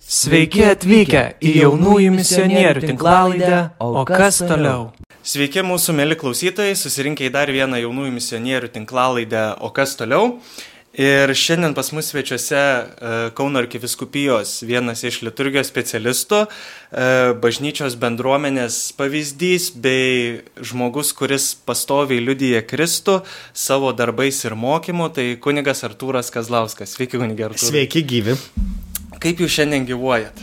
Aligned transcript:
Sveiki 0.00 0.64
atvykę 0.64 1.22
į 1.44 1.50
jaunųjų 1.60 2.14
misionierių 2.14 2.82
tinklalaidę, 2.88 3.60
o 3.84 4.02
kas 4.08 4.40
toliau? 4.40 4.88
Sveiki 5.20 5.60
mūsų 5.66 5.94
mėly 5.98 6.16
klausytojai, 6.16 6.72
susirinkę 6.78 7.28
į 7.28 7.32
dar 7.34 7.52
vieną 7.52 7.82
jaunųjų 7.82 8.14
misionierių 8.16 8.70
tinklalaidę, 8.72 9.44
o 9.60 9.68
kas 9.76 9.92
toliau? 10.00 10.38
Ir 10.96 11.30
šiandien 11.38 11.76
pas 11.76 11.92
mus 11.94 12.08
svečiuose 12.10 12.58
e, 12.58 13.10
Kauno 13.38 13.60
arkiviskupijos 13.62 14.56
vienas 14.66 15.04
iš 15.06 15.20
liturgijos 15.22 15.68
specialistų, 15.70 16.40
e, 16.48 17.06
bažnyčios 17.44 17.94
bendruomenės 18.00 18.80
pavyzdys 18.98 19.70
bei 19.78 20.40
žmogus, 20.58 21.12
kuris 21.14 21.52
pastoviai 21.54 22.24
liudyja 22.24 22.64
Kristų 22.66 23.20
savo 23.54 23.94
darbais 23.94 24.42
ir 24.48 24.58
mokymu, 24.58 25.12
tai 25.14 25.34
kunigas 25.38 25.86
Artūras 25.86 26.34
Kazlauskas. 26.34 26.96
Sveiki, 26.96 27.20
kunigas 27.20 27.52
Artūras. 27.52 27.70
Sveiki, 27.70 28.02
gyvi. 28.02 28.40
Kaip 29.20 29.42
jūs 29.44 29.58
šiandien 29.58 29.84
gyvuojat? 29.88 30.40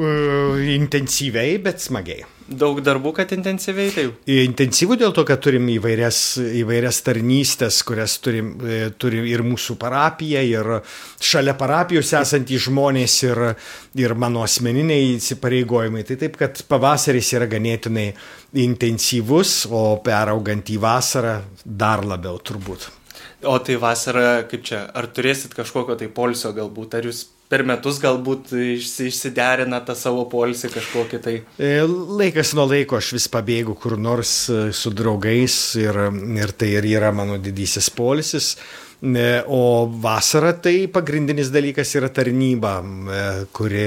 Uh, 0.00 0.60
intensyviai, 0.76 1.56
bet 1.60 1.80
smagiai. 1.80 2.26
Daug 2.50 2.80
darbų, 2.82 3.12
kad 3.14 3.30
intensyviai 3.30 3.92
tai? 3.94 4.04
Intensyvų 4.42 4.96
dėl 4.98 5.12
to, 5.14 5.22
kad 5.28 5.38
turim 5.44 5.68
įvairias, 5.70 6.18
įvairias 6.60 6.98
tarnystės, 7.06 7.78
kurias 7.86 8.16
turim, 8.18 8.48
e, 8.66 8.80
turim 8.98 9.28
ir 9.28 9.44
mūsų 9.46 9.76
parapija, 9.78 10.42
ir 10.42 10.80
šalia 11.22 11.54
parapijos 11.54 12.10
esantys 12.18 12.66
žmonės, 12.66 13.16
ir, 13.28 13.42
ir 14.02 14.16
mano 14.18 14.42
asmeniniai 14.42 15.14
įsipareigojimai. 15.14 16.02
Tai 16.08 16.18
taip, 16.24 16.40
kad 16.42 16.58
pavasaris 16.66 17.30
yra 17.38 17.46
ganėtinai 17.50 18.08
intensyvus, 18.66 19.60
o 19.70 20.00
peraugant 20.02 20.74
į 20.74 20.80
vasarą 20.82 21.38
dar 21.62 22.02
labiau 22.02 22.42
turbūt. 22.42 22.90
O 23.46 23.60
tai 23.62 23.78
vasara, 23.80 24.40
kaip 24.50 24.66
čia, 24.66 24.88
ar 24.90 25.06
turėsit 25.14 25.54
kažkokio 25.54 25.94
tai 26.02 26.10
polsio 26.10 26.50
galbūt, 26.56 26.98
ar 26.98 27.06
jūs 27.12 27.28
per 27.50 27.64
metus 27.66 27.98
galbūt 28.02 28.52
išsiderina 28.54 29.80
tą 29.86 29.96
savo 29.98 30.26
polisį 30.30 30.70
kažkokį 30.70 31.20
tai? 31.24 31.36
E, 31.58 31.72
laikas 32.20 32.54
nuo 32.54 32.68
laiko 32.70 33.00
aš 33.00 33.14
vis 33.16 33.26
pabėgu 33.32 33.74
kur 33.80 33.96
nors 33.98 34.34
e, 34.52 34.60
su 34.76 34.92
draugais 34.94 35.56
ir, 35.80 35.98
ir 36.38 36.54
tai 36.54 36.74
ir 36.78 36.86
yra 36.92 37.10
mano 37.14 37.40
didysis 37.42 37.90
polisis. 37.90 38.54
E, 39.00 39.42
o 39.46 39.86
vasara 39.88 40.52
tai 40.60 40.84
pagrindinis 40.92 41.48
dalykas 41.48 41.94
yra 41.96 42.10
tarnyba, 42.12 42.74
kuri, 43.56 43.86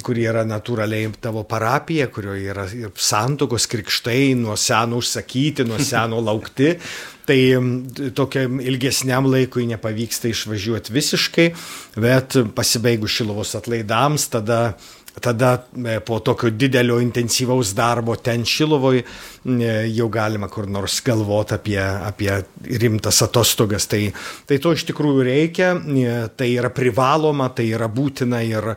kuri 0.00 0.24
yra 0.24 0.46
natūraliai 0.48 1.10
tavo 1.20 1.44
parapija, 1.44 2.08
kurioje 2.08 2.48
yra 2.54 2.64
santokos 2.96 3.68
krikštai 3.68 4.32
nuo 4.40 4.56
seno 4.56 5.02
užsakyti, 5.02 5.68
nuo 5.68 5.76
seno 5.76 6.22
laukti. 6.28 6.72
Tai 7.28 7.36
tokiam 8.16 8.56
ilgesniam 8.64 9.26
laikui 9.28 9.66
nepavyksta 9.68 10.30
išvažiuoti 10.32 10.94
visiškai, 10.96 11.48
bet 12.00 12.38
pasibaigus 12.56 13.18
šilovos 13.18 13.52
atlaidams, 13.58 14.30
tada 14.32 14.62
tada 15.20 15.64
e, 15.84 15.98
po 16.00 16.18
tokio 16.20 16.50
didelio 16.50 16.98
intensyvaus 17.00 17.72
darbo 17.76 18.16
ten 18.16 18.44
Šilovoj 18.46 19.00
e, 19.00 19.04
jau 19.94 20.08
galima 20.12 20.48
kur 20.48 20.68
nors 20.70 21.00
galvoti 21.04 21.56
apie, 21.56 21.78
apie 21.80 22.32
rimtas 22.82 23.22
atostogas. 23.26 23.88
Tai, 23.90 24.02
tai 24.48 24.58
to 24.62 24.72
iš 24.76 24.86
tikrųjų 24.90 25.26
reikia, 25.28 25.72
e, 25.76 26.16
tai 26.38 26.50
yra 26.56 26.72
privaloma, 26.74 27.50
tai 27.54 27.68
yra 27.74 27.88
būtina 27.92 28.42
ir, 28.46 28.72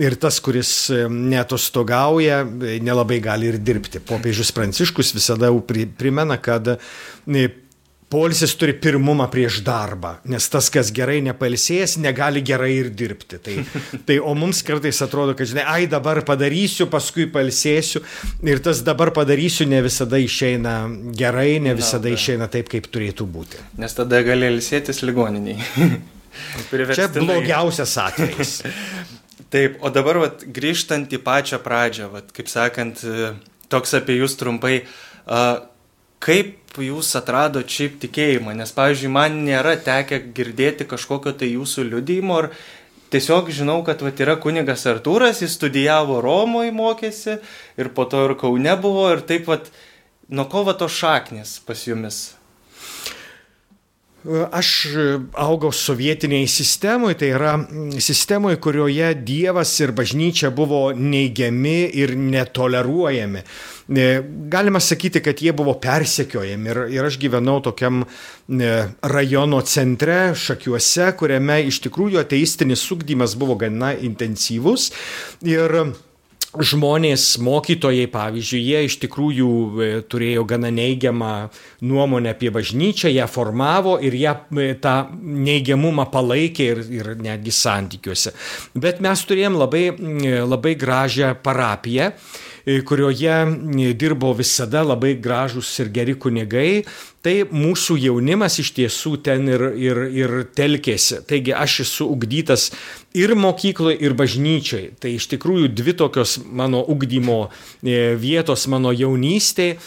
ir 0.00 0.18
tas, 0.20 0.40
kuris 0.44 0.72
netostogauja, 1.10 2.42
nelabai 2.82 3.20
gali 3.24 3.52
ir 3.52 3.60
dirbti. 3.62 4.02
Popiežius 4.06 4.54
Pranciškus 4.56 5.14
visada 5.16 5.52
primena, 5.98 6.38
kad 6.42 6.76
Polisis 8.06 8.52
turi 8.54 8.70
pirmumą 8.78 9.24
prieš 9.32 9.56
darbą, 9.66 10.12
nes 10.30 10.44
tas, 10.46 10.68
kas 10.70 10.92
gerai 10.94 11.16
nepalsėjęs, 11.26 11.96
negali 11.98 12.38
gerai 12.46 12.70
ir 12.76 12.92
dirbti. 12.94 13.40
Tai, 13.42 13.56
tai, 14.06 14.18
o 14.22 14.30
mums 14.38 14.60
kartais 14.66 15.02
atrodo, 15.02 15.34
kad, 15.34 15.50
žinai, 15.50 15.64
ai 15.66 15.88
dabar 15.90 16.20
padarysiu, 16.28 16.86
paskui 16.92 17.26
palsėsiu 17.34 18.04
ir 18.46 18.62
tas 18.62 18.84
dabar 18.86 19.10
padarysiu 19.16 19.66
ne 19.66 19.82
visada 19.82 20.22
išeina 20.22 20.76
gerai, 21.18 21.58
ne 21.66 21.74
visada 21.74 22.06
Na, 22.06 22.14
išeina 22.14 22.50
taip, 22.52 22.70
kaip 22.70 22.86
turėtų 22.94 23.26
būti. 23.26 23.66
Nes 23.82 23.98
tada 23.98 24.22
gali 24.26 24.54
ilsėtis 24.54 25.02
ligoniniai. 25.02 25.58
Čia 26.94 27.10
blogiausias 27.10 27.98
atvejis. 28.06 28.58
taip, 29.54 29.80
o 29.82 29.90
dabar 29.90 30.22
vat, 30.28 30.46
grįžtant 30.46 31.10
į 31.10 31.24
pačią 31.26 31.58
pradžią, 31.64 32.12
vat, 32.14 32.30
kaip 32.36 32.54
sakant, 32.54 33.02
toks 33.66 33.98
apie 33.98 34.22
jūs 34.22 34.38
trumpai. 34.38 34.84
Uh, 35.26 35.64
kaip 36.22 36.78
jūs 36.82 37.12
atradot 37.18 37.68
šiaip 37.68 38.00
tikėjimą, 38.02 38.54
nes, 38.56 38.72
pavyzdžiui, 38.76 39.12
man 39.12 39.40
nėra 39.46 39.76
tekę 39.80 40.20
girdėti 40.36 40.86
kažkokio 40.88 41.32
tai 41.38 41.52
jūsų 41.54 41.86
liudymo, 41.90 42.40
ar 42.42 42.50
tiesiog 43.14 43.50
žinau, 43.54 43.80
kad 43.86 44.02
vat, 44.04 44.20
yra 44.20 44.36
kunigas 44.40 44.86
Artūras, 44.90 45.42
jis 45.44 45.56
studijavo 45.56 46.20
Romoje, 46.24 46.74
mokėsi 46.76 47.38
ir 47.80 47.92
po 47.96 48.08
to 48.10 48.26
ir 48.28 48.36
Kaune 48.40 48.76
buvo 48.80 49.08
ir 49.14 49.24
taip 49.28 49.46
pat, 49.48 49.70
nuo 50.28 50.48
ko 50.52 50.66
va 50.68 50.76
to 50.76 50.88
šaknis 50.90 51.58
pas 51.66 51.86
jumis? 51.88 52.36
Aš 54.26 54.68
augau 55.38 55.70
sovietiniai 55.72 56.48
sistemoje, 56.50 57.14
tai 57.20 57.28
yra 57.30 57.52
sistemoje, 58.02 58.58
kurioje 58.58 59.12
Dievas 59.22 59.70
ir 59.78 59.92
bažnyčia 59.94 60.50
buvo 60.50 60.90
neigiami 60.90 61.76
ir 61.94 62.16
netoleruojami. 62.18 63.44
E, 63.86 64.06
galima 64.50 64.80
sakyti, 64.82 65.22
kad 65.22 65.38
jie 65.42 65.52
buvo 65.54 65.76
persekiojami 65.78 66.72
ir, 66.72 66.80
ir 66.96 67.06
aš 67.06 67.20
gyvenau 67.22 67.60
tokiam 67.62 68.02
e, 68.02 68.72
rajono 69.02 69.60
centre, 69.62 70.34
šakiuose, 70.34 71.12
kuriame 71.20 71.60
iš 71.68 71.78
tikrųjų 71.86 72.18
ateistinis 72.24 72.82
sugdymas 72.82 73.36
buvo 73.38 73.54
gana 73.62 73.92
intensyvus. 73.94 74.90
Ir 75.46 75.78
žmonės, 76.64 77.24
mokytojai, 77.42 78.06
pavyzdžiui, 78.12 78.60
jie 78.62 78.82
iš 78.86 78.96
tikrųjų 79.02 79.50
e, 79.50 79.88
turėjo 80.08 80.44
gana 80.48 80.70
neigiamą 80.74 81.32
nuomonę 81.86 82.32
apie 82.34 82.52
bažnyčią, 82.54 83.10
ją 83.14 83.26
formavo 83.30 83.96
ir 84.04 84.16
ją 84.18 84.34
e, 84.56 84.70
tą 84.80 84.96
neigiamumą 85.20 86.08
palaikė 86.12 86.68
ir, 86.72 86.82
ir 86.98 87.12
netgi 87.20 87.54
santykiuose. 87.54 88.34
Bet 88.74 89.02
mes 89.04 89.24
turėjom 89.28 89.60
labai, 89.60 89.86
e, 89.92 90.34
labai 90.46 90.76
gražią 90.80 91.34
parapiją 91.44 92.12
kurioje 92.66 93.34
dirbo 93.94 94.32
visada 94.34 94.82
labai 94.82 95.14
gražus 95.22 95.70
ir 95.78 95.92
geri 95.94 96.16
kunigai, 96.18 96.82
tai 97.26 97.42
mūsų 97.50 97.96
jaunimas 97.98 98.58
iš 98.62 98.72
tiesų 98.76 99.16
ten 99.26 99.48
ir, 99.50 99.64
ir, 99.74 100.02
ir 100.14 100.34
telkėsi. 100.54 101.22
Taigi 101.26 101.54
aš 101.54 101.80
esu 101.86 102.06
ugdytas 102.14 102.68
ir 103.16 103.32
mokykloje, 103.38 103.96
ir 104.04 104.14
bažnyčiai. 104.18 104.92
Tai 105.00 105.10
iš 105.16 105.26
tikrųjų 105.32 105.70
dvi 105.74 105.96
tokios 105.98 106.36
mano 106.44 106.84
ugdymo 106.86 107.38
e, 107.46 108.14
vietos 108.20 108.66
mano 108.70 108.92
jaunystėje, 108.94 109.78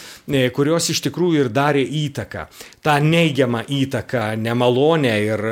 kurios 0.55 0.89
iš 0.91 1.03
tikrųjų 1.07 1.45
ir 1.45 1.51
darė 1.53 1.85
įtaką. 2.01 2.47
Ta 2.83 2.97
neigiama 3.03 3.63
įtaka, 3.63 4.33
nemalonė 4.39 5.15
ir, 5.23 5.45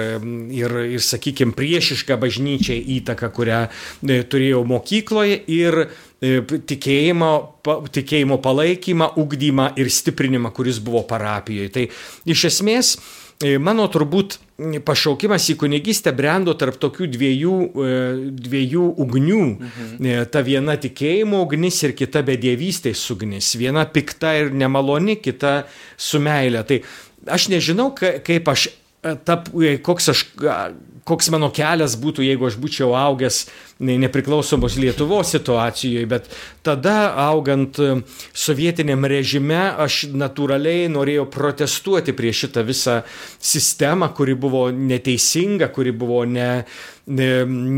ir, 0.57 0.77
ir 0.97 1.03
sakykime, 1.03 1.55
priešiška 1.57 2.19
bažnyčiai 2.19 2.83
įtaka, 2.97 3.31
kurią 3.35 3.63
e, 3.67 4.19
turėjau 4.27 4.65
mokykloje 4.67 5.39
ir 5.55 5.81
e, 5.85 5.88
tikėjimo, 6.22 7.31
tikėjimo 7.94 8.39
palaikymą, 8.41 9.11
ugdymą 9.22 9.72
ir 9.78 9.89
stiprinimą, 9.94 10.51
kuris 10.55 10.79
buvo 10.81 11.03
parapijoje. 11.05 11.69
Tai 11.69 11.83
iš 12.25 12.45
esmės 12.50 12.95
e, 13.44 13.57
mano 13.61 13.85
turbūt 13.94 14.39
pašaukimas 14.85 15.45
į 15.53 15.57
kunigystę 15.61 16.13
brendo 16.17 16.56
tarp 16.57 16.79
tokių 16.81 17.09
dviejų, 17.13 17.57
e, 17.61 18.00
dviejų 18.33 18.88
ugnių. 18.97 19.44
Mhm. 19.59 19.94
E, 20.01 20.25
ta 20.33 20.41
viena 20.41 20.77
tikėjimo 20.81 21.44
ugnis 21.45 21.83
ir 21.85 21.94
kita 21.94 22.25
bedėvystės 22.25 23.06
ugnis. 23.13 23.53
Viena 23.59 23.85
pikta 23.85 24.33
ir 24.41 24.50
nemaloni, 24.50 25.19
kita 25.22 25.67
su 25.97 26.17
meilė. 26.19 26.66
Tai 26.66 26.81
aš 27.29 27.50
nežinau, 27.53 27.91
kaip 27.94 28.50
aš, 28.50 28.72
ta, 29.27 29.44
koks 29.85 30.09
aš 30.16 30.25
koks 31.07 31.29
mano 31.34 31.50
kelias 31.56 31.95
būtų, 32.00 32.25
jeigu 32.25 32.50
aš 32.50 32.57
būčiau 32.59 32.91
augęs 32.97 33.45
nepriklausomos 33.79 34.78
Lietuvos 34.81 35.31
situacijoje, 35.36 36.06
bet 36.09 36.30
tada 36.65 37.13
augant 37.27 37.77
e, 37.80 37.89
sovietiniam 38.33 39.06
režime 39.07 39.59
aš 39.86 40.07
natūraliai 40.18 40.88
norėjau 40.92 41.27
protestuoti 41.31 42.15
prieš 42.18 42.48
šitą 42.48 42.65
visą 42.68 42.98
sistemą, 43.38 44.09
kuri 44.18 44.33
buvo 44.36 44.68
neteisinga, 44.74 45.69
kuri 45.75 45.94
buvo 45.94 46.24
ne, 46.25 46.50
ne, 47.13 47.30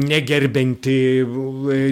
negerbinti, 0.09 0.97
e, 1.19 1.83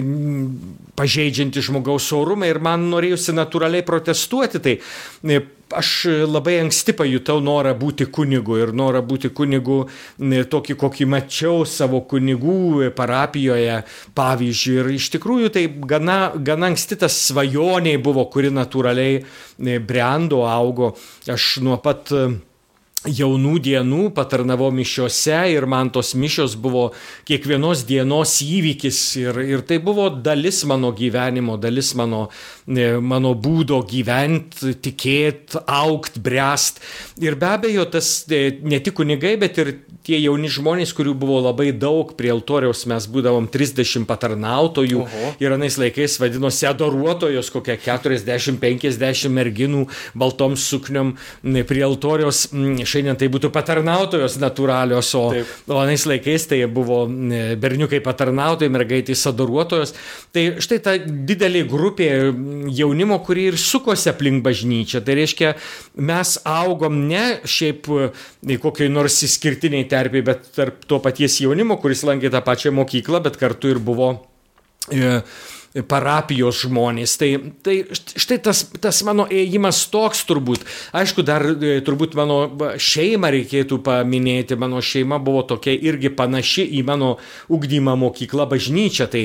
pažeidžianti 0.98 1.62
žmogaus 1.68 2.08
orumą 2.16 2.48
ir 2.48 2.62
man 2.64 2.88
norėjusi 2.90 3.36
natūraliai 3.36 3.86
protestuoti. 3.86 4.64
Tai 4.64 4.76
e, 4.78 5.42
aš 5.76 5.90
labai 6.28 6.58
anksti 6.62 6.94
pajutau 6.96 7.40
norą 7.44 7.74
būti 7.78 8.08
kunigu 8.12 8.58
ir 8.62 8.72
norą 8.76 9.02
būti 9.06 9.30
kunigu 9.34 9.78
tokį, 10.18 10.76
kokį 10.80 11.08
mačiau 11.12 11.64
savo 11.68 12.00
kunigų 12.08 12.90
parapijoje 12.96 13.82
pavyzdžiui. 14.18 14.76
Ir 14.78 14.90
iš 14.96 15.10
tikrųjų 15.16 15.52
tai 15.54 15.66
gana, 15.68 16.18
gana 16.34 16.72
anksti 16.72 17.00
tas 17.04 17.16
svajoniai 17.28 18.00
buvo, 18.02 18.24
kuri 18.32 18.52
natūraliai 18.54 19.24
brendo, 19.84 20.44
augo. 20.48 20.94
Aš 21.28 21.58
nuo 21.64 21.78
pat 21.82 22.12
jaunų 23.06 23.58
dienų 23.62 24.08
patarnavau 24.10 24.72
mišiuose 24.74 25.36
ir 25.52 25.66
man 25.70 25.92
tos 25.94 26.16
mišios 26.18 26.56
buvo 26.58 26.88
kiekvienos 27.28 27.84
dienos 27.86 28.40
įvykis 28.42 28.98
ir, 29.20 29.38
ir 29.46 29.62
tai 29.62 29.78
buvo 29.78 30.08
dalis 30.10 30.64
mano 30.66 30.90
gyvenimo, 30.96 31.54
dalis 31.62 31.92
mano, 31.98 32.26
mano 32.66 33.34
būdo 33.38 33.78
gyventi, 33.86 34.74
tikėti, 34.82 35.62
aukti, 35.62 36.22
bręst. 36.24 36.82
Ir 37.22 37.38
be 37.38 37.52
abejo, 37.52 37.86
tas 37.92 38.24
e, 38.34 38.58
ne 38.66 38.82
tik 38.82 38.98
kunigai, 38.98 39.36
bet 39.38 39.62
ir 39.62 39.72
tie 40.08 40.18
jauni 40.18 40.50
žmonės, 40.50 40.94
kurių 40.96 41.14
buvo 41.20 41.38
labai 41.44 41.70
daug, 41.76 42.14
prie 42.18 42.32
altoriaus 42.32 42.82
mes 42.90 43.06
būdavom 43.12 43.46
30 43.52 44.08
patarnautojų 44.08 45.04
Oho. 45.04 45.32
ir 45.38 45.54
anais 45.54 45.78
laikais 45.78 46.18
vadinosi 46.18 46.66
adoruotojos, 46.70 47.52
kokia 47.54 47.78
40-50 47.84 49.30
merginų 49.38 49.84
baltom 50.18 50.56
sukniom 50.58 51.14
prie 51.68 51.84
altoriaus 51.86 52.48
šiandien 52.88 53.18
tai 53.20 53.28
būtų 53.32 53.50
patarnautojos 53.54 54.38
natūralios, 54.42 55.10
o, 55.18 55.24
Taip. 55.34 55.52
o 55.68 55.80
anais 55.82 56.04
laikais 56.08 56.46
tai 56.50 56.62
buvo 56.72 57.02
berniukai 57.60 58.00
patarnautojai, 58.04 58.72
mergaitės 58.72 59.26
adoruotojos. 59.30 59.94
Tai 60.34 60.44
štai 60.64 60.78
ta 60.84 60.96
didelė 60.98 61.64
grupė 61.68 62.08
jaunimo, 62.78 63.20
kuri 63.26 63.48
ir 63.52 63.60
sukosi 63.60 64.10
aplink 64.12 64.42
bažnyčią. 64.46 65.02
Tai 65.04 65.18
reiškia, 65.18 65.52
mes 66.10 66.34
augom 66.48 67.04
ne 67.10 67.24
šiaip 67.48 67.90
kokiai 68.62 68.90
nors 68.92 69.20
išskirtiniai 69.26 69.88
terpiai, 69.90 70.24
bet 70.26 70.50
tarp 70.56 70.82
to 70.88 71.00
paties 71.04 71.40
jaunimo, 71.44 71.78
kuris 71.82 72.04
lankė 72.08 72.32
tą 72.32 72.42
pačią 72.44 72.74
mokyklą, 72.76 73.22
bet 73.28 73.38
kartu 73.40 73.74
ir 73.74 73.82
buvo 73.82 74.12
e, 74.92 75.20
parapijos 75.88 76.62
žmonės. 76.64 77.16
Tai, 77.20 77.28
tai 77.64 77.76
štai 77.92 78.38
tas, 78.42 78.64
tas 78.80 79.00
mano 79.06 79.26
ėjimas 79.30 79.82
toks 79.92 80.24
turbūt. 80.28 80.64
Aišku, 80.96 81.24
dar 81.26 81.44
e, 81.52 81.78
turbūt 81.84 82.16
mano 82.18 82.40
šeimą 82.80 83.30
reikėtų 83.34 83.80
paminėti. 83.84 84.56
Mano 84.60 84.80
šeima 84.84 85.20
buvo 85.22 85.44
tokia 85.48 85.74
irgi 85.76 86.10
panaši 86.16 86.64
į 86.78 86.84
mano 86.88 87.14
ugdymą 87.52 87.98
mokyklą 88.00 88.48
bažnyčią. 88.50 89.08
Tai 89.12 89.24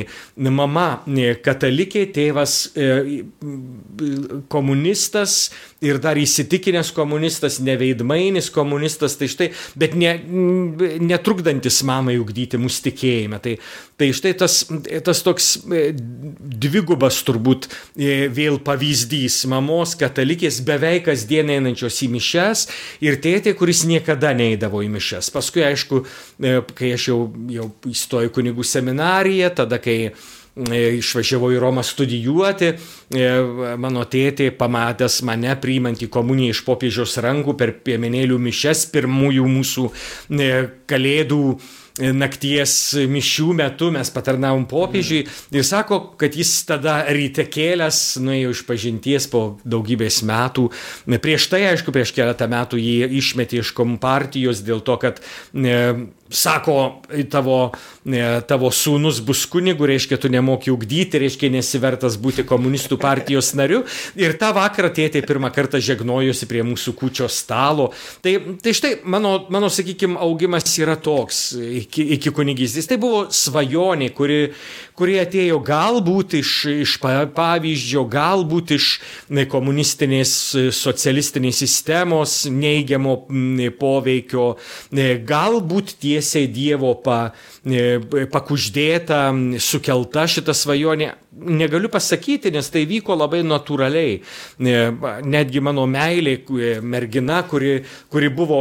mama 0.52 0.88
e, 1.08 1.34
katalikė, 1.44 2.06
tėvas 2.14 2.58
e, 2.76 3.24
komunistas 4.52 5.54
ir 5.84 6.00
dar 6.04 6.20
įsitikinęs 6.20 6.94
komunistas, 6.96 7.62
neveidmainis 7.64 8.52
komunistas. 8.54 9.16
Tai 9.20 9.32
štai, 9.32 9.50
bet 9.80 9.96
ne, 10.00 10.18
netrukdantis 11.04 11.82
mamai 11.88 12.20
ugdyti 12.22 12.60
mūsų 12.60 12.90
tikėjimą. 12.90 13.42
Tai, 13.44 13.58
tai 14.00 14.12
štai 14.16 14.36
tas, 14.44 14.60
tas 15.08 15.24
toks 15.24 15.54
dvigubas 16.40 17.20
turbūt 17.26 17.68
e, 17.70 18.28
vėl 18.34 18.60
pavyzdys 18.64 19.44
mamos 19.52 19.96
katalikės 20.00 20.62
beveik 20.66 21.08
kasdien 21.10 21.52
einančios 21.54 22.02
į 22.06 22.12
mišes 22.16 22.68
ir 23.04 23.20
tėtė, 23.24 23.56
kuris 23.58 23.84
niekada 23.90 24.34
neįdavo 24.38 24.84
į 24.86 24.92
mišes. 24.94 25.32
Paskui, 25.34 25.66
aišku, 25.68 26.04
e, 26.40 26.62
kai 26.76 26.94
aš 26.98 27.10
jau, 27.12 27.20
jau 27.52 27.68
įstojau 27.90 28.34
kunigų 28.34 28.66
seminariją, 28.68 29.52
tada, 29.62 29.80
kai 29.84 29.98
e, 30.10 30.14
išvažiavau 31.00 31.52
į 31.54 31.62
Romą 31.62 31.84
studijuoti, 31.86 32.74
mano 33.82 34.04
tėtė, 34.10 34.52
pamatęs 34.58 35.22
mane 35.28 35.54
priimant 35.62 36.02
į 36.02 36.10
komuniją 36.14 36.54
iš 36.56 36.64
popiežiaus 36.68 37.18
rankų 37.26 37.58
per 37.60 37.76
piemenėlių 37.86 38.38
mišes, 38.50 38.88
pirmųjų 38.94 39.48
mūsų 39.50 39.88
kalėdų 40.90 41.42
nakties 42.00 42.96
mišių 43.10 43.54
metu 43.58 43.92
mes 43.94 44.10
patarnavom 44.14 44.66
popiežiui 44.70 45.22
ir 45.54 45.66
sako, 45.68 46.00
kad 46.18 46.34
jis 46.38 46.52
tada 46.66 47.04
ryte 47.14 47.46
kėlęs, 47.46 48.18
nuėjo 48.24 48.54
iš 48.56 48.64
pažinties 48.66 49.28
po 49.30 49.44
daugybės 49.62 50.24
metų. 50.26 50.70
Prieš 51.22 51.48
tai, 51.52 51.64
aišku, 51.70 51.94
prieš 51.94 52.16
keletą 52.18 52.50
metų 52.50 52.82
jį 52.82 53.12
išmetė 53.20 53.62
iš 53.62 53.74
kompartijos 53.78 54.64
dėl 54.66 54.82
to, 54.86 54.98
kad 55.02 55.22
e, 55.22 55.78
sako, 56.34 57.02
tavo, 57.32 57.58
e, 58.06 58.22
tavo 58.50 58.72
sūnus 58.74 59.22
bus 59.26 59.46
kunigu, 59.50 59.86
reiškia, 59.90 60.18
tu 60.18 60.32
nemoki 60.34 60.74
ugdyti, 60.74 61.22
reiškia, 61.22 61.52
nesivertas 61.54 62.18
būti 62.22 62.46
komunistų 62.48 62.98
partijos 63.02 63.54
nariu. 63.58 63.84
Ir 64.20 64.36
tą 64.42 64.54
vakarą 64.58 64.92
tėtė 64.96 65.24
pirmą 65.28 65.54
kartą 65.54 65.82
žegnojosi 65.84 66.50
prie 66.50 66.66
mūsų 66.68 66.96
kučio 66.98 67.30
stalo. 67.32 67.92
Tai, 68.26 68.36
tai 68.64 68.76
štai, 68.76 68.96
mano, 69.06 69.36
mano 69.54 69.70
sakykime, 69.74 70.18
augimas 70.26 70.68
yra 70.82 70.98
toks 70.98 71.46
iki, 71.84 72.08
iki 72.18 72.34
kunigystės. 72.34 72.90
Tai 72.90 73.00
buvo 73.02 73.26
svajonė, 73.34 74.10
kuri, 74.18 74.42
kuri 74.98 75.18
atėjo 75.22 75.60
galbūt 75.66 76.38
iš, 76.40 76.52
iš 76.84 76.98
pavyzdžio, 77.02 78.04
galbūt 78.12 78.76
iš 78.78 78.90
komunistinės 79.52 80.34
socialistinės 80.78 81.64
sistemos 81.64 82.36
neigiamo 82.52 83.18
poveikio, 83.80 84.54
galbūt 85.34 85.98
tiesiai 86.04 86.50
Dievo 86.54 86.94
pa, 87.04 87.34
pakuždėta, 88.34 89.26
sukelta 89.64 90.28
šita 90.30 90.56
svajonė 90.58 91.14
negaliu 91.36 91.90
pasakyti, 91.90 92.52
nes 92.54 92.70
tai 92.70 92.84
vyko 92.88 93.16
labai 93.18 93.42
natūraliai. 93.46 94.20
Netgi 95.26 95.62
mano 95.64 95.86
meilė, 95.90 96.38
mergina, 96.86 97.42
kuri, 97.50 97.80
kuri 98.14 98.30
buvo 98.34 98.60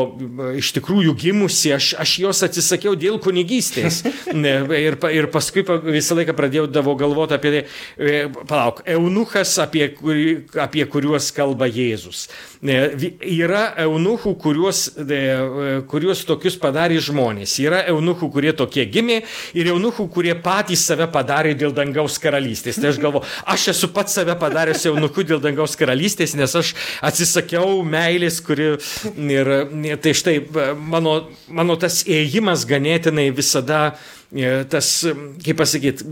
iš 0.58 0.72
tikrųjų 0.78 1.14
gimusi, 1.19 1.72
aš, 1.76 1.92
aš 2.02 2.14
jos 2.24 2.42
atsisakiau 2.48 2.96
dėl 2.98 3.20
kunigystės. 3.22 4.02
Ir, 4.82 4.96
ir 5.14 5.26
paskui 5.30 5.62
visą 5.84 6.16
laiką 6.16 6.34
pradėjau 6.36 6.64
davo 6.70 6.94
galvoti 6.98 7.34
apie 7.36 7.50
tai, 7.52 7.60
e, 7.96 8.22
palauk, 8.48 8.80
eunuchas, 8.88 9.52
apie, 9.62 9.84
apie 10.60 10.84
kuriuos 10.90 11.28
kalba 11.36 11.69
Jėzus. 11.70 12.24
Yra 12.62 13.62
eunuchų, 13.84 14.34
kuriuos, 14.42 14.82
kuriuos 15.90 16.24
tokius 16.28 16.56
padarė 16.62 16.98
žmonės. 17.04 17.54
Yra 17.62 17.82
eunuchų, 17.92 18.30
kurie 18.34 18.54
tokie 18.56 18.86
gimė 18.90 19.20
ir 19.58 19.70
eunuchų, 19.74 20.08
kurie 20.12 20.34
patys 20.42 20.86
save 20.88 21.08
padarė 21.12 21.54
dėl 21.58 21.74
dangaus 21.76 22.19
karalystės 22.22 22.61
karalystės. 22.62 22.80
Tai 22.80 22.90
aš 22.90 23.00
galvoju, 23.02 23.24
aš 23.46 23.68
esu 23.72 23.88
pats 23.92 24.14
save 24.14 24.36
padaręs 24.38 24.86
jaunuku 24.86 25.24
dėl 25.24 25.40
dangaus 25.42 25.76
karalystės, 25.76 26.34
nes 26.34 26.54
aš 26.54 26.74
atsisakiau 27.02 27.82
meilės, 27.84 28.40
kuri 28.40 28.78
ir 29.16 29.52
tai 30.02 30.14
štai 30.14 30.40
mano, 30.76 31.28
mano 31.48 31.76
tas 31.76 32.04
ėjimas 32.06 32.66
ganėtinai 32.66 33.30
visada 33.34 33.92
E, 33.92 34.21
tas, 34.73 34.88
kaip 35.44 35.58
pasakyti, 35.61 36.06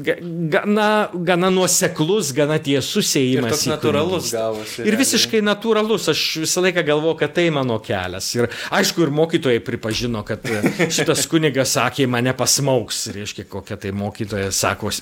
gana, 0.53 1.09
gana 1.15 1.49
nuoseklus, 1.53 2.35
gana 2.37 2.59
tiesus 2.61 3.09
ėjimas. 3.17 3.65
Ir 3.65 3.73
natūralus 3.73 4.29
gavosi. 4.35 4.85
Ir 4.85 4.97
visiškai 5.01 5.41
natūralus, 5.45 6.11
aš 6.13 6.25
visą 6.43 6.65
laiką 6.67 6.85
galvoju, 6.85 7.17
kad 7.23 7.33
tai 7.39 7.47
mano 7.55 7.79
kelias. 7.85 8.29
Ir 8.37 8.51
aišku, 8.77 9.07
ir 9.07 9.15
mokytojai 9.17 9.63
pripažino, 9.65 10.21
kad 10.29 10.45
šitas 10.93 11.25
kunigas 11.31 11.73
sakė, 11.79 12.05
mane 12.13 12.35
pasmauks. 12.37 13.07
Reiškia, 13.17 13.47
kokia 13.49 13.81
tai 13.81 13.95
mokytoja 13.97 14.53
sako, 14.53 14.93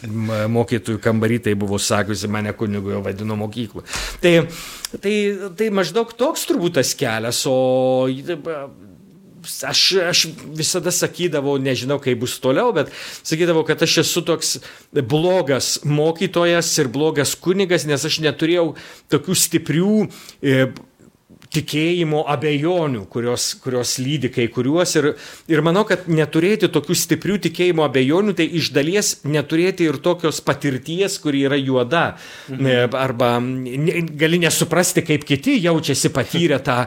mokytojų 0.55 1.03
kambarį 1.03 1.41
tai 1.49 1.57
buvo 1.59 1.81
sakiusi, 1.83 2.31
mane 2.31 2.55
kunigu 2.55 2.95
jau 2.95 3.03
vadino 3.03 3.39
mokyklų. 3.41 3.83
Tai, 4.23 4.35
tai, 4.95 5.17
tai 5.59 5.73
maždaug 5.75 6.15
toks 6.19 6.47
turbūt 6.47 6.79
tas 6.79 6.95
kelias, 6.99 7.43
o 7.51 8.07
aš, 9.69 9.83
aš 10.11 10.25
visada 10.59 10.93
sakydavau, 10.95 11.57
nežinau 11.63 11.99
kaip 12.03 12.21
bus 12.23 12.37
toliau, 12.43 12.73
bet 12.77 12.93
sakydavau, 13.23 13.65
kad 13.69 13.83
aš 13.85 14.01
esu 14.05 14.23
toks 14.27 14.59
blogas 14.93 15.79
mokytojas 15.85 16.71
ir 16.79 16.91
blogas 16.93 17.35
kunigas, 17.39 17.87
nes 17.89 18.05
aš 18.05 18.21
neturėjau 18.25 18.73
tokių 19.13 19.39
stiprių 19.45 19.95
e, 20.05 20.69
tikėjimo 21.55 22.25
abejonių, 22.29 23.05
kurios, 23.11 23.51
kurios 23.63 23.95
lydi 24.03 24.31
kai 24.33 24.49
kuriuos. 24.53 24.95
Ir, 25.01 25.11
ir 25.51 25.63
manau, 25.65 25.85
kad 25.89 26.07
neturėti 26.13 26.71
tokių 26.73 26.97
stiprių 27.03 27.39
tikėjimo 27.49 27.87
abejonių, 27.87 28.35
tai 28.39 28.49
iš 28.61 28.71
dalies 28.77 29.13
neturėti 29.29 29.89
ir 29.89 30.01
tokios 30.05 30.43
patirties, 30.45 31.19
kuri 31.23 31.45
yra 31.49 31.59
juoda. 31.61 32.07
Mhm. 32.53 32.97
Arba 32.99 33.35
ne, 33.41 34.03
gali 34.19 34.41
nesuprasti, 34.43 35.05
kaip 35.07 35.25
kiti 35.29 35.59
jaučiasi 35.65 36.13
patyrę 36.15 36.61
tą, 36.65 36.81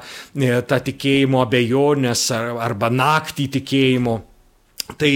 tą 0.68 0.82
tikėjimo 0.91 1.41
abejonės 1.46 2.27
arba 2.36 2.91
naktį 2.94 3.48
tikėjimo. 3.60 4.20
Tai, 4.98 5.12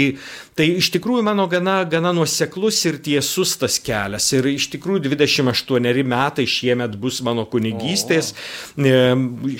tai 0.56 0.68
iš 0.80 0.90
tikrųjų 0.96 1.24
mano 1.26 1.46
gana, 1.52 1.82
gana 1.90 2.14
nuoseklus 2.16 2.80
ir 2.88 2.98
tiesus 3.04 3.56
tas 3.60 3.76
kelias. 3.84 4.28
Ir 4.36 4.48
iš 4.54 4.70
tikrųjų 4.74 5.04
28 5.10 6.04
metai 6.08 6.46
šiemet 6.50 6.96
bus 7.00 7.22
mano 7.26 7.44
kunigystės. 7.50 8.32
O. 8.78 8.86
E, 8.86 8.94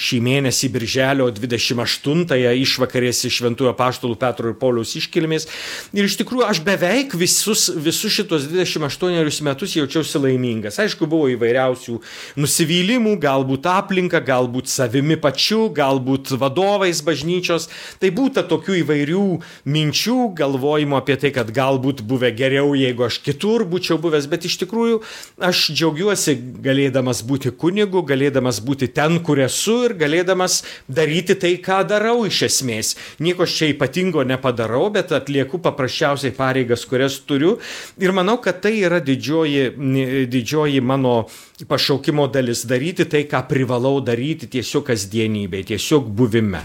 šį 0.02 0.20
mėnesį 0.26 0.70
birželio 0.74 1.28
28-ąją 1.36 2.54
išvakarės 2.62 3.24
iš 3.28 3.42
Šventųjų 3.42 3.74
Paštulų 3.78 4.18
Petro 4.22 4.52
ir 4.52 4.58
Pauliaus 4.62 4.96
iškilmės. 5.00 5.48
Ir 5.96 6.08
iš 6.08 6.18
tikrųjų 6.22 6.48
aš 6.48 6.64
beveik 6.66 7.18
visus, 7.20 7.68
visus 7.76 8.16
šitos 8.16 8.48
28 8.52 9.44
metus 9.46 9.76
jaučiausi 9.76 10.24
laimingas. 10.24 10.80
Aišku, 10.82 11.10
buvo 11.12 11.28
įvairiausių 11.34 11.98
nusivylimų, 12.40 13.18
galbūt 13.24 13.68
aplinka, 13.72 14.24
galbūt 14.24 14.72
savimi 14.72 15.20
pačiu, 15.20 15.68
galbūt 15.76 16.36
vadovais 16.40 17.04
bažnyčios. 17.06 17.68
Tai 18.00 18.16
būtų 18.16 18.48
tokių 18.52 18.80
įvairių 18.86 19.28
minčių 19.76 20.06
minčių, 20.06 20.36
galvojimų 20.36 20.85
svajojimo 20.86 20.98
apie 20.98 21.16
tai, 21.18 21.32
kad 21.34 21.50
galbūt 21.52 22.02
buvę 22.06 22.32
geriau, 22.36 22.76
jeigu 22.76 23.06
aš 23.06 23.20
kitur 23.24 23.66
būčiau 23.66 23.98
buvęs, 23.98 24.28
bet 24.30 24.46
iš 24.46 24.58
tikrųjų 24.62 25.02
aš 25.40 25.72
džiaugiuosi 25.74 26.36
galėdamas 26.62 27.24
būti 27.26 27.52
kunigu, 27.52 28.04
galėdamas 28.06 28.62
būti 28.62 28.88
ten, 28.94 29.20
kur 29.24 29.40
esu 29.40 29.86
ir 29.86 29.96
galėdamas 29.98 30.64
daryti 30.88 31.36
tai, 31.36 31.58
ką 31.58 31.84
darau 31.88 32.26
iš 32.26 32.44
esmės. 32.50 32.96
Nieko 33.20 33.46
čia 33.46 33.72
ypatingo 33.74 34.24
nepadarau, 34.24 34.90
bet 34.92 35.12
atlieku 35.12 35.60
paprasčiausiai 35.60 36.36
pareigas, 36.36 36.86
kurias 36.86 37.20
turiu. 37.26 37.58
Ir 37.98 38.12
manau, 38.12 38.38
kad 38.38 38.62
tai 38.62 38.78
yra 38.84 39.00
didžioji, 39.00 39.74
didžioji 40.30 40.82
mano 40.82 41.26
pašaukimo 41.68 42.28
dalis- 42.28 42.66
daryti 42.72 43.06
tai, 43.06 43.26
ką 43.26 43.48
privalau 43.48 44.02
daryti 44.02 44.48
tiesiog 44.48 44.86
kasdienybėje, 44.86 45.74
tiesiog 45.74 46.10
buvime. 46.10 46.62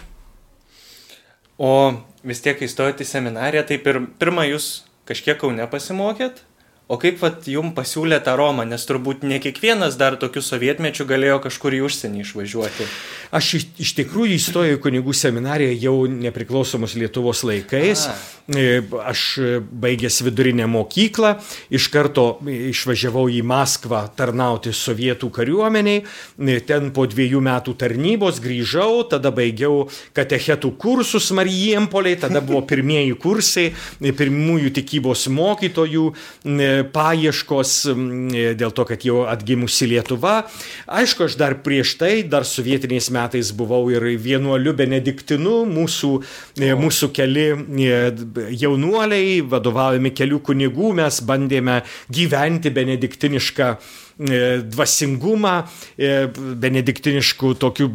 O 1.60 2.09
vis 2.26 2.42
tiek 2.44 2.60
įstojot 2.62 3.00
į 3.00 3.08
seminariją, 3.08 3.64
tai 3.68 3.80
pir, 3.82 4.00
pirmą 4.20 4.46
jūs 4.50 4.70
kažkiek 5.08 5.38
kaune 5.40 5.66
pasimokėt, 5.70 6.44
o 6.90 6.98
kaip 6.98 7.20
vat 7.22 7.46
jum 7.46 7.70
pasiūlė 7.76 8.18
tą 8.26 8.34
Romą, 8.38 8.66
nes 8.66 8.82
turbūt 8.88 9.22
ne 9.22 9.38
kiekvienas 9.42 9.94
dar 10.00 10.16
tokiu 10.18 10.42
sovietmečiu 10.42 11.06
galėjo 11.06 11.38
kažkur 11.46 11.76
į 11.78 11.84
užsienį 11.86 12.24
išvažiuoti. 12.24 12.88
Aš 13.30 13.52
iš, 13.60 13.66
iš 13.86 13.94
tikrųjų 14.00 14.34
įstojau 14.40 14.74
į 14.74 14.82
kunigų 14.82 15.14
seminariją 15.14 15.76
jau 15.78 15.94
nepriklausomos 16.10 16.96
Lietuvos 16.98 17.44
laikais. 17.46 18.08
A. 18.10 18.16
E, 18.50 18.82
aš 19.06 19.22
baigęs 19.70 20.16
vidurinę 20.26 20.66
mokyklą, 20.66 21.36
iš 21.70 21.86
karto 21.94 22.24
išvažiavau 22.50 23.28
į 23.30 23.44
Maskvą 23.46 24.00
tarnauti 24.18 24.72
sovietų 24.74 25.30
kariuomeniai. 25.36 26.02
E, 26.02 26.56
ten 26.66 26.90
po 26.96 27.06
dviejų 27.06 27.38
metų 27.46 27.76
tarnybos 27.78 28.42
grįžau, 28.42 29.04
tada 29.12 29.30
baigiau 29.34 29.84
katechetų 30.16 30.72
kursus 30.82 31.30
Marijempoliai, 31.38 32.18
tada 32.18 32.42
buvo 32.42 32.64
pirmieji 32.66 33.14
kursai, 33.22 33.68
e, 33.70 34.10
pirmųjų 34.10 34.74
tikybos 34.80 35.28
mokytojų 35.30 36.08
paieškos 36.84 37.74
dėl 38.58 38.74
to, 38.76 38.86
kad 38.88 39.04
jau 39.06 39.24
atgimusi 39.30 39.88
Lietuva. 39.90 40.34
Aišku, 40.90 41.26
aš 41.28 41.38
dar 41.40 41.58
prieš 41.64 41.94
tai, 42.00 42.12
dar 42.26 42.46
sovietiniais 42.48 43.10
metais 43.14 43.52
buvau 43.56 43.82
ir 43.92 44.04
vienuoliu 44.20 44.74
benediktinu, 44.76 45.62
mūsų, 45.70 46.12
mūsų 46.80 47.10
keli 47.16 47.48
jaunuoliai, 48.60 49.40
vadovaujami 49.50 50.14
kelių 50.16 50.42
kunigų, 50.50 50.94
mes 51.00 51.22
bandėme 51.26 51.80
gyventi 52.12 52.72
benediktinišką 52.74 53.74
E, 54.09 54.09
dvasingumą 54.20 55.52
e, 55.96 56.28
benediktiniškų 56.60 57.54
tokių 57.60 57.86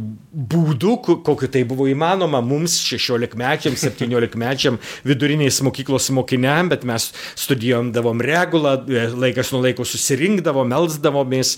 būdų, 0.54 0.94
kokiu 1.26 1.50
tai 1.52 1.62
buvo 1.68 1.86
įmanoma 1.92 2.42
mums, 2.46 2.80
16-mečiam, 2.82 3.78
17-mečiam 3.78 4.80
viduriniais 5.06 5.62
mokyklos 5.66 6.10
mokiniam, 6.16 6.72
bet 6.72 6.86
mes 6.88 7.12
studijuomdavom 7.38 8.24
regulą, 8.26 8.76
e, 8.90 9.08
laikas 9.14 9.54
nuo 9.54 9.62
laiko 9.66 9.86
susirinkdavom, 9.86 10.70
melsdavomės, 10.74 11.56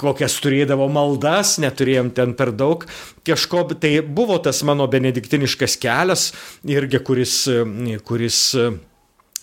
kokias 0.00 0.36
turėdavo 0.44 0.90
maldas, 0.92 1.56
neturėjom 1.64 2.12
ten 2.14 2.36
per 2.36 2.52
daug 2.52 2.84
kažko, 3.24 3.64
tai 3.80 3.98
buvo 4.04 4.36
tas 4.44 4.60
mano 4.68 4.84
benediktiniškas 4.90 5.78
kelias 5.80 6.32
irgi, 6.68 7.00
kuris, 7.00 7.38
kuris 8.04 8.40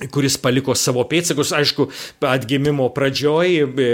kuris 0.09 0.37
paliko 0.41 0.75
savo 0.77 1.03
pėdsakus, 1.09 1.53
aišku, 1.53 1.87
atgimimo 2.25 2.87
pradžioj, 2.95 3.55
e, 3.61 3.89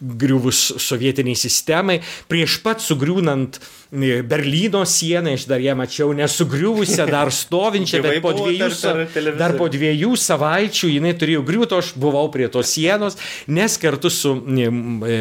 griuvus 0.00 0.60
sovietiniai 0.82 1.38
sistemai, 1.38 2.00
prieš 2.30 2.60
pat 2.64 2.84
sugriūnant 2.84 3.60
Berlyno 3.92 4.82
sieną, 4.82 5.36
aš 5.38 5.44
dar 5.46 5.60
ją 5.62 5.76
mačiau 5.78 6.10
nesugriuvusią, 6.16 7.06
dar 7.06 7.30
stovinčią, 7.30 8.00
bet 8.02 8.18
po 8.24 8.32
dviejų, 8.34 9.36
dar 9.38 9.54
po 9.54 9.68
dviejų 9.70 10.10
savaičių 10.18 10.90
jinai 10.90 11.12
turėjo 11.14 11.44
griūti, 11.46 11.78
aš 11.78 11.92
buvau 11.94 12.26
prie 12.34 12.48
tos 12.50 12.72
sienos, 12.74 13.14
nes 13.46 13.78
kartu 13.78 14.10
su 14.10 14.34
e, 14.42 14.66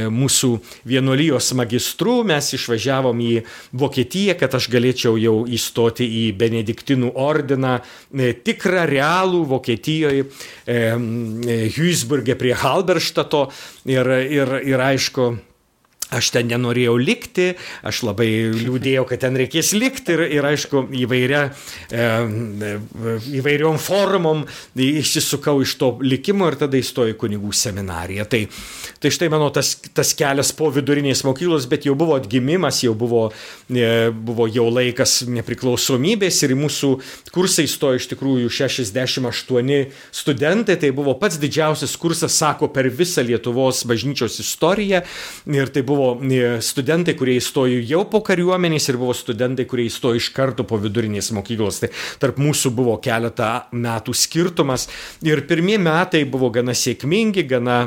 mūsų 0.10 0.52
vienuolijos 0.90 1.52
magistru 1.54 2.24
mes 2.26 2.50
išvažiavom 2.58 3.22
į 3.22 3.32
Vokietiją, 3.78 4.34
kad 4.42 4.58
aš 4.58 4.72
galėčiau 4.74 5.14
jau 5.22 5.38
įstoti 5.46 6.10
į 6.26 6.28
Benediktinų 6.42 7.14
ordiną, 7.22 7.78
e, 8.10 8.34
tikrą 8.34 8.90
realų 8.90 9.46
Vokietijoje, 9.54 10.26
Huisburgė 10.66 12.34
prie 12.40 12.56
Halberštato 12.58 13.46
ir, 13.86 14.10
ir, 14.26 14.58
ir 14.66 14.82
aišku, 14.90 15.36
Aš 16.14 16.28
ten 16.36 16.46
nenorėjau 16.46 16.94
likti, 17.02 17.48
aš 17.82 18.04
labai 18.06 18.28
liūdėjau, 18.54 19.08
kad 19.10 19.24
ten 19.24 19.38
reikės 19.40 19.72
likti 19.74 20.14
ir, 20.14 20.22
ir 20.38 20.46
aišku, 20.46 20.84
įvairia, 21.02 21.48
e, 21.90 22.76
įvairiom 23.40 23.80
formom 23.82 24.44
išsisukau 24.78 25.64
iš 25.66 25.74
to 25.82 25.90
likimo 26.06 26.46
ir 26.52 26.60
tada 26.62 26.78
įstojau 26.78 27.16
į 27.16 27.18
kunigų 27.24 27.50
seminariją. 27.58 28.28
Tai, 28.30 28.44
tai 29.02 29.12
štai 29.18 29.32
mano 29.34 29.48
tas, 29.56 29.72
tas 29.98 30.14
kelias 30.18 30.54
po 30.54 30.70
vidurinės 30.76 31.24
mokyklos, 31.26 31.66
bet 31.72 31.88
jau 31.90 31.96
buvo 31.98 32.20
atgimimas, 32.20 32.84
jau 32.86 32.94
buvo, 32.94 33.24
e, 33.66 33.90
buvo 34.14 34.46
jau 34.46 34.68
laikas 34.70 35.24
nepriklausomybės 35.26 36.44
ir 36.46 36.54
į 36.54 36.60
mūsų 36.62 36.92
kursą 37.34 37.66
įstojo 37.66 38.04
iš 38.04 38.10
tikrųjų 38.14 38.54
68 38.54 39.82
studentai, 40.14 40.78
tai 40.86 40.94
buvo 40.94 41.18
pats 41.18 41.42
didžiausias 41.42 41.98
kursas, 41.98 42.38
sako, 42.38 42.70
per 42.70 42.94
visą 42.94 43.26
Lietuvos 43.26 43.82
bažnyčios 43.90 44.38
istoriją 44.44 45.02
ir 45.50 45.74
tai 45.74 45.82
buvo 45.82 45.95
buvo 45.96 46.10
e, 46.20 46.60
studentai, 46.62 47.16
kurie 47.18 47.38
įstojo 47.40 47.80
jau 47.88 48.04
po 48.12 48.22
kariuomenės 48.26 48.90
ir 48.92 49.00
buvo 49.02 49.16
studentai, 49.18 49.68
kurie 49.70 49.88
įstojo 49.90 50.20
iš 50.20 50.32
karto 50.36 50.66
po 50.68 50.80
vidurinės 50.82 51.32
mokyklos. 51.36 51.82
Tai 51.84 51.92
tarp 52.22 52.42
mūsų 52.42 52.74
buvo 52.76 52.98
keletą 53.04 53.70
metų 53.76 54.16
skirtumas 54.16 54.90
ir 55.26 55.46
pirmieji 55.48 55.84
metai 55.86 56.26
buvo 56.30 56.52
gana 56.54 56.76
sėkmingi, 56.76 57.48
gana 57.50 57.80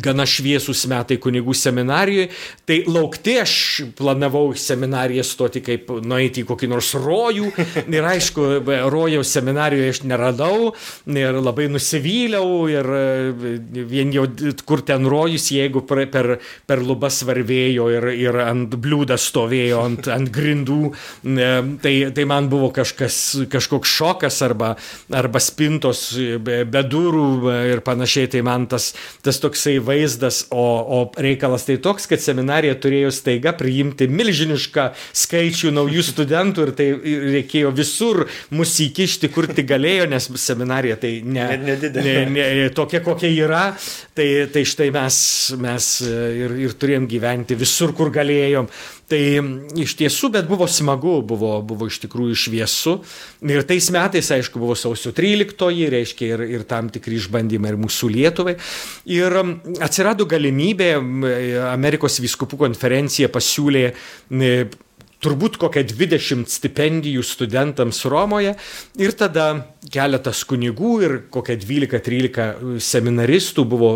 gana 0.00 0.26
šviesūs 0.28 0.84
metai 0.90 1.18
kunigų 1.22 1.54
seminarijoje, 1.56 2.30
tai 2.68 2.78
laukti 2.88 3.36
aš 3.42 3.54
planavau 3.98 4.52
seminariją 4.58 5.24
stoti 5.26 5.62
kaip 5.64 5.90
nueiti 6.04 6.42
į 6.42 6.48
kokį 6.48 6.70
nors 6.72 6.92
rojų. 6.96 7.50
Ir 7.92 8.08
aišku, 8.08 8.46
rojaus 8.92 9.32
seminarijoje 9.34 9.96
aš 9.96 10.02
neradau. 10.08 10.72
Ir 11.12 11.38
labai 11.42 11.68
nusivyliau. 11.72 12.66
Ir 12.72 12.90
e, 12.96 13.82
vien 13.90 14.12
jau 14.14 14.26
kur 14.68 14.84
ten 14.86 15.06
rojus, 15.08 15.50
jeigu 15.54 15.84
per, 15.88 16.06
per, 16.12 16.82
lubas 16.82 17.22
varvėjo 17.26 17.88
ir, 17.92 18.08
ir 18.16 18.38
ant 18.44 18.76
bliūdą 18.82 19.18
stovėjo, 19.20 19.82
ant, 19.86 20.08
ant 20.12 20.30
grindų, 20.32 20.92
e, 20.92 21.50
tai, 21.82 21.94
tai 22.14 22.26
man 22.28 22.48
buvo 22.52 22.72
kažkas, 22.74 23.18
kažkoks 23.52 23.92
šokas 23.98 24.40
arba, 24.46 24.72
arba 25.12 25.42
spintos 25.42 26.04
be, 26.42 26.62
be 26.68 26.84
durų 26.86 27.26
ir 27.72 27.82
panašiai, 27.84 28.30
tai 28.32 28.42
man 28.46 28.66
tas, 28.70 28.92
tas 29.24 29.40
toksai 29.42 29.78
vaizdas, 29.86 30.46
o, 30.50 30.62
o 30.62 30.98
reikalas 31.22 31.66
tai 31.68 31.78
toks, 31.82 32.06
kad 32.10 32.22
seminarija 32.22 32.76
turėjo 32.80 33.12
staiga 33.14 33.54
priimti 33.56 34.08
milžinišką 34.10 34.88
skaičių 35.24 35.72
naujų 35.76 36.04
studentų 36.12 36.68
ir 36.68 36.74
tai 36.78 36.88
reikėjo 37.36 37.72
visur 37.76 38.24
mus 38.54 38.74
įkišti, 38.84 39.32
kur 39.34 39.48
tik 39.50 39.68
galėjo, 39.70 40.08
nes 40.12 40.30
seminarija 40.42 40.98
tai 41.02 41.14
ne, 41.24 41.48
ne, 41.62 41.76
ne, 41.98 42.16
ne, 42.32 42.48
tokia, 42.74 43.02
kokia 43.04 43.32
yra. 43.32 43.64
Tai, 44.16 44.26
tai 44.52 44.64
štai 44.68 44.90
mes, 44.92 45.16
mes 45.60 45.86
ir, 46.06 46.56
ir 46.66 46.74
turėjom 46.76 47.06
gyventi 47.08 47.56
visur, 47.58 47.94
kur 47.96 48.12
galėjom. 48.12 48.68
Tai 49.12 49.20
iš 49.76 49.92
tiesų, 50.00 50.30
bet 50.32 50.46
buvo 50.48 50.64
smagu, 50.70 51.18
buvo, 51.28 51.58
buvo 51.68 51.88
iš 51.90 51.98
tikrųjų 52.06 52.36
šviesu. 52.46 52.94
Ir 53.44 53.66
tais 53.68 53.90
metais, 53.92 54.30
aišku, 54.32 54.60
buvo 54.62 54.76
sausio 54.78 55.12
13, 55.12 55.82
reiškia 55.92 56.30
ir, 56.30 56.44
ir 56.56 56.64
tam 56.68 56.88
tikri 56.92 57.18
išbandymai 57.20 57.74
ir 57.74 57.80
mūsų 57.82 58.08
Lietuvai. 58.14 58.54
Ir 59.12 59.36
atsirado 59.84 60.24
galimybė, 60.30 60.94
Amerikos 61.74 62.16
viskupų 62.24 62.62
konferencija 62.64 63.28
pasiūlė 63.32 63.84
turbūt 65.22 65.58
kokią 65.62 65.84
20 65.86 66.50
stipendijų 66.50 67.22
studentams 67.26 68.02
Romoje 68.10 68.56
ir 69.00 69.14
tada 69.18 69.46
keletas 69.92 70.42
kunigų 70.48 70.92
ir 71.06 71.14
kokia 71.32 71.56
12-13 71.62 72.80
seminaristų 72.82 73.66
buvo 73.68 73.92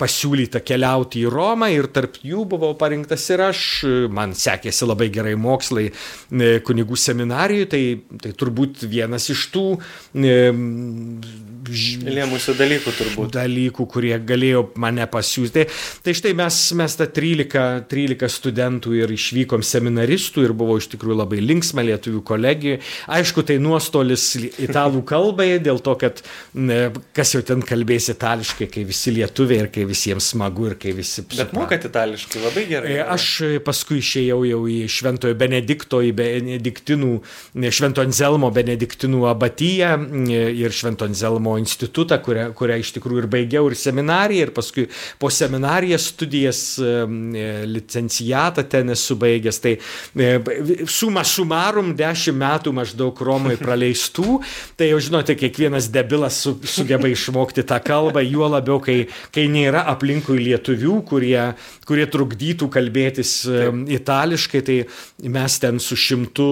pasiūlyta 0.00 0.62
keliauti 0.66 1.22
į 1.22 1.30
Romą 1.32 1.70
ir 1.72 1.88
tarp 1.94 2.18
jų 2.26 2.46
buvau 2.54 2.72
parinktas 2.78 3.28
ir 3.30 3.44
aš, 3.48 3.62
man 4.12 4.34
sekėsi 4.38 4.88
labai 4.88 5.08
gerai 5.14 5.34
mokslai 5.38 5.88
e, 5.88 6.58
kunigų 6.66 6.98
seminarijoje, 6.98 7.70
tai, 7.72 7.82
tai 8.22 8.34
turbūt 8.38 8.84
vienas 8.90 9.28
iš 9.32 9.46
tų 9.54 9.66
e, 10.18 10.36
lėmusių 11.62 12.54
dalykų 12.58 12.94
turbūt. 12.98 13.32
Dalykų, 13.36 13.86
kurie 13.90 14.14
galėjo 14.18 14.64
mane 14.82 15.06
pasiūsti. 15.10 15.52
Tai, 15.52 15.66
tai 16.06 16.14
štai 16.18 16.32
mes, 16.38 16.58
mes 16.78 16.96
tą 16.98 17.06
13, 17.06 17.86
13 17.90 18.32
studentų 18.32 18.96
ir 18.98 19.14
atvykom 19.14 19.62
seminaristų 19.66 20.46
ir 20.46 20.54
buvo 20.56 20.76
iš 20.80 20.88
tikrųjų 20.92 21.18
labai 21.22 21.40
linksma 21.42 21.84
lietuvių 21.86 22.22
kolegijai. 22.26 22.80
Aišku, 23.12 23.44
tai 23.46 23.58
nuostolis 23.62 24.32
italų 24.62 25.04
kalbai, 25.08 25.54
dėl 25.62 25.82
to, 25.84 25.94
kad 26.00 26.22
kas 27.16 27.34
jau 27.36 27.42
ten 27.46 27.62
kalbės 27.66 28.10
itališkai, 28.12 28.68
kai 28.72 28.86
visi 28.88 29.11
lietuviai 29.12 29.64
ir 29.64 29.70
kai 29.72 29.84
visiems 29.88 30.32
smagu 30.32 30.68
ir 30.70 30.76
kai 30.80 30.94
visi... 30.96 31.24
Bet 31.32 31.52
mokat 31.56 31.86
itališkai 31.88 32.42
labai 32.42 32.64
gerai. 32.70 32.94
E, 32.96 33.00
aš 33.02 33.28
paskui 33.66 34.00
išėjau 34.02 34.40
jau 34.48 34.60
į 34.70 34.78
Šventojo 34.92 35.36
Benedikto, 35.38 36.02
į 36.04 36.12
Benediktinų, 36.18 37.12
Švento 37.72 38.04
Anzelmo 38.04 38.50
Benediktinų 38.54 39.24
abatyją 39.30 39.92
e, 39.98 40.42
ir 40.62 40.74
Švento 40.76 41.08
Anzelmo 41.08 41.56
institutą, 41.60 42.18
kurią, 42.24 42.48
kurią 42.58 42.78
iš 42.82 42.94
tikrųjų 42.98 43.24
ir 43.24 43.30
baigiau 43.32 43.70
ir 43.70 43.78
seminariją 43.78 44.48
ir 44.48 44.54
paskui 44.56 44.88
po 45.22 45.30
seminariją 45.32 46.00
studijas 46.02 46.62
e, 46.80 46.92
licencijatą 47.68 48.66
ten 48.72 48.92
esu 48.96 49.16
baigęs. 49.20 49.60
Tai 49.62 49.76
suma 50.90 51.24
sumarum 51.28 51.92
dešimt 51.98 52.40
metų 52.42 52.72
maždaug 52.76 53.20
Romoje 53.22 53.60
praleistų, 53.64 54.40
tai 54.78 54.92
jau 54.92 55.00
žinote, 55.02 55.36
kiekvienas 55.38 55.90
debilas 55.92 56.40
su, 56.42 56.56
sugeba 56.68 57.10
išmokti 57.10 57.64
tą 57.68 57.78
kalbą, 57.84 58.22
juo 58.24 58.48
labiau, 58.50 58.80
kai, 58.82 59.01
kai 59.34 59.46
nėra 59.52 59.84
aplinkui 59.92 60.38
lietuvių, 60.40 60.98
kurie, 61.08 61.38
kurie 61.88 62.06
trukdytų 62.10 62.68
kalbėtis 62.72 63.34
Taip. 63.46 63.82
itališkai, 63.98 64.62
tai 64.66 64.78
mes 65.32 65.58
ten 65.62 65.80
su 65.82 65.98
šimtu, 65.98 66.48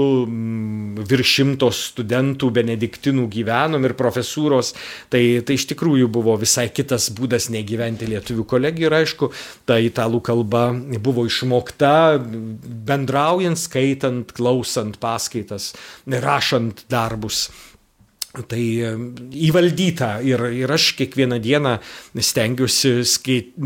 virš 1.10 1.34
šimtos 1.40 1.82
studentų 1.92 2.50
benediktinų 2.60 3.26
gyvenom 3.32 3.86
ir 3.86 3.96
profesūros, 3.98 4.74
tai, 5.12 5.22
tai 5.46 5.58
iš 5.58 5.68
tikrųjų 5.72 6.10
buvo 6.12 6.36
visai 6.40 6.68
kitas 6.74 7.10
būdas 7.16 7.50
negyventi 7.52 8.08
lietuvių 8.10 8.46
kolegijų 8.50 8.90
ir 8.90 8.98
aišku, 9.00 9.30
ta 9.68 9.78
italų 9.82 10.22
kalba 10.26 10.68
buvo 11.00 11.26
išmokta 11.28 12.20
bendraujant, 12.20 13.58
skaitant, 13.60 14.32
klausant 14.36 14.98
paskaitas, 15.02 15.72
rašant 16.06 16.84
darbus. 16.90 17.48
Tai 18.30 18.62
įvaldyta 19.34 20.20
ir, 20.22 20.44
ir 20.54 20.70
aš 20.70 20.92
kiekvieną 20.94 21.40
dieną 21.42 21.72
stengiuosi 22.14 23.02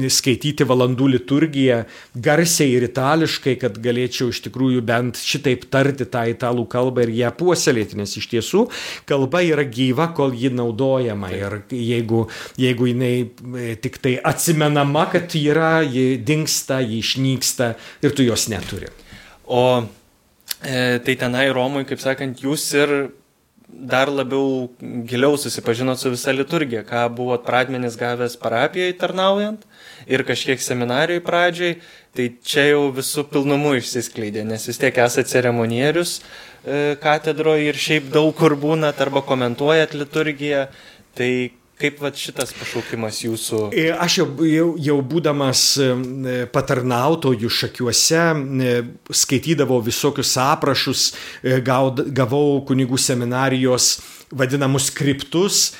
skaityti 0.08 0.64
valandų 0.64 1.08
liturgiją 1.12 1.82
garsiai 2.16 2.70
ir 2.72 2.86
itališkai, 2.86 3.58
kad 3.60 3.76
galėčiau 3.84 4.30
iš 4.32 4.38
tikrųjų 4.46 4.80
bent 4.88 5.18
šitaip 5.20 5.66
tarti 5.68 6.06
tą 6.08 6.22
italų 6.32 6.64
kalbą 6.72 7.04
ir 7.04 7.12
ją 7.18 7.32
puoselėti, 7.36 7.98
nes 8.00 8.16
iš 8.16 8.30
tiesų 8.32 8.62
kalba 9.10 9.42
yra 9.44 9.66
gyva, 9.68 10.06
kol 10.16 10.32
ji 10.32 10.48
naudojama 10.56 11.28
ir 11.36 11.58
jeigu, 11.68 12.22
jeigu 12.56 12.88
jinai 12.88 13.10
e, 13.20 13.74
tik 13.84 13.98
tai 14.00 14.14
atsimenama, 14.32 15.10
kad 15.12 15.36
yra, 15.36 15.82
ji 15.84 16.14
dinksta, 16.24 16.80
ji 16.80 17.02
išnyksta 17.04 17.74
ir 18.00 18.16
tu 18.16 18.24
jos 18.24 18.48
neturi. 18.48 18.88
O 19.44 19.84
e, 20.64 21.04
tai 21.04 21.18
tenai 21.20 21.50
Romui, 21.52 21.84
kaip 21.84 22.00
sakant, 22.00 22.40
jūs 22.40 22.64
ir 22.80 22.96
dar 23.74 24.08
labiau 24.08 24.68
giliau 25.08 25.36
susipažinot 25.40 25.98
su 25.98 26.12
visa 26.12 26.32
liturgija, 26.32 26.84
ką 26.86 27.06
buvot 27.16 27.44
pradmenis 27.46 27.98
gavęs 28.00 28.36
parapijai 28.40 28.94
tarnaujant 28.98 29.64
ir 30.06 30.24
kažkiek 30.26 30.60
seminarijai 30.62 31.22
pradžiai, 31.24 31.78
tai 32.14 32.28
čia 32.44 32.68
jau 32.70 32.86
visų 32.94 33.26
pilnumu 33.32 33.74
išsiskleidė, 33.80 34.44
nes 34.46 34.68
vis 34.68 34.80
tiek 34.80 34.98
esate 35.04 35.30
ceremonierius 35.32 36.20
e, 36.20 36.94
katedroje 37.02 37.68
ir 37.70 37.80
šiaip 37.86 38.10
daug 38.14 38.30
kur 38.38 38.56
būnat 38.60 39.00
arba 39.02 39.24
komentuojat 39.26 39.96
liturgiją, 39.98 40.68
tai 41.18 41.32
Kaip 41.74 41.98
va 41.98 42.12
šitas 42.14 42.52
pašaukimas 42.54 43.18
jūsų? 43.24 43.60
E, 43.74 43.88
aš 43.90 44.20
jau, 44.20 44.26
jau, 44.46 44.66
jau 44.78 44.98
būdamas 45.10 45.62
e, 45.82 45.88
patarnautojų 46.54 47.50
šakiuose 47.50 48.20
e, 48.22 48.74
skaitydavau 49.10 49.80
visokius 49.82 50.36
aprašus, 50.38 51.08
gavau 51.66 52.60
kunigų 52.68 53.00
seminarijos 53.02 53.96
vadinamus 54.34 54.88
skriptus, 54.92 55.72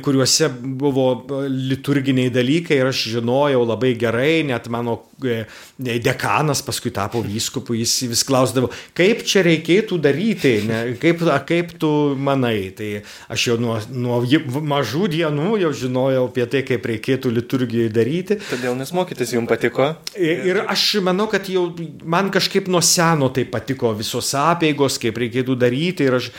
kuriuose 0.00 0.48
buvo 0.80 1.26
liturginiai 1.48 2.30
dalykai 2.32 2.78
ir 2.80 2.88
aš 2.88 3.02
žinojau 3.12 3.66
labai 3.68 3.92
gerai, 4.00 4.40
net 4.48 4.68
mano 4.72 4.94
e, 5.20 5.42
dekanas 5.76 6.62
paskui 6.64 6.88
tapo 6.94 7.20
vyskupu, 7.20 7.76
jis 7.76 8.08
vis 8.08 8.22
klausdavo, 8.24 8.70
kaip 8.96 9.20
čia 9.28 9.42
reikėtų 9.44 9.98
daryti, 10.00 10.54
ne, 10.64 10.78
kaip, 11.02 11.20
kaip 11.48 11.74
tu 11.80 11.90
manai. 12.16 12.70
Tai 12.78 12.88
aš 13.28 13.44
jau 13.50 13.58
nuo, 13.60 13.76
nuo 13.92 14.22
mažų 14.72 15.10
dienų 15.12 15.58
jau 15.60 15.74
žinojau 15.82 16.24
apie 16.30 16.48
tai, 16.48 16.64
kaip 16.64 16.88
reikėtų 16.88 17.34
liturgijai 17.36 17.92
daryti. 17.92 18.38
Todėl 18.48 18.78
nes 18.78 18.94
mokytis 18.96 19.34
jums 19.36 19.52
patiko? 19.52 19.90
Ir 20.16 20.62
aš 20.64 20.86
manau, 21.04 21.28
kad 21.28 21.48
jau 21.52 21.66
man 22.08 22.32
kažkaip 22.32 22.72
nuo 22.72 22.80
seno 22.84 23.28
tai 23.34 23.44
patiko 23.44 23.92
visos 23.98 24.32
apėgos, 24.38 24.96
kaip 25.02 25.20
reikėtų 25.20 25.58
daryti 25.60 26.08
ir, 26.08 26.18
aš, 26.22 26.32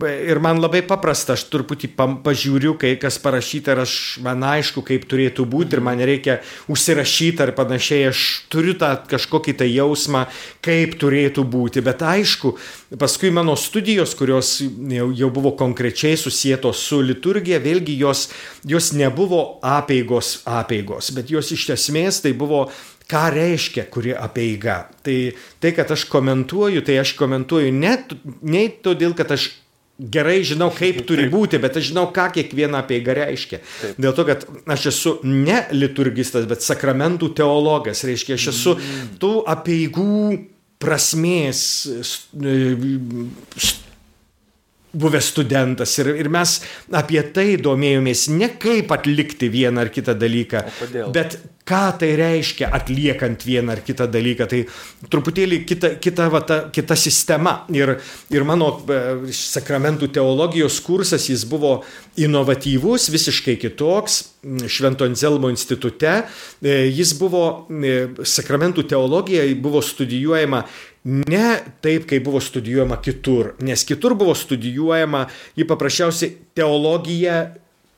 ir 0.00 0.40
man 0.40 0.64
labai 0.64 0.80
paprasta, 0.86 1.36
aš 1.36 1.44
truputį 1.52 1.92
pažiūriu, 2.24 2.69
kai 2.80 2.94
kas 3.00 3.18
parašyta 3.22 3.74
ir 3.74 3.82
aš, 3.84 3.94
man 4.24 4.44
aišku, 4.46 4.82
kaip 4.86 5.06
turėtų 5.10 5.46
būti 5.50 5.78
ir 5.78 5.82
man 5.84 5.98
reikia 5.98 6.38
užsirašyti 6.70 7.44
ar 7.44 7.54
panašiai, 7.56 8.10
aš 8.10 8.22
turiu 8.52 8.76
tą 8.78 8.92
kažkokį 9.10 9.56
tai 9.62 9.70
jausmą, 9.72 10.26
kaip 10.64 10.98
turėtų 11.00 11.46
būti, 11.50 11.82
bet 11.86 12.04
aišku, 12.06 12.54
paskui 13.00 13.32
mano 13.34 13.56
studijos, 13.58 14.14
kurios 14.18 14.58
jau, 14.60 15.10
jau 15.16 15.32
buvo 15.34 15.54
konkrečiai 15.58 16.20
susijėtos 16.20 16.84
su 16.86 17.00
liturgija, 17.02 17.62
vėlgi 17.62 17.98
jos, 18.00 18.28
jos 18.68 18.92
nebuvo 18.94 19.58
apeigos 19.66 20.40
apeigos, 20.44 21.10
bet 21.16 21.30
jos 21.32 21.52
iš 21.56 21.70
esmės 21.76 22.22
tai 22.24 22.34
buvo 22.36 22.66
ką 23.10 23.24
reiškia 23.34 23.86
kuri 23.90 24.14
apeiga. 24.14 24.84
Tai, 25.02 25.16
tai, 25.62 25.72
kad 25.74 25.90
aš 25.90 26.06
komentuoju, 26.10 26.84
tai 26.86 27.00
aš 27.02 27.14
komentuoju 27.18 27.72
ne, 27.74 27.96
ne 28.42 28.68
todėl, 28.84 29.16
kad 29.18 29.34
aš 29.34 29.50
gerai 30.00 30.40
žinau, 30.46 30.70
kaip 30.74 31.02
turi 31.08 31.28
būti, 31.32 31.60
bet 31.62 31.76
aš 31.80 31.90
žinau, 31.92 32.06
ką 32.14 32.30
kiekviena 32.36 32.84
apeiga 32.84 33.16
reiškia. 33.20 33.60
Taip. 33.60 34.00
Dėl 34.00 34.16
to, 34.16 34.26
kad 34.28 34.46
aš 34.76 34.88
esu 34.92 35.16
ne 35.26 35.64
liturgistas, 35.76 36.48
bet 36.50 36.64
sakramentų 36.64 37.32
teologas, 37.42 38.04
reiškia, 38.08 38.38
aš 38.40 38.48
esu 38.54 38.76
mm. 38.78 39.12
tų 39.22 39.34
apeigų 39.54 40.24
prasmės 40.80 41.60
buvęs 44.92 45.30
studentas 45.32 45.94
ir, 45.98 46.12
ir 46.18 46.28
mes 46.32 46.56
apie 46.96 47.22
tai 47.34 47.54
domėjomės 47.62 48.26
ne 48.34 48.50
kaip 48.60 48.90
atlikti 48.94 49.50
vieną 49.52 49.86
ar 49.86 49.92
kitą 49.94 50.16
dalyką, 50.18 50.64
bet 51.14 51.38
ką 51.70 51.82
tai 52.00 52.10
reiškia 52.18 52.70
atliekant 52.74 53.44
vieną 53.46 53.76
ar 53.76 53.82
kitą 53.86 54.08
dalyką. 54.10 54.46
Tai 54.50 54.60
truputėlį 55.12 55.60
kita, 55.68 55.92
kita, 56.02 56.26
va, 56.32 56.42
ta, 56.46 56.58
kita 56.74 56.96
sistema. 56.98 57.60
Ir, 57.74 57.94
ir 58.32 58.46
mano 58.48 58.72
e, 58.80 59.30
sakramentų 59.36 60.10
teologijos 60.16 60.80
kursas, 60.84 61.28
jis 61.30 61.44
buvo 61.48 61.80
inovatyvus, 62.20 63.10
visiškai 63.14 63.58
kitoks, 63.60 64.20
Švento 64.72 65.04
Anzelmo 65.04 65.50
institute. 65.52 66.14
E, 66.64 66.76
jis 66.88 67.12
buvo, 67.18 67.44
e, 67.68 67.96
sakramentų 68.24 68.86
teologija 68.90 69.44
buvo 69.60 69.84
studijuojama 69.84 70.64
ne 71.04 71.46
taip, 71.80 72.06
kaip 72.10 72.24
buvo 72.24 72.40
studijuojama 72.44 73.00
kitur, 73.04 73.54
nes 73.64 73.84
kitur 73.88 74.14
buvo 74.18 74.34
studijuojama, 74.36 75.26
ji 75.56 75.66
paprasčiausiai 75.68 76.36
teologija 76.54 77.40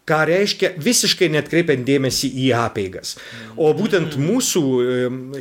ką 0.08 0.18
reiškia 0.26 0.72
visiškai 0.82 1.28
netkreipiant 1.30 1.84
dėmesį 1.86 2.30
į 2.42 2.48
apeigas. 2.58 3.14
O 3.54 3.70
būtent 3.76 4.16
mūsų 4.18 4.62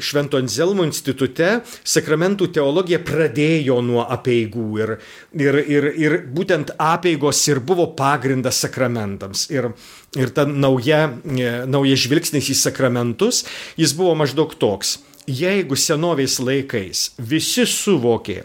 Švento 0.04 0.38
Anzelmo 0.38 0.86
institute 0.86 1.50
sakramentų 1.82 2.52
teologija 2.60 3.02
pradėjo 3.02 3.80
nuo 3.86 4.06
apeigų 4.06 4.68
ir, 4.84 4.94
ir, 5.34 5.60
ir, 5.66 5.90
ir 6.04 6.18
būtent 6.30 6.76
apeigos 6.78 7.42
ir 7.50 7.64
buvo 7.66 7.90
pagrindas 7.98 8.62
sakramentams. 8.62 9.48
Ir, 9.54 9.72
ir 10.20 10.34
ta 10.36 10.46
nauja, 10.46 11.08
e, 11.26 11.54
nauja 11.66 11.98
žvilgsnis 11.98 12.54
į 12.54 12.60
sakramentus, 12.62 13.46
jis 13.82 13.98
buvo 13.98 14.14
maždaug 14.20 14.54
toks 14.62 15.00
jeigu 15.28 15.78
senovės 15.78 16.40
laikais 16.42 17.12
visi 17.18 17.66
suvokė, 17.70 18.42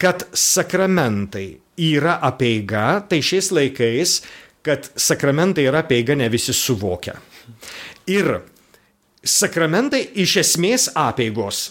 kad 0.00 0.24
sakramentai 0.34 1.48
yra 1.82 2.18
apeiga, 2.22 3.02
tai 3.08 3.22
šiais 3.24 3.50
laikais, 3.54 4.20
kad 4.62 4.88
sakramentai 4.96 5.66
yra 5.70 5.82
apeiga, 5.82 6.16
ne 6.18 6.28
visi 6.32 6.54
suvokia. 6.54 7.16
Ir 8.10 8.40
sakramentai 9.22 10.04
iš 10.22 10.36
esmės 10.42 10.90
apeigos. 10.98 11.70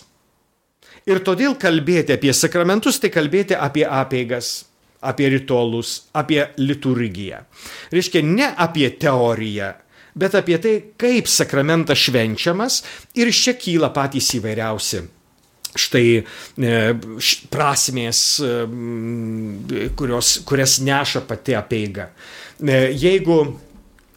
Ir 1.10 1.24
todėl 1.26 1.56
kalbėti 1.60 2.14
apie 2.14 2.34
sakramentus, 2.36 3.00
tai 3.02 3.10
kalbėti 3.10 3.56
apie 3.58 3.84
apeigas, 3.88 4.68
apie 5.02 5.32
ritualus, 5.34 6.12
apie 6.14 6.44
liturgiją. 6.62 7.42
Reiškia, 7.92 8.22
ne 8.22 8.52
apie 8.54 8.92
teoriją, 9.02 9.72
bet 10.16 10.36
apie 10.36 10.60
tai, 10.62 10.76
kaip 11.00 11.30
sakramentas 11.32 12.02
švenčiamas 12.02 12.82
ir 13.16 13.32
iš 13.32 13.42
čia 13.46 13.56
kyla 13.60 13.92
patys 13.96 14.34
įvairiausi. 14.38 15.04
Štai 15.72 16.06
e, 16.20 16.24
prasmės, 17.52 18.22
e, 18.44 18.56
kurios, 19.96 20.42
kurias 20.48 20.80
neša 20.84 21.24
pati 21.30 21.56
apeiga. 21.56 22.10
E, 22.60 22.88
jeigu 22.92 23.44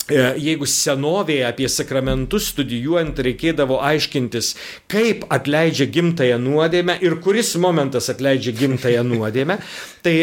jeigu 0.04 0.66
senovėje 0.68 1.46
apie 1.48 1.68
sakramentus 1.72 2.50
studijuojant 2.52 3.16
reikėdavo 3.24 3.78
aiškintis, 3.80 4.50
kaip 4.92 5.24
atleidžia 5.32 5.86
gimtają 5.88 6.36
nuodėmę 6.42 6.98
ir 7.00 7.16
kuris 7.24 7.54
momentas 7.56 8.10
atleidžia 8.12 8.52
gimtają 8.58 9.00
nuodėmę, 9.08 9.56
tai 10.04 10.16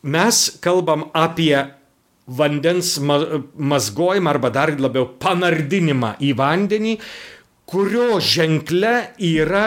mes 0.00 0.40
kalbam 0.64 1.10
apie 1.12 1.66
vandens 2.26 2.96
mazgojimą 3.00 4.30
arba 4.30 4.50
dar 4.50 4.72
labiau 4.80 5.08
panardinimą 5.20 6.16
į 6.22 6.32
vandenį, 6.38 6.96
kurio 7.66 8.20
ženkle 8.22 8.94
yra 9.22 9.66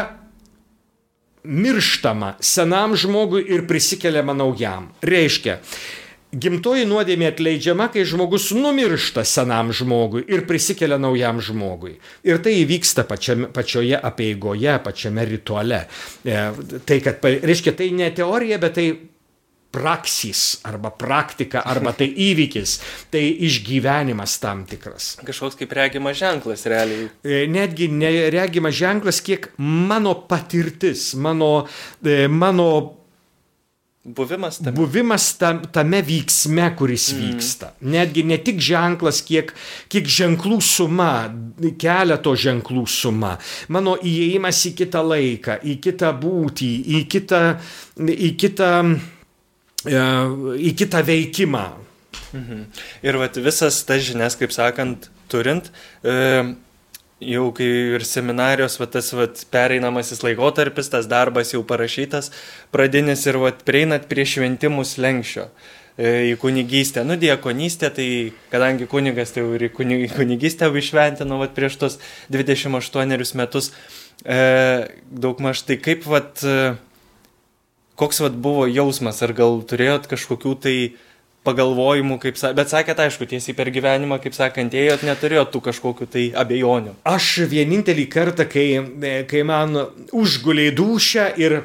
mirštama 1.43 2.35
senam 2.43 2.95
žmogui 2.99 3.45
ir 3.47 3.65
prisikeliama 3.67 4.35
naujam. 4.35 4.91
Reiškia, 5.01 5.59
Gimtoji 6.29 6.83
nuodėmė 6.85 7.31
atleidžiama, 7.31 7.87
kai 7.89 8.03
žmogus 8.05 8.51
numiršta 8.53 9.23
senam 9.25 9.71
žmogui 9.73 10.21
ir 10.29 10.43
prisikelia 10.45 10.99
naujam 11.01 11.39
žmogui. 11.41 11.95
Ir 12.21 12.37
tai 12.45 12.53
įvyksta 12.59 13.01
pačiame, 13.09 13.47
pačioje 13.49 13.97
apieigoje, 13.97 14.75
pačiame 14.85 15.25
rituale. 15.25 15.79
E, 16.21 16.43
tai, 16.85 16.99
kad, 17.01 17.25
reiškia, 17.25 17.73
tai 17.79 17.89
ne 17.97 18.11
teorija, 18.13 18.61
bet 18.61 18.77
tai 18.77 18.85
praksis 19.71 20.59
arba 20.65 20.89
praktika 20.89 21.61
arba 21.65 21.93
tai 21.93 22.09
įvykis, 22.09 22.75
tai 23.13 23.23
išgyvenimas 23.47 24.37
tam 24.41 24.65
tikras. 24.69 25.11
Kažkoks 25.25 25.59
kaip 25.59 25.73
regimas 25.77 26.17
ženklas 26.19 26.65
realiai. 26.69 27.09
E, 27.23 27.43
netgi 27.51 27.89
ne 27.93 28.13
regimas 28.33 28.77
ženklas, 28.79 29.21
kiek 29.25 29.51
mano 29.57 30.15
patirtis, 30.29 31.11
mano, 31.13 31.67
e, 32.01 32.25
mano 32.27 32.99
Buvimas 34.09 34.57
tame. 34.57 34.75
Buvimas 34.75 35.37
tam, 35.37 35.59
tame 35.71 35.99
vyksme, 36.01 36.69
kuris 36.77 37.11
mm. 37.13 37.19
vyksta. 37.19 37.67
Netgi 37.81 38.23
ne 38.23 38.37
tik 38.41 38.61
ženklas, 38.63 39.19
kiek, 39.27 39.51
kiek 39.91 40.07
ženklų 40.07 40.61
suma, 40.63 41.11
keleto 41.77 42.33
ženklų 42.39 42.85
suma. 42.89 43.35
Mano 43.67 43.97
įėjimas 43.99 44.63
į 44.71 44.73
kitą 44.79 45.03
laiką, 45.03 45.59
į 45.61 45.75
kitą 45.83 46.13
būtį, 46.23 46.71
į 46.95 47.03
kitą, 47.11 47.43
į 47.99 48.31
kitą, 48.39 48.71
į 49.85 50.73
kitą 50.75 51.03
veikimą. 51.07 51.67
Mhm. 52.33 52.65
Ir 53.05 53.17
vat, 53.17 53.37
visas 53.37 53.83
tas 53.85 54.03
žinias, 54.05 54.35
kaip 54.37 54.51
sakant, 54.53 55.09
turint, 55.29 55.69
e, 56.03 56.55
jau 57.19 57.49
kai 57.55 57.67
ir 57.95 58.05
seminarijos, 58.07 58.77
va, 58.79 58.87
tas 58.91 59.11
va, 59.15 59.27
pereinamasis 59.51 60.23
laikotarpis, 60.23 60.91
tas 60.91 61.09
darbas 61.09 61.53
jau 61.53 61.63
parašytas, 61.67 62.31
pradinis 62.71 63.25
ir 63.27 63.39
va, 63.41 63.51
prieinat 63.51 64.07
prie 64.11 64.25
šventimų 64.29 64.85
slengščio 64.87 65.47
e, 65.97 66.31
į 66.31 66.35
kunigystę. 66.41 67.05
Nu, 67.07 67.17
diekonystė, 67.19 67.91
tai 67.95 68.09
kadangi 68.53 68.89
kunigas 68.89 69.35
tai 69.35 69.43
jau 69.43 69.55
ir 69.57 69.69
į 69.69 69.73
kunigystę 70.15 70.69
išventino 70.69 71.41
vat, 71.41 71.55
prieš 71.57 71.79
tos 71.81 71.99
28 72.33 73.35
metus, 73.39 73.73
e, 74.23 74.39
daug 75.09 75.41
maž 75.43 75.65
tai 75.67 75.79
kaip, 75.81 76.07
vat, 76.09 76.39
e, 76.43 76.77
koks 77.99 78.23
vat, 78.23 78.39
buvo 78.39 78.65
jausmas, 78.69 79.21
ar 79.25 79.35
gal 79.37 79.61
turėjot 79.67 80.07
kažkokių 80.11 80.55
tai 80.63 80.75
pagalvojimų, 81.47 82.17
kaip, 82.19 82.37
bet 82.55 82.71
sakėt, 82.71 82.99
aišku, 82.99 83.27
tiesiai 83.29 83.55
per 83.55 83.71
gyvenimą, 83.73 84.19
kaip 84.23 84.35
sakant, 84.35 84.75
ėjot, 84.75 85.05
neturėjot 85.07 85.53
tų 85.53 85.61
kažkokių 85.69 86.07
tai 86.11 86.25
abejonių. 86.37 86.97
Aš 87.07 87.29
vienintelį 87.49 88.05
kartą, 88.11 88.45
kai, 88.49 88.67
kai 89.29 89.43
man 89.47 89.77
užguliai 90.15 90.73
dušę 90.75 91.29
ir, 91.39 91.61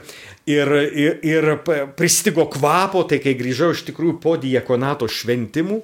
ir, 0.46 0.74
ir, 1.04 1.18
ir 1.26 1.50
pristigo 1.98 2.46
kvapo, 2.52 3.02
tai 3.10 3.18
kai 3.24 3.34
grįžau 3.38 3.72
iš 3.74 3.84
tikrųjų 3.90 4.18
po 4.22 4.36
diekonato 4.40 5.10
šventimų, 5.10 5.80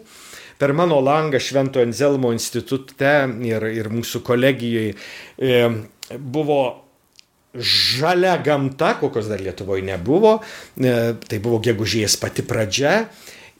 per 0.60 0.74
mano 0.76 1.00
langą 1.02 1.40
Švento 1.40 1.82
Enzelmo 1.82 2.34
institute 2.36 3.16
ir, 3.48 3.66
ir 3.72 3.90
mūsų 3.90 4.20
kolegijoje 4.22 4.92
e, 4.94 5.60
buvo 6.20 6.60
žalia 7.54 8.36
gamta, 8.38 8.94
kokios 9.00 9.26
dar 9.30 9.40
Lietuvoje 9.40 9.82
nebuvo, 9.82 10.38
e, 10.78 11.14
tai 11.18 11.38
buvo 11.42 11.58
gegužės 11.62 12.16
pati 12.20 12.44
pradžia 12.46 13.08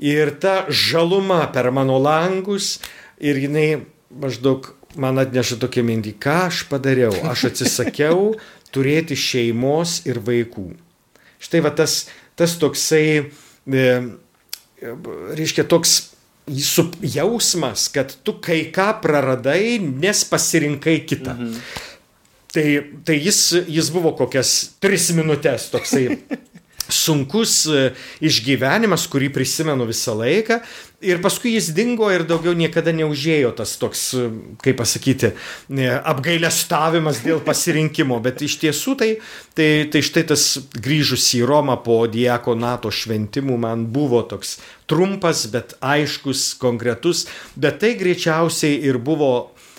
ir 0.00 0.32
ta 0.40 0.64
žaluma 0.70 1.44
per 1.52 1.70
mano 1.74 1.98
langus 1.98 2.78
ir 3.20 3.36
jinai 3.36 3.82
maždaug 4.10 4.72
man 4.98 5.20
atneša 5.22 5.60
tokia 5.62 5.84
mintį, 5.86 6.14
ką 6.18 6.36
aš 6.48 6.64
padariau. 6.70 7.12
Aš 7.30 7.50
atsisakiau 7.50 8.34
turėti 8.74 9.18
šeimos 9.18 10.00
ir 10.06 10.22
vaikų. 10.22 10.70
Štai 11.42 11.62
va 11.64 11.74
tas, 11.74 12.06
tas 12.38 12.56
toksai, 12.60 13.30
e, 13.66 13.84
reiškia, 14.80 15.66
toks 15.66 16.10
jausmas, 16.50 17.86
kad 17.94 18.12
tu 18.26 18.34
kai 18.42 18.64
ką 18.74 18.88
praradai, 19.02 19.78
nes 19.78 20.24
pasirinkai 20.26 21.00
kitą. 21.06 21.36
Mhm. 21.36 21.88
Tai, 22.50 22.66
tai 23.06 23.20
jis, 23.22 23.40
jis 23.70 23.90
buvo 23.94 24.10
kokias 24.18 24.74
tris 24.82 25.10
minutės 25.14 25.68
toksai 25.70 26.06
sunkus 26.90 27.64
e, 27.70 27.90
išgyvenimas, 28.26 29.06
kurį 29.10 29.30
prisimenu 29.34 29.86
visą 29.88 30.16
laiką. 30.18 30.60
Ir 31.06 31.20
paskui 31.24 31.54
jis 31.54 31.70
dingo 31.72 32.10
ir 32.12 32.26
daugiau 32.28 32.52
niekada 32.56 32.92
neužėjo 32.96 33.52
tas 33.56 33.76
toks, 33.80 34.02
e, 34.18 34.26
kaip 34.64 34.80
pasakyti, 34.80 35.32
apgailestavimas 36.10 37.22
dėl 37.24 37.42
pasirinkimo. 37.48 38.18
Bet 38.24 38.42
iš 38.44 38.58
tiesų 38.64 38.96
tai, 39.00 39.10
tai, 39.56 39.70
tai 39.92 40.02
štai 40.04 40.26
tas 40.32 40.46
grįžus 40.74 41.28
į 41.38 41.44
Romą 41.48 41.78
po 41.84 42.02
diakonato 42.10 42.92
šventimų 42.92 43.60
man 43.62 43.86
buvo 43.94 44.22
toks 44.28 44.58
trumpas, 44.90 45.46
bet 45.54 45.76
aiškus, 45.80 46.50
konkretus. 46.60 47.28
Bet 47.54 47.80
tai 47.84 47.94
greičiausiai 48.00 48.82
ir 48.90 48.98
buvo 48.98 49.32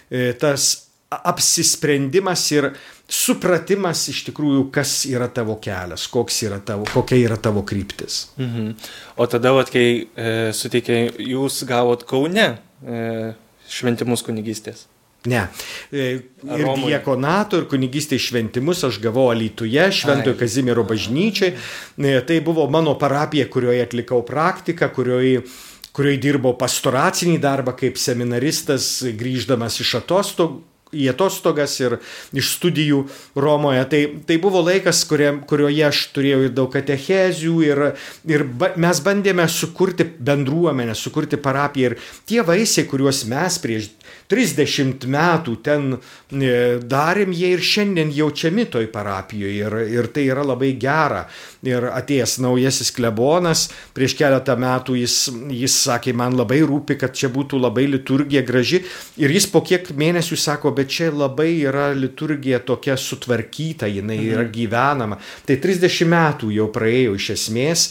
e, 0.07 0.31
tas 0.39 0.90
apsisprendimas 1.12 2.43
ir 2.54 2.69
supratimas 3.12 4.06
iš 4.12 4.24
tikrųjų, 4.30 4.69
kas 4.71 5.02
yra 5.10 5.28
tavo 5.32 5.58
kelias, 5.62 6.08
yra 6.45 6.62
tavo, 6.63 6.88
kokia 6.88 7.19
yra 7.26 7.38
tavo 7.38 7.65
kryptis. 7.67 8.30
Mhm. 8.39 8.71
O 9.19 9.28
tada, 9.28 9.52
vat, 9.58 9.71
kai 9.74 10.08
e, 10.08 10.32
suteikė, 10.56 11.02
jūs 11.19 11.65
gavot 11.67 12.06
Kaune 12.08 12.47
e, 12.56 13.34
šventimus 13.67 14.24
kunigystės. 14.24 14.88
Ne. 15.28 15.43
E, 15.91 16.06
ir 16.47 16.63
Romui. 16.65 16.88
diekonato, 16.89 17.60
ir 17.60 17.67
kunigystės 17.69 18.24
šventimus 18.32 18.86
aš 18.88 18.97
gavau 19.04 19.28
Alytuje, 19.30 19.84
Šventojo 19.93 20.39
Kazimiero 20.39 20.88
bažnyčiai. 20.88 21.52
E, 22.00 22.15
tai 22.26 22.39
buvo 22.41 22.65
mano 22.71 22.95
parapija, 22.97 23.45
kurioje 23.52 23.84
atlikau 23.86 24.24
praktiką, 24.26 24.89
kurioje 24.95 25.43
kurioje 25.91 26.21
dirbau 26.24 26.54
pastoracinį 26.56 27.36
darbą 27.43 27.74
kaip 27.76 27.97
seminaristas, 28.00 29.02
grįždamas 29.19 29.76
iš 29.84 29.97
atostogų, 30.00 30.62
į 30.91 31.08
atostogas 31.13 31.77
ir 31.82 31.97
iš 32.36 32.54
studijų 32.58 33.01
Romoje. 33.39 33.84
Tai, 33.91 34.01
tai 34.27 34.38
buvo 34.43 34.63
laikas, 34.65 35.04
kurie, 35.10 35.32
kurioje 35.47 35.86
aš 35.88 36.04
turėjau 36.15 36.43
ir 36.45 36.56
daug 36.56 36.71
katechezių 36.73 37.56
ir, 37.67 37.84
ir 38.30 38.45
ba, 38.45 38.73
mes 38.82 39.04
bandėme 39.06 39.47
sukurti 39.51 40.08
bendruomenę, 40.19 40.95
sukurti 40.97 41.39
parapiją 41.41 41.93
ir 41.93 41.97
tie 42.30 42.41
vaisiai, 42.45 42.88
kuriuos 42.89 43.23
mes 43.32 43.60
prieš 43.63 43.91
30 44.31 45.07
metų 45.11 45.57
ten 45.65 45.97
e, 45.97 46.79
darėm, 46.79 47.33
jie 47.35 47.51
ir 47.57 47.63
šiandien 47.65 48.13
jaučiami 48.15 48.65
toj 48.71 48.87
parapijoje 48.93 49.65
ir, 49.65 49.75
ir 49.91 50.07
tai 50.15 50.27
yra 50.31 50.45
labai 50.47 50.71
gera. 50.79 51.25
Ir 51.67 51.85
atėjęs 51.91 52.37
naujasis 52.41 52.93
klebonas, 52.95 53.67
prieš 53.93 54.15
keletą 54.17 54.55
metų 54.61 54.95
jis, 55.01 55.17
jis 55.53 55.75
sakė, 55.83 56.15
man 56.17 56.37
labai 56.39 56.61
rūpi, 56.65 56.97
kad 57.01 57.13
čia 57.17 57.29
būtų 57.33 57.59
labai 57.61 57.85
liturgija 57.91 58.41
graži. 58.47 58.81
Ir 59.21 59.35
jis 59.35 59.49
po 59.51 59.61
kiek 59.67 59.91
mėnesių 59.99 60.39
sako, 60.39 60.71
bet 60.79 60.89
čia 60.95 61.11
labai 61.11 61.51
yra 61.59 61.91
liturgija 61.93 62.63
tokia 62.65 62.95
sutvarkyta, 62.97 63.91
jinai 63.91 64.17
mhm. 64.17 64.31
yra 64.31 64.47
gyvenama. 64.47 65.19
Tai 65.45 65.59
30 65.61 66.09
metų 66.11 66.53
jau 66.55 66.71
praėjo 66.73 67.19
iš 67.19 67.31
esmės, 67.35 67.87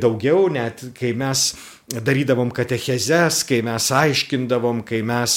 daugiau 0.00 0.46
net, 0.54 0.86
kai 0.96 1.12
mes 1.18 1.50
darydavom 1.88 2.50
katechezes, 2.54 3.42
kai 3.48 3.60
mes 3.66 3.90
aiškindavom, 3.92 4.82
kai 4.88 5.02
mes 5.04 5.36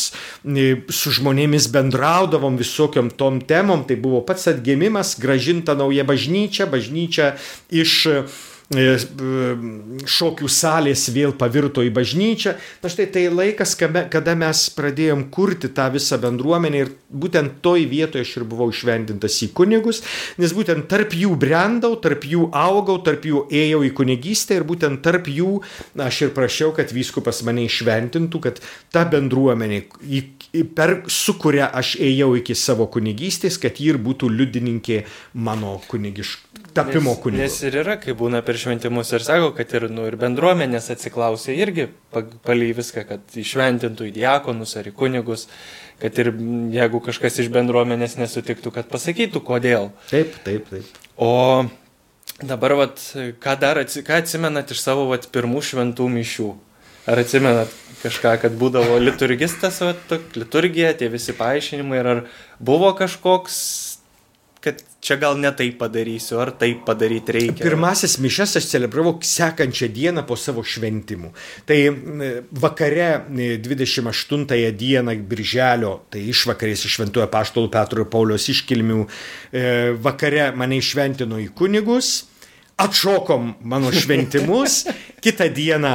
su 0.96 1.14
žmonėmis 1.18 1.68
bendraudavom 1.74 2.56
visokiam 2.60 3.12
tom 3.12 3.42
temom, 3.44 3.84
tai 3.88 4.00
buvo 4.00 4.24
pats 4.28 4.48
atgimimas, 4.54 5.18
gražinta 5.20 5.76
nauja 5.76 6.08
bažnyčia, 6.08 6.70
bažnyčia 6.72 7.34
iš 7.68 7.98
E, 8.08 8.24
šokių 8.68 10.50
salės 10.52 11.06
vėl 11.16 11.32
pavirto 11.40 11.80
į 11.88 11.92
bažnyčią. 11.96 12.58
Na 12.84 12.90
štai 12.92 13.06
tai 13.14 13.28
laikas, 13.32 13.78
kada 13.80 14.36
mes 14.36 14.66
pradėjom 14.76 15.30
kurti 15.32 15.70
tą 15.72 15.86
visą 15.94 16.20
bendruomenę 16.20 16.82
ir 16.84 16.92
būtent 17.08 17.62
toj 17.64 17.86
vietoje 17.88 18.26
aš 18.28 18.34
ir 18.42 18.44
buvau 18.44 18.68
išvendintas 18.74 19.40
į 19.46 19.54
kunigus, 19.56 20.02
nes 20.36 20.52
būtent 20.52 20.90
tarp 20.92 21.16
jų 21.16 21.38
brendau, 21.40 21.96
tarp 21.96 22.28
jų 22.28 22.50
augau, 22.52 22.98
tarp 23.00 23.24
jų 23.30 23.46
ėjau 23.48 23.86
į 23.88 23.94
kunigystę 23.96 24.60
ir 24.60 24.68
būtent 24.68 25.00
tarp 25.06 25.32
jų 25.32 25.62
aš 26.04 26.26
ir 26.28 26.36
prašiau, 26.36 26.74
kad 26.76 26.92
vyskupas 26.92 27.40
mane 27.48 27.64
išventintų, 27.70 28.44
kad 28.44 28.60
ta 28.92 29.06
bendruomenė, 29.08 29.86
per, 30.76 30.98
su 31.08 31.38
kuria 31.40 31.72
aš 31.72 31.96
ėjau 32.04 32.34
iki 32.42 32.58
savo 32.58 32.92
kunigystės, 32.92 33.62
kad 33.64 33.80
ji 33.80 33.94
ir 33.94 34.02
būtų 34.04 34.28
liudininkė 34.28 35.06
mano 35.40 35.78
kunigiškų 35.88 36.48
tapimo 36.78 37.16
kunigu. 37.16 37.42
Nes 37.42 37.58
ir 37.66 37.80
yra, 37.82 37.98
kai 38.02 38.14
būna 38.18 38.42
per 38.46 38.57
per 38.58 38.63
šventimus 38.63 39.12
ir 39.13 39.22
sako, 39.22 39.52
kad 39.54 39.74
ir, 39.78 39.86
nu, 39.93 40.08
ir 40.10 40.17
bendruomenės 40.17 40.89
atsiklausė 40.93 41.54
irgi 41.62 41.88
palį 42.12 42.72
viską, 42.78 43.04
kad 43.06 43.36
išventintų 43.38 44.08
į 44.10 44.13
diakonus 44.15 44.76
ar 44.80 44.88
į 44.89 44.93
kunigus, 44.98 45.48
kad 46.02 46.17
ir 46.17 46.32
jeigu 46.74 47.02
kažkas 47.06 47.38
iš 47.43 47.52
bendruomenės 47.54 48.17
nesutiktų, 48.17 48.74
kad 48.74 48.89
pasakytų, 48.89 49.43
kodėl. 49.46 49.91
Taip, 50.10 50.34
taip, 50.46 50.70
taip. 50.72 51.04
O 51.17 51.67
dabar, 52.41 52.76
vat, 52.82 53.04
ką 53.43 53.58
dar 53.62 53.82
ką 53.86 54.22
atsimenat 54.24 54.74
iš 54.74 54.82
savo 54.82 55.06
vat, 55.12 55.30
pirmų 55.30 55.62
šventų 55.70 56.10
mišių? 56.17 56.50
Ar 57.08 57.22
atsimenat 57.22 57.72
kažką, 58.02 58.34
kad 58.41 58.58
būdavo 58.58 58.98
liturgistas, 59.00 59.80
va, 59.86 59.93
liturgija, 60.36 60.96
tie 60.98 61.12
visi 61.13 61.38
paaiškinimai, 61.38 62.02
ar 62.02 62.26
buvo 62.58 62.89
kažkoks, 62.98 63.62
kad 64.65 64.82
čia 65.02 65.18
gal 65.22 65.38
ne 65.40 65.52
taip 65.56 65.78
padarysiu, 65.82 66.40
ar 66.42 66.52
taip 66.60 66.84
padaryti 66.88 67.36
reikia. 67.36 67.64
Pirmasis 67.64 68.18
mišes 68.24 68.58
aš 68.60 68.70
celebravau 68.72 69.18
sekančią 69.24 69.90
dieną 69.94 70.24
po 70.28 70.38
savo 70.40 70.64
šventimų. 70.66 71.32
Tai 71.70 71.80
vakare 72.64 73.10
28 73.30 74.48
dieną 74.78 75.18
birželio, 75.30 75.94
tai 76.12 76.26
išvakarės 76.32 76.88
iš 76.88 76.98
Šventojo 76.98 77.28
Paštolo 77.32 77.70
Petro 77.74 78.04
ir 78.04 78.10
Paulios 78.12 78.48
iškilmių, 78.52 79.04
e, 79.52 79.68
vakare 80.02 80.50
mane 80.58 80.82
išventino 80.82 81.40
į 81.42 81.52
kunigus 81.58 82.26
atšokom 82.78 83.54
mano 83.66 83.92
šventimus, 83.92 84.84
kitą 85.26 85.50
dieną 85.54 85.94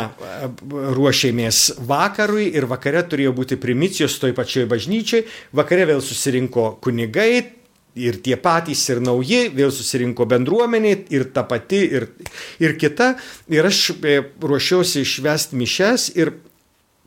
ruošėmės 0.97 1.79
vakarui 1.87 2.49
ir 2.57 2.67
vakare 2.71 3.05
turėjo 3.07 3.35
būti 3.37 3.59
primicijos 3.63 4.19
toj 4.23 4.35
pačioj 4.35 4.67
bažnyčiai, 4.71 5.27
vakare 5.55 5.87
vėl 5.93 6.03
susirinko 6.03 6.73
kunigai, 6.83 7.62
ir 7.95 8.19
tie 8.25 8.37
patys, 8.41 8.83
ir 8.93 9.03
nauji, 9.05 9.49
vėl 9.57 9.73
susirinko 9.75 10.27
bendruomenė, 10.29 10.95
ir 11.13 11.27
ta 11.35 11.45
pati, 11.49 11.83
ir, 11.99 12.09
ir 12.63 12.77
kita. 12.81 13.13
Ir 13.53 13.69
aš 13.69 13.83
e, 13.99 14.17
ruošiausi 14.41 15.05
išvesti 15.05 15.59
mišes 15.61 16.09
ir 16.17 16.35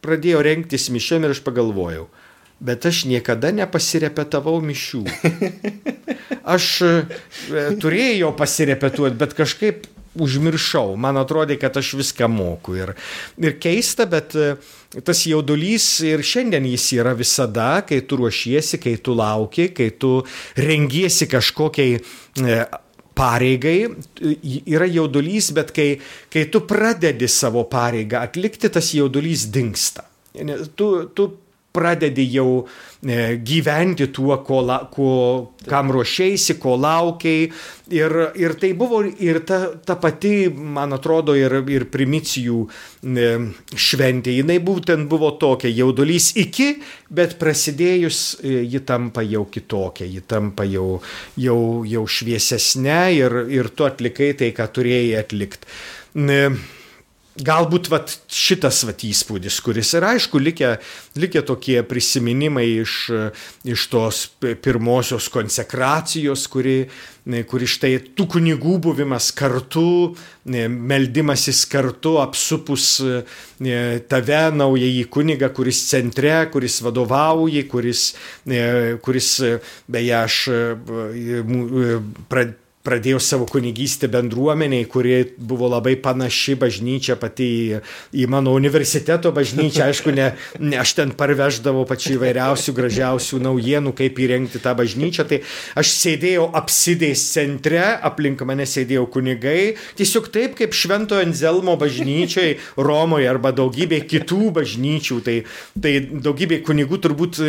pradėjau 0.06 0.44
renktis 0.46 0.92
mišėm 0.94 1.26
ir 1.26 1.34
aš 1.34 1.42
pagalvojau, 1.46 2.06
bet 2.62 2.86
aš 2.86 3.06
niekada 3.10 3.52
nepasirepetavau 3.56 4.60
mišių. 4.66 5.06
Aš 6.46 6.66
e, 6.86 6.90
turėjau 7.82 8.28
pasirepetuoti, 8.38 9.18
bet 9.18 9.32
kažkaip 9.34 9.88
užmiršau. 10.22 10.96
Man 11.00 11.20
atrodė, 11.20 11.58
kad 11.62 11.78
aš 11.80 11.94
viską 12.00 12.30
moku. 12.32 12.78
Ir, 12.80 12.94
ir 13.42 13.58
keista, 13.62 14.08
bet 14.10 14.36
e, 14.40 14.56
tas 15.06 15.26
jaudulys 15.28 15.88
ir 16.08 16.24
šiandien 16.26 16.68
jis 16.72 16.88
yra 17.00 17.16
visada, 17.18 17.70
kai 17.88 18.02
tu 18.08 18.20
ruošiesi, 18.22 18.80
kai 18.82 18.98
tu 19.04 19.16
lauki, 19.18 19.70
kai 19.76 19.92
tu 20.00 20.18
rengiesi 20.60 21.30
kažkokiai 21.32 22.00
e, 22.00 22.60
pareigai, 23.16 23.78
yra 24.68 24.88
jaudulys, 24.92 25.54
bet 25.56 25.72
kai, 25.76 25.88
kai 26.34 26.46
tu 26.52 26.66
pradedi 26.68 27.30
savo 27.32 27.64
pareigą 27.72 28.26
atlikti, 28.26 28.72
tas 28.72 28.92
jaudulys 28.96 29.48
dinksta. 29.56 30.04
Tu, 30.76 30.88
tu 31.16 31.30
pradedi 31.76 32.26
jau 32.32 32.64
e, 33.04 33.38
gyventi 33.44 34.08
tuo, 34.16 34.38
ko, 34.46 34.62
la, 34.66 34.78
ko, 34.92 35.10
kam 35.68 35.92
ruošiaisi, 35.92 36.56
ko 36.62 36.78
laukiai. 36.80 37.50
Ir, 37.94 38.16
ir 38.42 38.56
tai 38.58 38.72
buvo 38.74 39.04
ir 39.06 39.44
ta, 39.46 39.60
ta 39.86 39.98
pati, 40.02 40.48
man 40.50 40.96
atrodo, 40.96 41.36
ir, 41.38 41.60
ir 41.70 41.88
primicijų 41.94 42.62
e, 42.66 43.28
šventė. 43.76 44.34
Jis 44.40 44.64
būtent 44.66 45.10
buvo 45.12 45.34
tokia, 45.42 45.70
jaudulys 45.70 46.32
iki, 46.42 46.72
bet 47.14 47.38
prasidėjus 47.42 48.22
e, 48.42 48.64
ji 48.66 48.82
tampa 48.88 49.26
jau 49.26 49.44
kitokia, 49.52 50.08
ji 50.10 50.24
tampa 50.26 50.66
jau, 50.70 51.02
jau, 51.38 51.60
jau 51.86 52.08
šviesesnė 52.08 53.04
ir, 53.20 53.38
ir 53.54 53.70
tu 53.76 53.86
atlikai 53.86 54.34
tai, 54.40 54.50
ką 54.56 54.72
turėjai 54.80 55.22
atlikti. 55.22 55.70
Galbūt 57.36 57.90
vat, 57.92 58.14
šitas 58.32 58.78
vat, 58.88 59.02
įspūdis, 59.04 59.58
kuris 59.60 59.90
yra 59.98 60.14
aišku, 60.16 60.40
likę, 60.40 60.70
likę 61.20 61.42
tokie 61.44 61.82
prisiminimai 61.84 62.64
iš, 62.86 62.94
iš 63.68 63.84
tos 63.92 64.22
pirmosios 64.40 65.28
konsekracijos, 65.34 66.46
kuri, 66.48 66.78
kuri 67.52 67.68
štai 67.68 67.92
tų 68.16 68.30
kunigų 68.38 68.78
buvimas 68.88 69.34
kartu, 69.36 70.16
meldimasis 70.48 71.66
kartu, 71.68 72.16
apsupus 72.24 72.88
tave, 74.08 74.42
naująjį 74.56 75.06
kunigą, 75.12 75.52
kuris 75.60 75.84
centre, 75.92 76.38
kuris 76.56 76.80
vadovauji, 76.88 77.68
kuris, 77.68 78.14
kuris 79.04 79.32
beje, 79.92 80.20
aš 80.24 80.44
pradėjau 82.32 82.62
pradėjau 82.86 83.20
savo 83.24 83.48
kunigystę 83.50 84.10
bendruomeniai, 84.12 84.86
kuri 84.90 85.18
buvo 85.38 85.70
labai 85.72 85.96
panaši 86.02 86.56
bažnyčia 86.62 87.18
pati 87.20 87.48
į, 87.48 87.82
į 88.22 88.28
mano 88.32 88.54
universiteto 88.56 89.32
bažnyčią. 89.36 89.86
Aišku, 89.90 90.14
ne, 90.16 90.32
ne 90.62 90.80
aš 90.82 90.96
ten 91.00 91.14
parveždavau 91.18 91.86
pačių 91.90 92.16
įvairiausių, 92.20 92.76
gražiausių 92.78 93.42
naujienų, 93.46 93.96
kaip 93.98 94.22
įrengti 94.22 94.62
tą 94.64 94.76
bažnyčią. 94.78 95.28
Tai 95.30 95.42
aš 95.82 95.94
sėdėjau 95.98 96.48
apsidės 96.62 97.26
centre, 97.34 97.84
aplink 98.06 98.46
mane 98.48 98.68
sėdėjau 98.70 99.08
kunigai, 99.18 99.76
tiesiog 100.00 100.30
taip 100.34 100.58
kaip 100.60 100.76
Šventojo 100.76 101.26
Enzelmo 101.26 101.78
bažnyčiai 101.82 102.58
Romoje 102.88 103.30
arba 103.30 103.54
daugybė 103.56 104.04
kitų 104.10 104.52
bažnyčių. 104.56 105.22
Tai, 105.26 105.40
tai 105.82 105.96
daugybė 106.26 106.62
kunigų 106.66 107.02
turbūt 107.02 107.42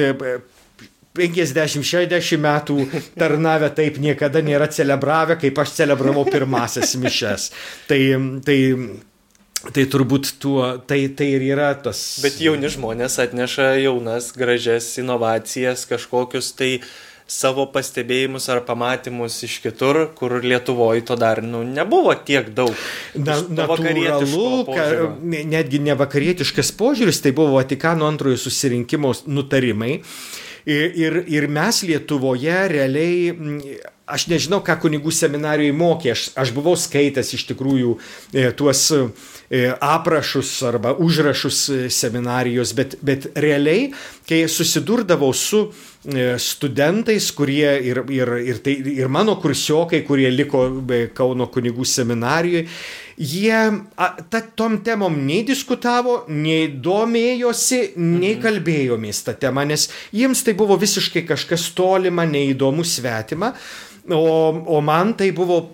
50-60 1.16 2.40
metų 2.42 2.78
tarnavę 3.18 3.72
taip 3.76 3.98
niekada 4.02 4.42
nėra 4.44 4.68
celebravę, 4.72 5.38
kaip 5.40 5.58
aš 5.62 5.74
celebravau 5.80 6.26
pirmasias 6.28 6.94
mišes. 7.00 7.50
Tai, 7.90 8.00
tai, 8.46 8.60
tai 9.72 9.88
turbūt 9.92 10.36
tuo, 10.42 10.76
tai, 10.86 11.02
tai 11.16 11.32
ir 11.38 11.48
yra 11.54 11.72
tas. 11.80 12.04
Bet 12.24 12.40
jauni 12.42 12.70
žmonės 12.72 13.18
atneša 13.26 13.74
jaunas, 13.82 14.32
gražias 14.36 14.92
inovacijas, 15.02 15.86
kažkokius 15.90 16.54
tai 16.58 16.72
savo 17.26 17.64
pastebėjimus 17.74 18.46
ar 18.54 18.62
pamatymus 18.66 19.40
iš 19.46 19.58
kitur, 19.64 20.04
kur 20.14 20.38
Lietuvoje 20.44 21.02
to 21.08 21.16
dar 21.18 21.42
nu, 21.42 21.64
nebuvo 21.66 22.14
tiek 22.14 22.52
daug. 22.54 22.74
Na, 23.18 23.40
natūralu, 23.42 24.62
kad 24.70 25.22
netgi 25.26 25.82
ne 25.82 25.96
vakarietiškas 25.98 26.70
požiūris, 26.78 27.20
tai 27.24 27.34
buvo 27.36 27.58
Vatikano 27.58 28.06
antrojo 28.06 28.38
susirinkimo 28.46 29.12
nutarimai. 29.26 29.98
Ir, 30.66 30.96
ir, 30.98 31.20
ir 31.30 31.44
mes 31.46 31.84
Lietuvoje 31.86 32.56
realiai, 32.72 33.76
aš 34.06 34.24
nežinau, 34.30 34.60
ką 34.66 34.74
kunigų 34.82 35.12
seminarijoje 35.14 35.74
mokė, 35.78 36.10
aš, 36.14 36.24
aš 36.38 36.52
buvau 36.54 36.74
skaitęs 36.78 37.32
iš 37.38 37.44
tikrųjų 37.52 37.96
e, 38.34 38.48
tuos 38.58 38.82
e, 38.94 39.00
aprašus 39.82 40.50
arba 40.66 40.94
užrašus 41.02 41.60
e, 41.70 41.78
seminarijos, 41.94 42.74
bet, 42.78 42.96
bet 43.06 43.28
realiai, 43.38 43.92
kai 44.26 44.44
susidurdavau 44.50 45.32
su 45.34 45.68
studentais, 46.38 47.30
kurie 47.34 47.66
ir, 47.82 48.02
ir, 48.14 48.30
ir, 48.38 48.60
tai, 48.62 48.76
ir 48.94 49.08
mano 49.10 49.36
kursiokai, 49.42 50.04
kurie 50.06 50.30
liko 50.30 50.62
Kauno 51.16 51.48
kunigų 51.50 51.86
seminarijoje, 51.88 52.66
jie 53.16 53.56
a, 53.96 54.08
ta, 54.30 54.42
tom 54.54 54.78
temom 54.86 55.16
nei 55.26 55.42
diskutavo, 55.46 56.20
nei 56.28 56.68
domėjosi, 56.70 57.80
nei 57.96 58.36
mhm. 58.36 58.44
kalbėjomės 58.44 59.24
tą 59.26 59.36
temą, 59.40 59.66
nes 59.66 59.88
jiems 60.14 60.44
tai 60.46 60.54
buvo 60.58 60.78
visiškai 60.78 61.24
kažkas 61.26 61.70
tolima, 61.76 62.26
neįdomu, 62.28 62.86
svetima. 62.86 63.52
O, 64.06 64.22
o 64.70 64.80
man 64.86 65.16
tai 65.18 65.32
buvo 65.34 65.64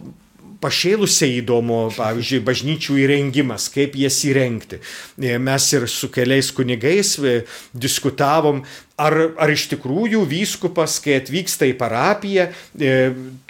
pašėlusiai 0.63 1.41
įdomu, 1.41 1.81
pavyzdžiui, 1.97 2.41
bažnyčių 2.47 2.97
įrengimas, 3.03 3.69
kaip 3.73 3.97
jas 3.99 4.21
įrengti. 4.29 4.79
E, 5.19 5.37
mes 5.43 5.67
ir 5.75 5.89
su 5.91 6.11
keliais 6.13 6.53
kunigais 6.55 7.17
e, 7.19 7.35
diskutavom, 7.75 8.63
ar, 9.03 9.19
ar 9.37 9.53
iš 9.53 9.69
tikrųjų 9.75 10.23
vyskupas, 10.31 10.99
kai 11.03 11.19
atvyksta 11.21 11.69
į 11.71 11.77
parapiją, 11.81 12.49
e, 12.49 12.97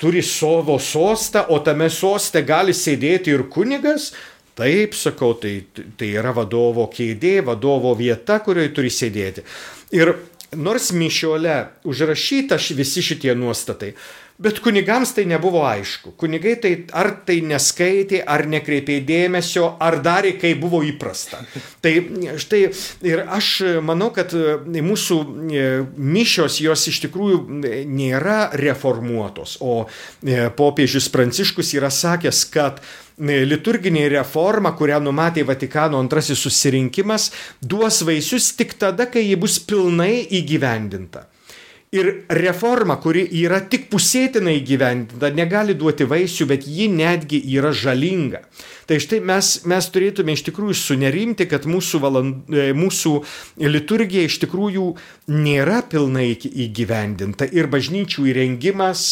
turi 0.01 0.25
savo 0.27 0.79
sostą, 0.81 1.47
o 1.53 1.61
tame 1.65 1.91
soste 1.93 2.45
gali 2.47 2.75
sėdėti 2.77 3.35
ir 3.35 3.47
kunigas. 3.53 4.13
Taip, 4.59 4.93
sakau, 4.93 5.33
tai, 5.41 5.63
tai 5.97 6.11
yra 6.13 6.35
vadovo 6.37 6.85
kėdė, 6.93 7.39
vadovo 7.47 7.95
vieta, 7.97 8.37
kurioje 8.45 8.75
turi 8.77 8.91
sėdėti. 8.93 9.47
Ir 9.97 10.13
nors 10.57 10.91
mišiole 10.93 11.57
užrašyta 11.89 12.59
visi 12.77 13.01
šitie 13.05 13.33
nuostatai, 13.39 13.95
Bet 14.43 14.59
kunigams 14.59 15.13
tai 15.15 15.23
nebuvo 15.31 15.61
aišku. 15.69 16.17
Kunigai 16.19 16.57
tai 16.63 16.73
ar 16.99 17.13
tai 17.27 17.37
neskaitė, 17.47 18.23
ar 18.27 18.43
nekreipė 18.51 18.97
dėmesio, 19.07 19.69
ar 19.83 20.01
darė, 20.03 20.33
kaip 20.41 20.59
buvo 20.65 20.81
įprasta. 20.83 21.45
Tai 21.85 21.93
štai 22.43 22.63
ir 23.07 23.23
aš 23.31 23.51
manau, 23.87 24.11
kad 24.15 24.35
mūsų 24.35 25.19
e, 25.23 25.69
mišios 25.95 26.59
jos 26.65 26.87
iš 26.91 27.03
tikrųjų 27.05 27.39
nėra 27.87 28.41
reformuotos, 28.59 29.61
o 29.63 29.85
e, 29.85 30.49
popiežius 30.59 31.07
Pranciškus 31.15 31.75
yra 31.79 31.93
sakęs, 31.95 32.43
kad 32.51 32.81
e, 32.83 33.45
liturginė 33.47 34.09
reforma, 34.17 34.75
kurią 34.79 34.99
numatė 35.07 35.47
Vatikano 35.47 36.03
antrasis 36.03 36.43
susirinkimas, 36.43 37.31
duos 37.63 38.03
vaisius 38.09 38.51
tik 38.59 38.75
tada, 38.81 39.07
kai 39.07 39.23
ji 39.29 39.39
bus 39.39 39.61
pilnai 39.63 40.25
įgyvendinta. 40.41 41.29
Ir 41.93 42.07
reforma, 42.33 42.95
kuri 42.97 43.27
yra 43.43 43.59
tik 43.69 43.91
pusėtinai 43.93 44.63
gyventinta, 44.65 45.29
negali 45.37 45.75
duoti 45.77 46.07
vaisių, 46.09 46.47
bet 46.49 46.65
ji 46.65 46.87
netgi 46.89 47.43
yra 47.53 47.69
žalinga. 47.77 48.41
Tai 48.87 48.99
štai 49.03 49.21
mes, 49.25 49.51
mes 49.69 49.89
turėtume 49.95 50.35
iš 50.35 50.45
tikrųjų 50.49 50.77
sunerimti, 50.79 51.47
kad 51.51 51.67
mūsų, 51.71 52.01
valand, 52.03 52.51
e, 52.51 52.71
mūsų 52.77 53.13
liturgija 53.63 54.27
iš 54.27 54.41
tikrųjų 54.43 54.87
nėra 55.33 55.83
pilnai 55.91 56.33
įgyvendinta. 56.35 57.47
Ir 57.55 57.71
bažnyčių 57.73 58.27
įrengimas, 58.33 59.05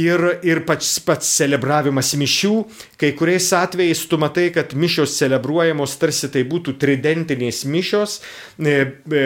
ir, 0.00 0.26
ir 0.44 0.60
pats, 0.68 0.98
pats 1.04 1.30
celebravimas 1.38 2.12
mišių. 2.20 2.52
Kai 3.00 3.14
kuriais 3.16 3.48
atvejais 3.56 4.04
tu 4.10 4.18
matai, 4.20 4.50
kad 4.54 4.76
mišios 4.76 5.16
celebruojamos 5.20 5.96
tarsi 6.00 6.30
tai 6.34 6.44
būtų 6.48 6.76
tridentinės 6.82 7.64
mišios, 7.70 8.20
e, 8.58 8.76
e, 9.08 9.24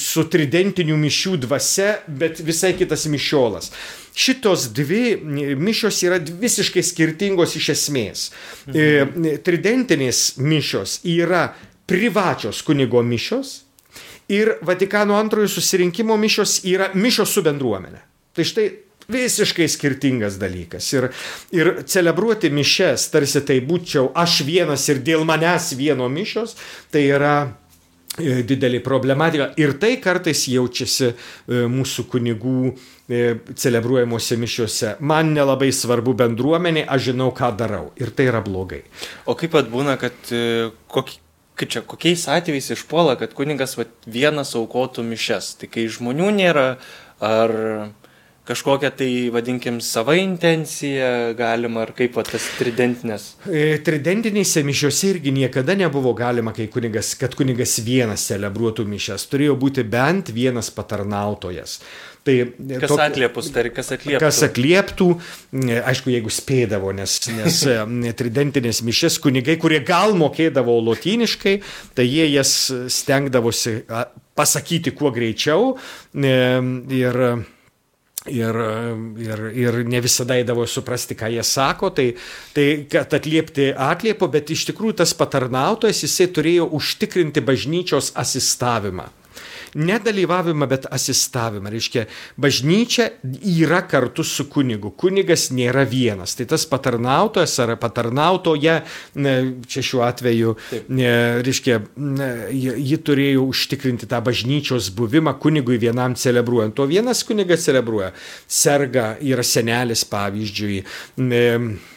su 0.00 0.26
tridentinių 0.32 0.96
mišių 1.06 1.36
dvasia, 1.44 1.92
bet 2.08 2.40
visai 2.44 2.74
kitas 2.78 3.08
mišiolas 3.10 3.72
šitos 4.16 4.70
dvi 4.72 5.18
mišios 5.60 6.00
yra 6.06 6.18
visiškai 6.24 6.82
skirtingos 6.82 7.56
iš 7.60 7.68
esmės. 7.74 8.30
Mhm. 8.66 9.36
Tridentinės 9.44 10.38
mišios 10.40 11.00
yra 11.04 11.50
privačios 11.86 12.62
kunigo 12.66 13.02
mišios 13.02 13.60
ir 14.28 14.56
Vatikano 14.62 15.18
antrojo 15.20 15.48
susirinkimo 15.48 16.16
mišios 16.16 16.60
yra 16.64 16.90
mišios 16.94 17.30
su 17.36 17.44
bendruomenė. 17.46 18.02
Tai 18.34 18.44
štai 18.44 18.66
visiškai 19.08 19.68
skirtingas 19.70 20.38
dalykas. 20.40 20.88
Ir, 20.96 21.08
ir 21.54 21.70
celebruoti 21.86 22.50
mišes, 22.50 23.10
tarsi 23.12 23.42
tai 23.46 23.60
būčiau 23.64 24.10
aš 24.18 24.40
vienas 24.48 24.88
ir 24.90 25.02
dėl 25.06 25.22
manęs 25.28 25.72
vieno 25.78 26.08
mišios, 26.10 26.56
tai 26.90 27.06
yra 27.12 27.36
e, 28.18 28.42
didelį 28.46 28.82
problematiką. 28.84 29.52
Ir 29.62 29.76
tai 29.82 29.96
kartais 30.02 30.46
jaučiasi 30.50 31.12
e, 31.12 31.14
mūsų 31.70 32.08
kunigų 32.10 32.74
celebruojamuose 33.08 34.36
mišiuose. 34.40 34.96
Man 35.00 35.30
nelabai 35.36 35.70
svarbu 35.74 36.16
bendruomenė, 36.18 36.86
aš 36.90 37.12
žinau, 37.12 37.30
ką 37.36 37.52
darau. 37.58 37.92
Ir 38.00 38.10
tai 38.16 38.26
yra 38.32 38.42
blogai. 38.42 38.82
O 39.30 39.36
kaip 39.38 39.54
pat 39.54 39.70
būna, 39.70 39.94
kad 40.00 40.34
e, 40.34 40.72
kokį 40.90 41.22
kaip 41.56 41.70
čia, 41.72 41.82
kokiais 41.88 42.26
atvejais 42.28 42.74
išpuola, 42.74 43.16
kad 43.16 43.32
kuningas 43.36 43.76
va, 43.78 43.86
vienas 44.04 44.52
aukotų 44.58 45.06
mišes. 45.06 45.54
Tai 45.60 45.70
kai 45.72 45.86
žmonių 45.92 46.32
nėra, 46.36 46.66
ar 47.24 47.54
kažkokią 48.46 48.90
tai, 48.96 49.10
vadinkim, 49.34 49.80
savo 49.84 50.14
intenciją 50.16 51.34
galima, 51.38 51.82
ar 51.86 51.92
kaip 51.96 52.16
va, 52.16 52.24
tas 52.26 52.46
tridentinės? 52.60 53.28
E, 53.50 53.78
tridentinėse 53.86 54.62
mišiuose 54.66 55.12
irgi 55.14 55.34
niekada 55.34 55.76
nebuvo 55.78 56.14
galima, 56.16 56.54
kunigas, 56.54 57.14
kad 57.18 57.34
kunigas 57.38 57.78
vienas 57.86 58.26
celebruotų 58.30 58.86
mišes. 58.88 59.26
Turėjo 59.32 59.56
būti 59.60 59.86
bent 59.86 60.30
vienas 60.34 60.70
patarnautojas. 60.74 61.80
Tai, 62.26 62.34
kas 62.80 62.90
tok, 62.90 63.00
atliepus, 63.04 63.48
tai 63.54 63.68
kas 63.70 63.92
atlieptų? 63.94 64.20
Kas 64.24 64.40
atlieptų, 64.42 65.06
aišku, 65.86 66.10
jeigu 66.10 66.32
spėdavo, 66.34 66.90
nes, 66.96 67.20
nes 67.30 67.60
tridentinės 68.18 68.82
mišes 68.86 69.20
kunigai, 69.22 69.54
kurie 69.62 69.78
gal 69.86 70.16
mokėdavo 70.18 70.74
lotyniškai, 70.88 71.60
tai 71.94 72.08
jie 72.08 72.26
jas 72.32 72.56
stengdavosi 72.90 73.76
pasakyti 74.34 74.90
kuo 74.98 75.14
greičiau. 75.14 75.76
Ir, 76.18 77.20
ir, 78.32 78.58
ir, 79.22 79.44
ir 79.56 79.78
ne 79.88 80.00
visada 80.04 80.38
įdavo 80.40 80.66
suprasti, 80.68 81.16
ką 81.18 81.30
jie 81.34 81.44
sako, 81.46 81.90
tai, 81.96 82.08
tai 82.56 82.66
kad 82.90 83.14
atliepti 83.18 83.70
atliepo, 83.72 84.30
bet 84.32 84.50
iš 84.54 84.66
tikrųjų 84.70 85.00
tas 85.02 85.14
patarnautojas 85.16 86.04
jisai 86.06 86.30
turėjo 86.34 86.70
užtikrinti 86.78 87.44
bažnyčios 87.44 88.12
asistavimą 88.18 89.08
nedalyvavimą, 89.76 90.66
bet 90.70 90.86
asistavimą. 90.90 91.70
Reiškia, 91.72 92.06
bažnyčia 92.40 93.08
yra 93.42 93.82
kartu 93.86 94.24
su 94.24 94.48
kunigu. 94.50 94.90
Kunigas 94.96 95.48
nėra 95.54 95.84
vienas. 95.88 96.36
Tai 96.38 96.48
tas 96.50 96.66
patarnautojas 96.68 97.56
ar 97.62 97.74
patarnautoja, 97.80 98.78
čia 99.14 99.84
šiuo 99.90 100.04
atveju, 100.06 100.56
ne, 100.96 101.12
reiškia, 101.46 101.80
ji 102.56 103.00
turėjo 103.06 103.46
užtikrinti 103.50 104.08
tą 104.10 104.22
bažnyčios 104.24 104.90
buvimą 104.96 105.36
kunigui 105.42 105.80
vienam 105.82 106.16
celebruojant. 106.18 106.78
O 106.80 106.88
vienas 106.90 107.24
kunigas 107.26 107.66
celebruoja. 107.68 108.12
Serga 108.48 109.14
yra 109.20 109.44
senelis, 109.46 110.06
pavyzdžiui. 110.08 110.82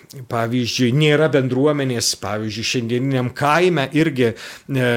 Pavyzdžiui, 0.10 0.88
nėra 0.98 1.28
bendruomenės, 1.30 2.16
pavyzdžiui, 2.18 2.64
šiandieniniam 2.66 3.28
kaime 3.38 3.84
irgi 3.94 4.32
ne, 4.74 4.88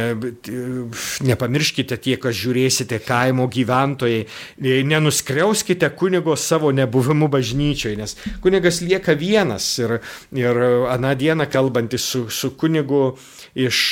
nepamirškite 1.29 1.98
tie, 2.01 2.14
kas 2.16 2.38
žiūrėsite 2.38 2.96
kaimo 3.05 3.44
gyventojai, 3.53 4.22
nenuskriauskite 4.88 5.90
kunigo 6.01 6.33
savo 6.40 6.72
nebuvimu 6.72 7.29
bažnyčioje, 7.29 7.98
nes 8.01 8.16
kunigas 8.40 8.81
lieka 8.81 9.12
vienas 9.12 9.66
ir, 9.85 9.98
ir 10.33 10.62
aną 10.96 11.12
dieną 11.20 11.51
kalbantis 11.53 12.09
su, 12.09 12.31
su 12.33 12.55
kunigu 12.57 13.11
iš 13.53 13.83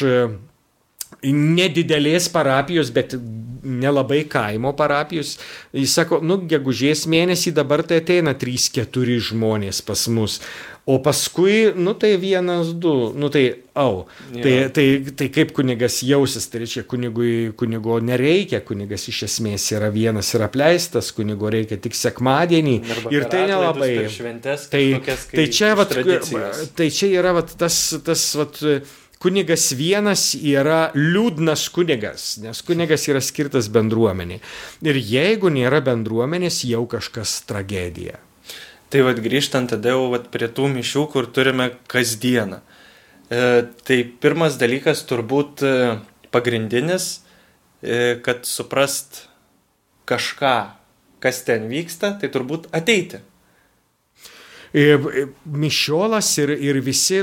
nedidelės 1.20 2.30
parapijos, 2.32 2.88
bet 2.96 3.12
nelabai 3.60 4.22
kaimo 4.30 4.72
parapijos. 4.76 5.36
Jis 5.76 5.94
sako, 5.98 6.20
nu, 6.24 6.40
gegužės 6.48 7.06
mėnesį 7.10 7.52
dabar 7.56 7.82
tai 7.84 8.00
ateina 8.00 8.34
3-4 8.38 9.18
žmonės 9.30 9.82
pas 9.84 10.06
mus. 10.08 10.40
O 10.90 10.98
paskui, 10.98 11.72
nu 11.76 11.92
tai 11.94 12.16
vienas, 12.18 12.72
du, 12.74 13.12
nu 13.14 13.28
tai 13.28 13.44
au. 13.78 14.08
Ja. 14.34 14.42
Tai, 14.42 14.54
tai, 14.74 14.86
tai 15.14 15.28
kaip 15.30 15.52
kunigas 15.54 16.00
jausis, 16.02 16.48
tai 16.50 16.64
reiškia, 16.64 16.82
kunigui, 16.90 17.52
kunigo 17.58 18.00
nereikia, 18.02 18.58
kunigas 18.66 19.04
iš 19.12 19.20
esmės 19.28 19.68
yra 19.76 19.92
vienas 19.94 20.32
ir 20.34 20.42
apleistas, 20.42 21.12
kunigo 21.14 21.52
reikia 21.52 21.78
tik 21.78 21.94
sekmadienį. 21.94 22.74
Arba 22.96 23.12
ir 23.14 23.28
tai 23.30 23.44
nelabai. 23.52 23.92
Šventes, 24.10 24.64
tai, 24.72 24.82
tai, 25.30 25.44
čia, 25.54 25.76
vat, 25.78 25.94
tai 26.74 26.88
čia 26.90 27.12
yra 27.20 27.36
vat, 27.38 27.54
tas, 27.60 27.78
tas 28.06 28.24
vat, 28.40 28.58
kunigas 29.22 29.68
vienas 29.78 30.32
yra 30.34 30.88
liūdnas 30.96 31.68
kunigas, 31.74 32.32
nes 32.42 32.64
kunigas 32.66 33.06
yra 33.12 33.22
skirtas 33.22 33.70
bendruomeniai. 33.70 34.42
Ir 34.82 34.98
jeigu 34.98 35.52
nėra 35.54 35.84
bendruomenės, 35.86 36.64
jau 36.66 36.82
kažkas 36.90 37.36
tragedija. 37.46 38.18
Tai 38.90 39.04
vad 39.06 39.20
grįžtant 39.22 39.70
tada 39.70 39.92
jau 39.92 40.08
vat, 40.10 40.26
prie 40.34 40.48
tų 40.50 40.66
mišių, 40.72 41.04
kur 41.12 41.28
turime 41.30 41.68
kasdieną. 41.90 42.58
E, 43.30 43.42
tai 43.86 44.02
pirmas 44.22 44.56
dalykas 44.58 45.04
turbūt 45.06 45.60
e, 45.62 45.74
pagrindinis, 46.34 47.20
e, 47.82 48.16
kad 48.24 48.42
suprast 48.50 49.28
kažką, 50.10 50.54
kas 51.22 51.38
ten 51.46 51.68
vyksta, 51.70 52.16
tai 52.18 52.32
turbūt 52.34 52.66
ateiti. 52.74 53.20
E, 54.74 54.82
e 54.98 55.26
mišiolas 55.46 56.32
ir, 56.42 56.50
ir 56.58 56.80
visi 56.82 57.22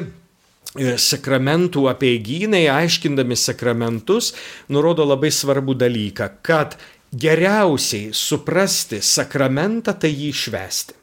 sakramentų 0.78 1.88
apiegynai, 1.92 2.68
aiškindami 2.70 3.36
sakramentus, 3.40 4.30
nurodo 4.72 5.04
labai 5.08 5.34
svarbų 5.34 5.76
dalyką, 5.84 6.30
kad 6.46 6.78
geriausiai 7.12 8.14
suprasti 8.16 9.02
sakramentą, 9.04 9.96
tai 10.00 10.14
jį 10.14 10.32
išvesti. 10.36 10.98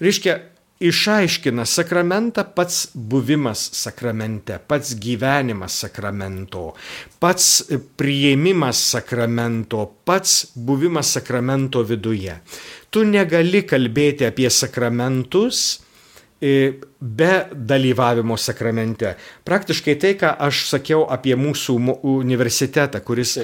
Reiškia, 0.00 0.36
išaiškina 0.80 1.64
sakramentą 1.64 2.44
pats 2.54 2.90
buvimas 2.94 3.62
sakramente, 3.72 4.58
pats 4.68 4.94
gyvenimas 5.00 5.78
sakramento, 5.80 6.74
pats 7.20 7.62
prieimimas 7.96 8.82
sakramento, 8.92 9.86
pats 10.04 10.52
buvimas 10.54 11.14
sakramento 11.16 11.82
viduje. 11.82 12.36
Tu 12.90 13.04
negali 13.08 13.62
kalbėti 13.64 14.28
apie 14.28 14.50
sakramentus 14.52 15.62
e, 16.40 16.76
be 17.00 17.32
dalyvavimo 17.52 18.36
sakramente. 18.36 19.14
Praktiškai 19.48 19.94
tai, 19.96 20.12
ką 20.20 20.34
aš 20.48 20.66
sakiau 20.74 21.06
apie 21.08 21.38
mūsų 21.40 21.78
universitetą, 22.04 23.00
kuris 23.00 23.38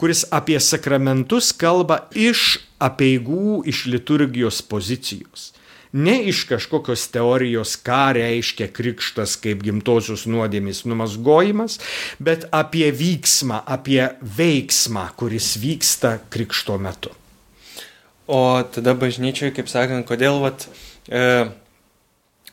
kuris 0.00 0.22
apie 0.32 0.56
sakramentus 0.64 1.50
kalba 1.52 2.06
iš 2.16 2.56
apieigų, 2.80 3.66
iš 3.68 3.84
liturgijos 3.92 4.62
pozicijos 4.64 5.50
ne 5.94 6.16
iš 6.26 6.42
kažkokios 6.50 7.06
teorijos, 7.14 7.76
ką 7.78 8.14
reiškia 8.18 8.66
krikštas 8.74 9.36
kaip 9.38 9.62
gimtosios 9.62 10.26
nuodėmis 10.26 10.82
numasgojimas, 10.90 11.78
bet 12.18 12.48
apie 12.50 12.88
vyksmą, 12.90 13.60
apie 13.62 14.02
veiksmą, 14.18 15.06
kuris 15.14 15.54
vyksta 15.62 16.18
krikšto 16.34 16.80
metu. 16.82 17.14
O 18.26 18.64
tada 18.74 18.96
bažnyčioje, 18.98 19.52
kaip 19.54 19.70
sakant, 19.70 20.06
kodėl 20.08 20.40
vat, 20.42 20.66
e, 21.06 21.46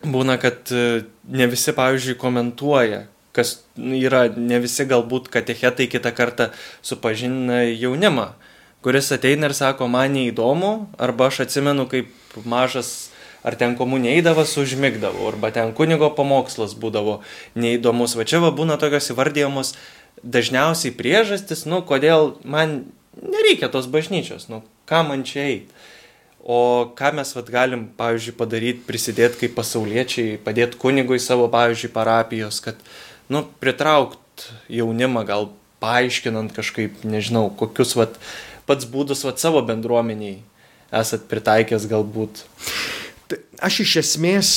būna, 0.06 0.38
kad 0.38 0.70
e, 0.70 1.02
ne 1.26 1.48
visi, 1.50 1.74
pavyzdžiui, 1.74 2.20
komentuoja, 2.22 3.06
kas 3.34 3.62
yra, 3.80 4.28
ne 4.36 4.60
visi 4.62 4.86
galbūt 4.86 5.32
katechetai 5.34 5.88
kitą 5.90 6.12
kartą 6.14 6.52
supažina 6.86 7.64
jaunimą, 7.72 8.34
kuris 8.86 9.10
ateina 9.16 9.50
ir 9.50 9.56
sako, 9.58 9.88
man 9.90 10.14
neįdomu, 10.14 10.92
arba 11.02 11.32
aš 11.32 11.48
atsimenu, 11.48 11.88
kaip 11.90 12.12
mažas 12.46 13.11
ar 13.44 13.58
ten 13.58 13.76
komunija 13.78 14.16
eidavo, 14.20 14.46
užmigdavo, 14.46 15.28
arba 15.28 15.52
ten 15.52 15.74
kunigo 15.78 16.12
pamokslas 16.16 16.76
būdavo 16.78 17.22
neįdomus. 17.56 18.16
Va 18.18 18.26
čia 18.28 18.42
va 18.44 18.52
būna 18.56 18.78
tokios 18.82 19.12
įvardyjamos 19.14 19.76
dažniausiai 20.22 20.94
priežastis, 20.94 21.66
nu, 21.66 21.82
kodėl 21.86 22.36
man 22.44 22.84
nereikia 23.18 23.72
tos 23.72 23.90
bažnyčios, 23.92 24.48
nu, 24.52 24.62
ką 24.90 25.04
man 25.08 25.26
čia 25.28 25.48
eiti. 25.48 25.82
O 26.42 26.90
ką 26.98 27.12
mes 27.14 27.36
vat, 27.38 27.50
galim, 27.54 27.86
pavyzdžiui, 27.98 28.38
padaryti, 28.38 28.86
prisidėti 28.88 29.44
kaip 29.44 29.58
pasauliečiai, 29.60 30.40
padėti 30.42 30.80
kunigui 30.82 31.20
savo, 31.22 31.46
pavyzdžiui, 31.54 31.92
parapijos, 31.94 32.58
kad, 32.66 32.80
nu, 33.30 33.44
pritraukt 33.62 34.48
jaunimą, 34.70 35.22
gal 35.30 35.52
paaiškinant 35.82 36.54
kažkaip, 36.56 37.04
nežinau, 37.06 37.52
kokius 37.58 37.94
vat, 37.98 38.18
pats 38.70 38.90
būdus 38.90 39.22
vat, 39.28 39.42
savo 39.42 39.62
bendruomeniai 39.66 40.40
esat 40.92 41.28
pritaikęs 41.32 41.86
galbūt. 41.92 42.44
Aš 43.62 43.82
iš 43.86 43.96
esmės 44.04 44.54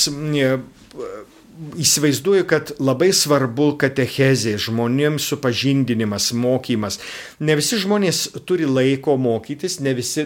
įsivaizduoju, 1.79 2.45
kad 2.49 2.71
labai 2.83 3.11
svarbu 3.15 3.69
katechezė, 3.79 4.55
žmonėms 4.59 5.27
supažindinimas, 5.31 6.29
mokymas. 6.35 6.99
Ne 7.39 7.55
visi 7.55 7.79
žmonės 7.79 8.25
turi 8.47 8.67
laiko 8.67 9.15
mokytis, 9.21 9.79
ne 9.83 9.93
visi 9.95 10.25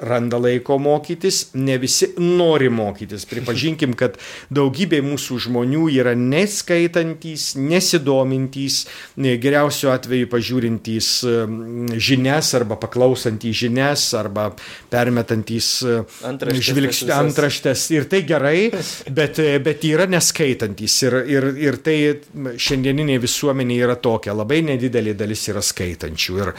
randa 0.00 0.40
laiko 0.40 0.78
mokytis, 0.80 1.50
ne 1.54 1.76
visi 1.80 2.10
nori 2.16 2.70
mokytis. 2.72 3.26
Pripažinkim, 3.28 3.92
kad 3.98 4.16
daugybė 4.52 5.02
mūsų 5.04 5.40
žmonių 5.46 5.88
yra 6.00 6.14
neskaitantys, 6.16 7.52
nesidomintys, 7.60 8.82
geriausiu 9.16 9.92
atveju 9.92 10.30
pažiūrintys 10.32 11.12
žinias 12.00 12.54
arba 12.56 12.80
paklausantys 12.80 13.60
žinias 13.64 14.06
arba 14.16 14.50
permetantys 14.92 15.72
žvilgsnį 16.70 17.14
antraštės. 17.18 17.86
Ir 17.92 18.08
tai 18.10 18.24
gerai, 18.28 18.70
bet, 19.12 19.42
bet 19.64 19.88
yra 19.88 20.08
neskaitantys 20.10 20.69
skaitantys 20.70 21.02
ir, 21.02 21.14
ir, 21.28 21.44
ir 21.58 21.76
tai 21.82 21.96
šiandieninė 22.58 23.18
visuomenė 23.20 23.78
yra 23.82 23.96
tokia, 23.96 24.34
labai 24.34 24.62
nedidelė 24.62 25.14
dalis 25.14 25.48
yra 25.48 25.60
skaitančių. 25.62 26.36
Ir 26.40 26.52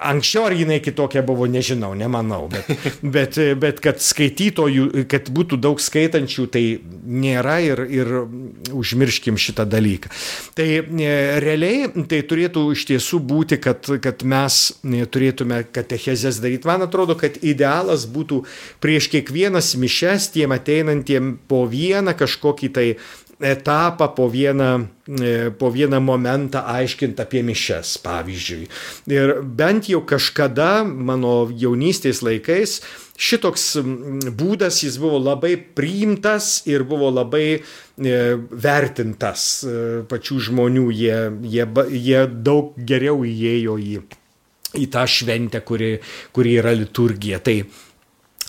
anksčiau 0.00 0.46
ar 0.46 0.52
jinai 0.52 0.80
kitokia 0.80 1.22
buvo, 1.22 1.46
nežinau, 1.46 1.94
nemanau, 1.94 2.48
bet, 2.48 2.66
bet, 3.02 3.38
bet 3.58 3.80
kad 3.80 4.00
skaitytojų, 4.00 5.06
kad 5.08 5.30
būtų 5.30 5.58
daug 5.60 5.80
skaitančių, 5.80 6.46
tai 6.52 6.64
nėra 7.04 7.60
ir, 7.62 7.84
ir 7.90 8.12
užmirškim 8.72 9.36
šitą 9.36 9.66
dalyką. 9.66 10.10
Tai 10.54 10.68
e, 10.68 11.40
realiai 11.42 11.90
tai 12.08 12.22
turėtų 12.22 12.70
iš 12.72 12.86
tiesų 12.90 13.20
būti, 13.20 13.58
kad, 13.62 13.86
kad 14.02 14.22
mes 14.24 14.72
e, 14.82 15.04
turėtume 15.06 15.62
katechezės 15.72 16.40
daryti. 16.42 16.68
Man 16.68 16.86
atrodo, 16.86 17.16
kad 17.18 17.38
idealas 17.42 18.06
būtų 18.10 18.42
prieš 18.82 19.10
kiekvienas 19.12 19.74
mišes 19.76 20.30
tiem 20.34 20.54
ateinantiem 20.54 21.36
po 21.48 21.64
vieną 21.70 22.14
kažkokį 22.18 22.72
tai 22.72 22.86
etapą 23.42 24.08
po 24.16 24.30
vieną, 24.30 24.86
e, 25.20 25.50
po 25.50 25.72
vieną 25.72 26.00
momentą 26.00 26.64
aiškinti 26.64 27.22
apie 27.22 27.42
mišes, 27.42 27.98
pavyzdžiui. 28.02 28.68
Ir 29.12 29.42
bent 29.42 29.88
jau 29.90 30.02
kažkada 30.06 30.84
mano 30.84 31.48
jaunystės 31.50 32.22
laikais 32.22 32.80
šitoks 33.22 33.66
būdas 34.38 34.82
jis 34.84 34.96
buvo 35.00 35.20
labai 35.22 35.54
priimtas 35.56 36.62
ir 36.70 36.84
buvo 36.88 37.10
labai 37.12 37.46
e, 37.58 37.62
vertintas 38.50 39.46
e, 39.62 39.76
pačių 40.08 40.40
žmonių, 40.48 40.88
jie, 40.96 41.20
jie, 41.54 41.68
jie 41.92 42.26
daug 42.32 42.74
geriau 42.76 43.22
įėjo 43.28 43.78
į, 43.78 44.02
į 44.82 44.90
tą 44.92 45.06
šventę, 45.06 45.62
kuri, 45.66 45.94
kuri 46.32 46.58
yra 46.62 46.74
liturgija. 46.78 47.42
Tai 47.44 47.60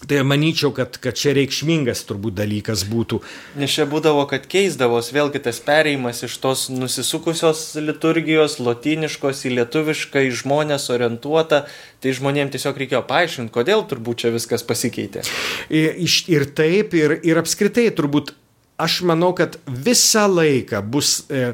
Tai 0.08 0.20
manyčiau, 0.28 0.74
kad, 0.76 0.98
kad 1.00 1.16
čia 1.16 1.32
reikšmingas 1.38 2.04
turbūt 2.10 2.36
dalykas 2.36 2.84
būtų. 2.90 3.22
Nes 3.60 3.72
čia 3.72 3.86
būdavo, 3.90 4.26
kad 4.28 4.46
keisdavos 4.52 5.14
vėlgi 5.16 5.40
tas 5.46 5.62
pereimas 5.64 6.24
iš 6.28 6.36
tos 6.44 6.66
nusisukusios 6.74 7.64
liturgijos, 7.80 8.60
lotiniškos 8.64 9.46
į 9.48 9.56
lietuvišką, 9.60 10.26
į 10.28 10.36
žmonės 10.44 10.90
orientuotą, 10.94 11.64
tai 12.04 12.16
žmonėms 12.18 12.56
tiesiog 12.58 12.84
reikėjo 12.84 13.04
paaiškinti, 13.08 13.54
kodėl 13.56 13.86
turbūt 13.88 14.26
čia 14.26 14.34
viskas 14.36 14.66
pasikeitė. 14.68 15.24
Ir, 15.72 15.96
ir 16.36 16.48
taip, 16.58 16.98
ir, 17.00 17.18
ir 17.24 17.40
apskritai 17.40 17.88
turbūt 17.96 18.36
aš 18.84 19.02
manau, 19.08 19.32
kad 19.38 19.60
visą 19.68 20.28
laiką 20.28 20.82
bus, 20.84 21.22
e, 21.32 21.54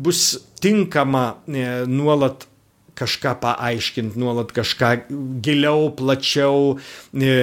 bus 0.00 0.38
tinkama 0.62 1.34
e, 1.48 1.66
nuolat 1.88 2.46
kažką 3.00 3.36
paaiškinti, 3.42 4.20
nuolat 4.20 4.52
kažką 4.56 4.92
giliau, 5.44 5.88
plačiau, 5.96 6.76
e, 7.16 7.34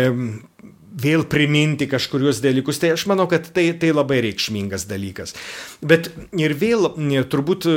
vėl 0.98 1.24
priminti 1.30 1.88
kažkurios 1.90 2.42
dalykus. 2.42 2.80
Tai 2.82 2.94
aš 2.96 3.06
manau, 3.10 3.28
kad 3.30 3.50
tai, 3.54 3.70
tai 3.78 3.94
labai 3.94 4.20
reikšmingas 4.26 4.88
dalykas. 4.90 5.36
Bet 5.82 6.10
ir 6.38 6.56
vėl 6.58 6.90
turbūt 7.30 7.70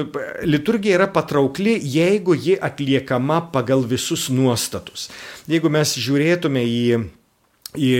liturgija 0.48 1.00
yra 1.00 1.08
patraukli, 1.12 1.76
jeigu 1.80 2.36
ji 2.36 2.56
atliekama 2.56 3.42
pagal 3.54 3.84
visus 3.88 4.28
nuostatus. 4.32 5.08
Jeigu 5.50 5.72
mes 5.72 5.96
žiūrėtume 6.00 6.64
į 6.64 6.84
į, 7.78 7.90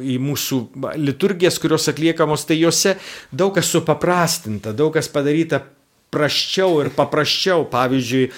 į 0.00 0.18
mūsų 0.22 0.58
liturgijas, 0.96 1.58
kurios 1.60 1.90
atliekamos, 1.92 2.46
tai 2.48 2.56
juose 2.60 2.94
daug 3.32 3.54
kas 3.56 3.68
supaprastinta, 3.68 4.72
daug 4.72 4.94
kas 4.94 5.10
padaryta 5.12 5.60
prasčiau 6.14 6.78
ir 6.84 6.92
paprasčiau. 6.94 7.66
Pavyzdžiui, 7.74 8.28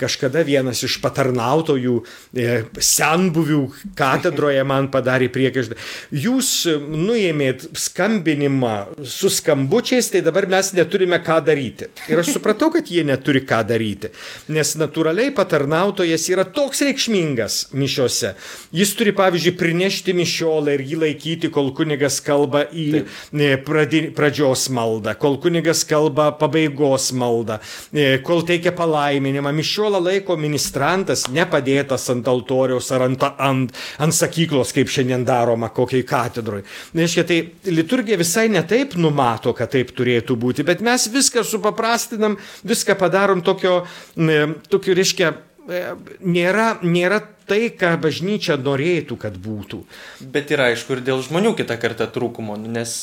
kažkada 0.00 0.42
vienas 0.46 0.82
iš 0.86 0.98
patarnautojų 1.02 1.94
e, 2.02 2.48
senbuvių 2.74 3.60
katedroje 3.98 4.64
man 4.66 4.90
padarė 4.92 5.30
priekaištą. 5.32 5.78
Jūs 6.24 6.50
nuėmėt 6.82 7.68
skambinimą 7.78 8.74
su 9.06 9.30
skambučiais, 9.32 10.10
tai 10.12 10.24
dabar 10.26 10.48
mes 10.50 10.72
neturime 10.76 11.20
ką 11.24 11.38
daryti. 11.46 11.90
Ir 12.10 12.22
aš 12.22 12.34
supratau, 12.36 12.70
kad 12.74 12.90
jie 12.90 13.04
neturi 13.06 13.44
ką 13.46 13.62
daryti. 13.68 14.10
Nes 14.54 14.74
natūraliai 14.80 15.32
patarnautojas 15.36 16.26
yra 16.32 16.46
toks 16.48 16.82
reikšmingas 16.86 17.60
mišiose. 17.76 18.34
Jis 18.74 18.94
turi, 18.98 19.14
pavyzdžiui, 19.16 19.54
prinešti 19.60 20.14
mišiolą 20.16 20.76
ir 20.78 20.84
jį 20.88 21.00
laikyti, 21.04 21.52
kol 21.54 21.70
kunigas 21.76 22.20
kalba 22.24 22.64
į 22.72 22.86
Taip. 23.30 23.70
pradžios 24.16 24.68
maldą, 24.74 25.14
kol 25.20 25.38
kunigas 25.42 25.84
kalba 25.88 26.30
pabaigos 26.38 27.03
maldos 27.12 27.34
maldą, 27.34 27.58
e, 27.92 28.18
kol 28.22 28.42
teikia 28.46 28.72
palaiminimą. 28.72 29.52
Mišiolą 29.54 30.00
laiko 30.02 30.36
ministrantas 30.36 31.26
nepadėtas 31.32 32.08
ant 32.12 32.28
altoriaus 32.28 32.90
ar 32.94 33.06
ant, 33.08 33.24
ant, 33.38 33.72
ant 33.98 34.14
sakyklos, 34.14 34.72
kaip 34.76 34.90
šiandien 34.92 35.24
daroma 35.26 35.70
kokiai 35.74 36.04
katedroje. 36.06 36.64
Reiškia, 36.94 37.24
tai 37.28 37.40
liturgija 37.72 38.18
visai 38.20 38.48
netaip 38.52 38.96
numato, 39.00 39.54
kad 39.56 39.72
taip 39.74 39.94
turėtų 39.96 40.36
būti, 40.40 40.66
bet 40.66 40.84
mes 40.84 41.08
viską 41.12 41.44
supaprastinam, 41.46 42.38
viską 42.64 42.98
padarom 43.00 43.42
tokio, 43.44 43.82
tokio 44.70 44.96
reiškia, 44.96 45.34
e, 45.68 45.84
nėra, 46.20 46.78
nėra 46.82 47.22
tai, 47.48 47.68
ką 47.76 47.96
bažnyčia 48.00 48.56
norėtų, 48.60 49.18
kad 49.20 49.36
būtų. 49.36 49.84
Bet 50.32 50.52
yra 50.54 50.70
aišku 50.72 50.96
ir 50.96 51.04
dėl 51.04 51.24
žmonių 51.24 51.54
kitą 51.58 51.76
kartą 51.80 52.08
trūkumo, 52.08 52.56
nes 52.56 52.94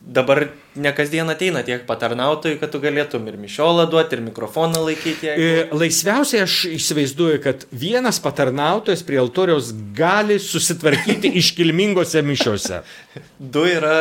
dabar 0.00 0.48
ne 0.76 0.92
kasdien 0.94 1.28
ateina 1.32 1.62
tiek 1.66 1.82
patarnautojų, 1.88 2.58
kad 2.60 2.70
tu 2.70 2.80
galėtum 2.82 3.24
ir 3.30 3.38
mišiolą 3.40 3.86
duoti, 3.90 4.18
ir 4.18 4.22
mikrofoną 4.28 4.82
laikyti. 4.86 5.30
Jeigu... 5.30 5.46
E, 5.46 5.64
laisviausiai 5.74 6.44
aš 6.44 6.58
įsivaizduoju, 6.76 7.40
kad 7.44 7.64
vienas 7.72 8.20
patarnautojas 8.22 9.02
prie 9.06 9.18
altoriaus 9.22 9.72
gali 9.96 10.38
susitvarkyti 10.42 11.32
iškilmingose 11.42 12.22
mišiose. 12.26 12.84
du 13.38 13.66
yra 13.66 13.98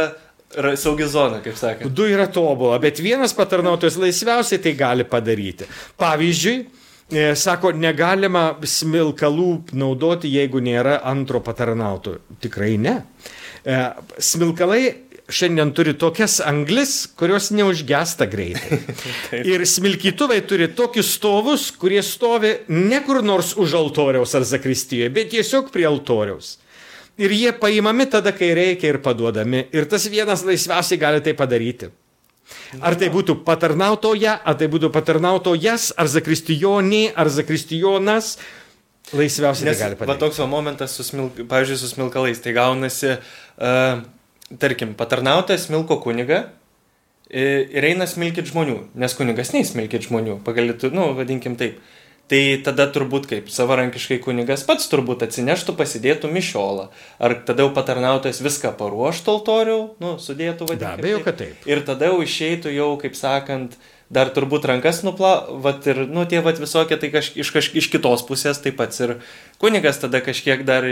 saugi 0.79 1.07
zona, 1.09 1.41
kaip 1.43 1.57
sakė. 1.59 1.89
Du 1.91 2.07
yra 2.07 2.27
tobula, 2.31 2.77
bet 2.83 3.01
vienas 3.03 3.33
patarnautojas 3.35 3.97
laisviausiai 3.99 4.61
tai 4.61 4.75
gali 4.77 5.07
padaryti. 5.07 5.67
Pavyzdžiui, 5.99 6.59
e, 7.09 7.25
Sako, 7.39 7.73
negalima 7.75 8.51
smilkalų 8.61 9.49
naudoti, 9.73 10.31
jeigu 10.31 10.61
nėra 10.63 10.99
antro 11.07 11.41
patarnautojo. 11.43 12.21
Tikrai 12.43 12.75
ne. 12.81 12.99
E, 13.65 13.81
smilkalai 14.21 14.83
šiandien 15.29 15.71
turi 15.73 15.95
tokias 15.97 16.37
anglis, 16.45 17.07
kurios 17.17 17.49
neužgesta 17.55 18.27
greitai. 18.29 18.79
ir 19.53 19.65
smilkytuvai 19.67 20.41
turi 20.47 20.69
tokius 20.75 21.15
stovus, 21.17 21.71
kurie 21.79 22.03
stovi 22.05 22.53
ne 22.69 23.01
kur 23.05 23.23
nors 23.25 23.55
už 23.57 23.77
altoriaus 23.79 24.35
ar 24.37 24.45
zakristijoje, 24.45 25.09
bet 25.15 25.33
tiesiog 25.33 25.71
prie 25.73 25.87
altoriaus. 25.89 26.57
Ir 27.17 27.31
jie 27.31 27.53
paimami 27.55 28.09
tada, 28.11 28.33
kai 28.35 28.51
reikia 28.57 28.91
ir 28.91 28.99
paduodami. 29.03 29.69
Ir 29.71 29.87
tas 29.87 30.03
vienas 30.11 30.43
laisviausiai 30.43 30.99
gali 30.99 31.23
tai 31.23 31.31
padaryti. 31.37 31.87
Ar 32.83 32.97
tai 32.99 33.07
būtų 33.09 33.39
patarnautoja, 33.47 34.35
ar 34.45 34.57
tai 34.59 34.67
būtų 34.69 34.91
patarnautojas, 34.93 35.93
ar 35.97 36.11
zakristijonė, 36.11 37.07
ar 37.17 37.31
zakristijonas, 37.31 38.35
laisviausiai 39.15 39.69
Nes, 39.71 39.79
tai 39.79 39.87
gali 39.87 39.97
padaryti. 39.97 40.11
Va 40.11 40.19
toks 40.21 40.43
momentas, 40.51 40.93
su 40.97 41.07
smilk, 41.07 41.39
pavyzdžiui, 41.49 41.79
su 41.79 41.89
smilkalais, 41.89 42.43
tai 42.43 42.53
gaunasi, 42.57 43.15
uh, 43.15 44.03
tarkim, 44.61 44.93
patarnautojas 44.97 45.67
smilko 45.67 45.99
kunigą 46.03 46.45
ir 47.29 47.87
eina 47.89 48.07
smilkit 48.09 48.51
žmonių, 48.51 48.79
nes 49.01 49.15
kunigas 49.17 49.53
neįsmilkit 49.55 50.09
žmonių, 50.09 50.39
pagalėtų, 50.45 50.93
nu, 50.93 51.11
vadinkim 51.17 51.57
taip. 51.59 51.81
Tai 52.25 52.39
tada 52.65 52.87
turbūt 52.89 53.27
kaip 53.29 53.49
savarankiškai 53.53 54.15
kunigas 54.23 54.63
pats 54.65 54.87
turbūt 54.89 55.21
atsineštų, 55.27 55.75
pasidėtų 55.77 56.31
mišiolą. 56.33 56.87
Ar 57.21 57.35
tada 57.45 57.61
jau 57.61 57.73
patarnautojas 57.75 58.39
viską 58.41 58.71
paruoštų 58.79 59.35
altorių, 59.35 59.75
nu, 60.01 60.15
sudėtų 60.17 60.71
vadinti. 60.71 60.87
Be 60.87 61.03
abejo, 61.03 61.19
kad 61.27 61.37
taip. 61.43 61.67
Ir 61.69 61.83
tada 61.85 62.09
jau 62.09 62.23
išeitų 62.25 62.73
jau, 62.73 62.87
kaip 63.03 63.13
sakant, 63.19 63.77
dar 64.09 64.33
turbūt 64.33 64.65
rankas 64.69 65.03
nupla, 65.05 65.35
vat 65.61 65.85
ir, 65.89 66.01
nu, 66.09 66.25
tie 66.29 66.41
vat 66.45 66.57
visokie, 66.61 66.97
tai 66.97 67.11
kaž, 67.13 67.29
iš, 67.37 67.53
kaž, 67.53 67.69
iš 67.77 67.91
kitos 67.93 68.25
pusės 68.25 68.57
taip 68.63 68.81
pat 68.81 68.97
ir 69.05 69.19
kunigas 69.65 69.99
tada 70.01 70.21
kažkiek 70.21 70.61
dar, 70.65 70.85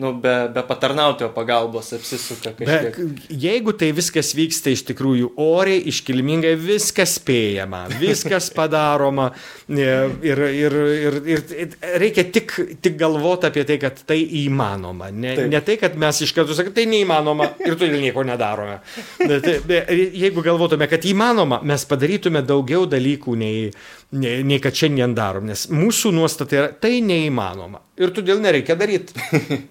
nu, 0.00 0.12
be, 0.18 0.32
be 0.54 0.62
patarnautojo 0.66 1.28
pagalbos 1.36 1.92
apsisuka 1.96 2.54
kažkiek. 2.56 2.96
Bet 2.96 3.34
jeigu 3.44 3.74
tai 3.76 3.90
viskas 3.96 4.32
vyksta 4.36 4.72
iš 4.72 4.84
tikrųjų 4.88 5.34
oriai, 5.40 5.82
iškilmingai, 5.92 6.54
viskas 6.58 7.18
spėjama, 7.20 7.84
viskas 8.00 8.48
padaroma 8.54 9.28
ir, 9.68 10.16
ir, 10.24 10.42
ir, 10.48 10.78
ir, 11.04 11.18
ir 11.34 11.76
reikia 12.00 12.26
tik, 12.34 12.56
tik 12.82 12.98
galvoti 13.00 13.50
apie 13.50 13.66
tai, 13.68 13.78
kad 13.82 14.00
tai 14.08 14.20
įmanoma. 14.44 15.10
Ne, 15.12 15.36
Taip. 15.38 15.50
ne 15.52 15.62
tai, 15.64 15.78
kad 15.82 15.98
mes 16.00 16.22
iš 16.24 16.34
karto 16.36 16.56
sakome, 16.56 16.74
tai 16.76 16.88
neįmanoma 16.90 17.50
ir 17.64 17.76
todėl 17.76 18.00
nieko 18.02 18.24
nedarome. 18.26 18.80
Bet 19.20 19.50
jeigu 19.84 20.44
galvotume, 20.44 20.88
kad 20.90 21.04
įmanoma, 21.06 21.60
mes 21.66 21.86
padarytume 21.90 22.42
daugiau 22.46 22.88
dalykų 22.90 23.36
nei, 23.38 23.68
nei, 24.14 24.42
nei 24.46 24.60
kad 24.62 24.76
šiandien 24.78 25.14
darom, 25.16 25.48
nes 25.50 25.66
mūsų 25.72 26.14
nuostata 26.14 26.58
yra 26.58 26.72
tai 26.72 26.98
neįmanoma 27.04 27.82
ir 28.00 28.14
todėl 28.14 28.42
nereikia 28.44 28.78
daryti. 28.78 29.16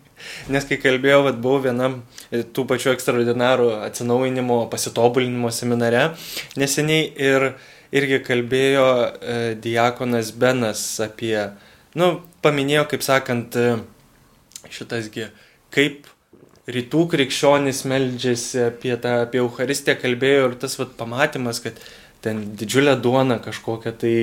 Nes 0.53 0.63
kai 0.63 0.77
kalbėjau, 0.79 1.23
vat, 1.25 1.39
buvau 1.43 1.59
vienam 1.65 1.97
tų 2.31 2.63
pačių 2.69 2.93
ekstraordinarų 2.93 3.65
atsinaujinimo, 3.89 4.61
pasitobulinimo 4.71 5.49
seminare 5.51 6.13
neseniai 6.55 7.09
ir 7.19 7.49
irgi 7.93 8.21
kalbėjo 8.25 8.87
e, 8.87 9.35
Diakonas 9.61 10.31
Benas 10.39 10.83
apie, 11.03 11.35
nu, 11.99 12.13
paminėjo, 12.45 12.87
kaip 12.93 13.03
sakant, 13.05 13.57
e, 13.59 13.75
šitasgi, 14.73 15.27
kaip 15.73 16.07
rytų 16.71 17.03
krikščionys 17.11 17.83
meldžiasi 17.91 18.63
apie 18.69 18.95
tą, 19.03 19.17
apie 19.25 19.41
Eucharistiją 19.43 19.97
kalbėjo 19.99 20.47
ir 20.49 20.57
tas 20.61 20.77
vat, 20.79 20.95
pamatymas, 20.99 21.59
kad 21.63 21.79
ten 22.23 22.39
didžiulę 22.55 22.95
duoną 23.03 23.37
kažkokią 23.43 23.91
tai 23.99 24.13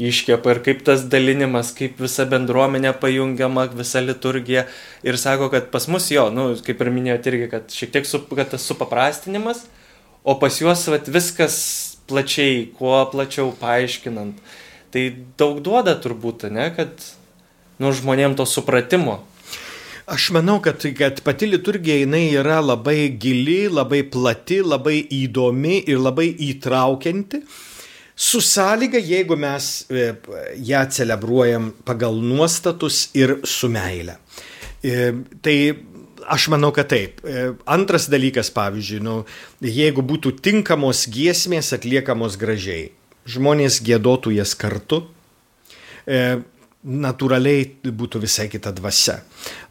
iškepa 0.00 0.54
ir 0.54 0.60
kaip 0.64 0.80
tas 0.86 1.04
dalinimas, 1.12 1.74
kaip 1.76 2.00
visa 2.00 2.24
bendruomenė 2.28 2.94
pajungiama, 3.02 3.66
visa 3.76 4.00
liturgija. 4.00 4.64
Ir 5.04 5.18
sako, 5.20 5.50
kad 5.52 5.68
pas 5.74 5.84
mus 5.92 6.08
jo, 6.08 6.30
nu, 6.32 6.48
kaip 6.64 6.80
ir 6.80 6.92
minėjote 6.94 7.32
irgi, 7.34 7.50
kad 7.52 7.76
šiek 7.76 7.92
tiek 7.96 8.08
su, 8.08 8.22
kad 8.32 8.48
tas 8.54 8.64
supaprastinimas, 8.64 9.66
o 10.24 10.38
pas 10.40 10.56
juos 10.56 10.86
vat, 10.88 11.12
viskas 11.12 11.60
plačiai, 12.08 12.64
kuo 12.78 13.04
plačiau 13.12 13.52
paaiškinant. 13.60 14.40
Tai 14.90 15.02
daug 15.38 15.60
duoda 15.62 15.94
turbūt, 16.00 16.48
ne, 16.50 16.70
kad 16.74 16.96
nu, 17.80 17.92
žmonėm 17.92 18.40
to 18.40 18.48
supratimo. 18.48 19.20
Aš 20.10 20.30
manau, 20.34 20.56
kad, 20.58 20.82
kad 20.98 21.20
pati 21.22 21.46
liturgija 21.46 22.00
jinai 22.00 22.32
yra 22.34 22.56
labai 22.64 23.12
gili, 23.22 23.68
labai 23.70 24.00
plati, 24.10 24.56
labai 24.58 24.96
įdomi 25.14 25.84
ir 25.86 26.00
labai 26.02 26.26
įtraukianti. 26.48 27.38
Su 28.18 28.40
sąlyga, 28.42 28.98
jeigu 28.98 29.38
mes 29.38 29.68
e, 29.86 30.08
ją 30.66 30.82
celebruojam 30.90 31.70
pagal 31.86 32.18
nuostatus 32.26 33.04
ir 33.14 33.36
su 33.46 33.70
meile. 33.70 34.18
E, 34.82 35.12
tai 35.46 35.56
aš 36.26 36.50
manau, 36.50 36.72
kad 36.74 36.90
taip. 36.90 37.22
E, 37.22 37.52
antras 37.70 38.10
dalykas, 38.10 38.50
pavyzdžiui, 38.58 39.00
nu, 39.06 39.20
jeigu 39.62 40.02
būtų 40.10 40.34
tinkamos 40.42 41.06
giesmės 41.06 41.70
atliekamos 41.78 42.34
gražiai, 42.40 42.90
žmonės 43.30 43.78
gėdotų 43.86 44.34
jas 44.40 44.58
kartu, 44.58 45.04
natūraliai 46.80 47.66
būtų 47.84 48.22
visai 48.22 48.46
kita 48.48 48.72
dvasia. 48.72 49.18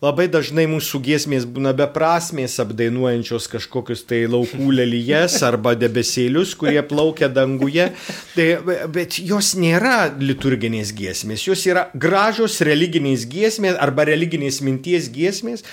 Labai 0.03 0.27
dažnai 0.29 0.67
mūsų 0.69 1.01
giesmės 1.07 1.47
būna 1.49 1.71
beprasmės, 1.77 2.59
apdainuojančios 2.61 3.47
kažkokius 3.49 4.03
tai 4.09 4.21
laukų 4.29 4.69
lelyjes 4.77 5.39
arba 5.45 5.73
debesėlius, 5.79 6.53
kurie 6.59 6.81
plaukia 6.85 7.31
danguje, 7.33 7.89
tai, 8.35 8.47
bet 8.93 9.17
jos 9.25 9.55
nėra 9.57 10.11
liturginės 10.21 10.93
giesmės, 10.93 11.47
jos 11.49 11.65
yra 11.65 11.87
gražios 11.97 12.59
religinės 12.61 13.25
giesmės 13.29 13.79
arba 13.81 14.05
religinės 14.11 14.61
minties 14.61 15.09
giesmės, 15.13 15.65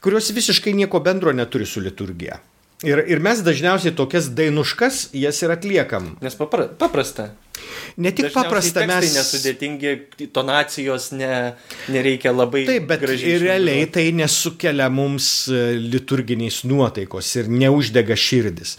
kurios 0.00 0.32
visiškai 0.32 0.72
nieko 0.78 1.02
bendro 1.04 1.34
neturi 1.36 1.68
su 1.68 1.84
liturgija. 1.84 2.40
Ir, 2.86 3.02
ir 3.10 3.20
mes 3.20 3.42
dažniausiai 3.42 3.92
tokias 3.98 4.30
dainuškas 4.38 5.08
jas 5.18 5.42
ir 5.42 5.52
atliekam. 5.52 6.12
Nes 6.22 6.38
papra, 6.38 6.68
paprasta. 6.78 7.32
Ne 7.98 8.12
tik 8.14 8.30
paprasta, 8.30 8.84
mes. 8.86 9.10
Nesudėtingi, 9.10 9.92
tonacijos 10.34 11.10
ne, 11.18 11.32
nereikia 11.90 12.30
labai. 12.30 12.62
Taip, 12.68 12.86
bet 12.92 13.02
ir 13.16 13.42
realiai 13.42 13.88
tai 13.90 14.12
nesukelia 14.14 14.86
mums 14.92 15.48
e, 15.50 15.72
liturginiais 15.82 16.60
nuotaikos 16.70 17.32
ir 17.40 17.50
neuždega 17.50 18.14
širdis. 18.14 18.76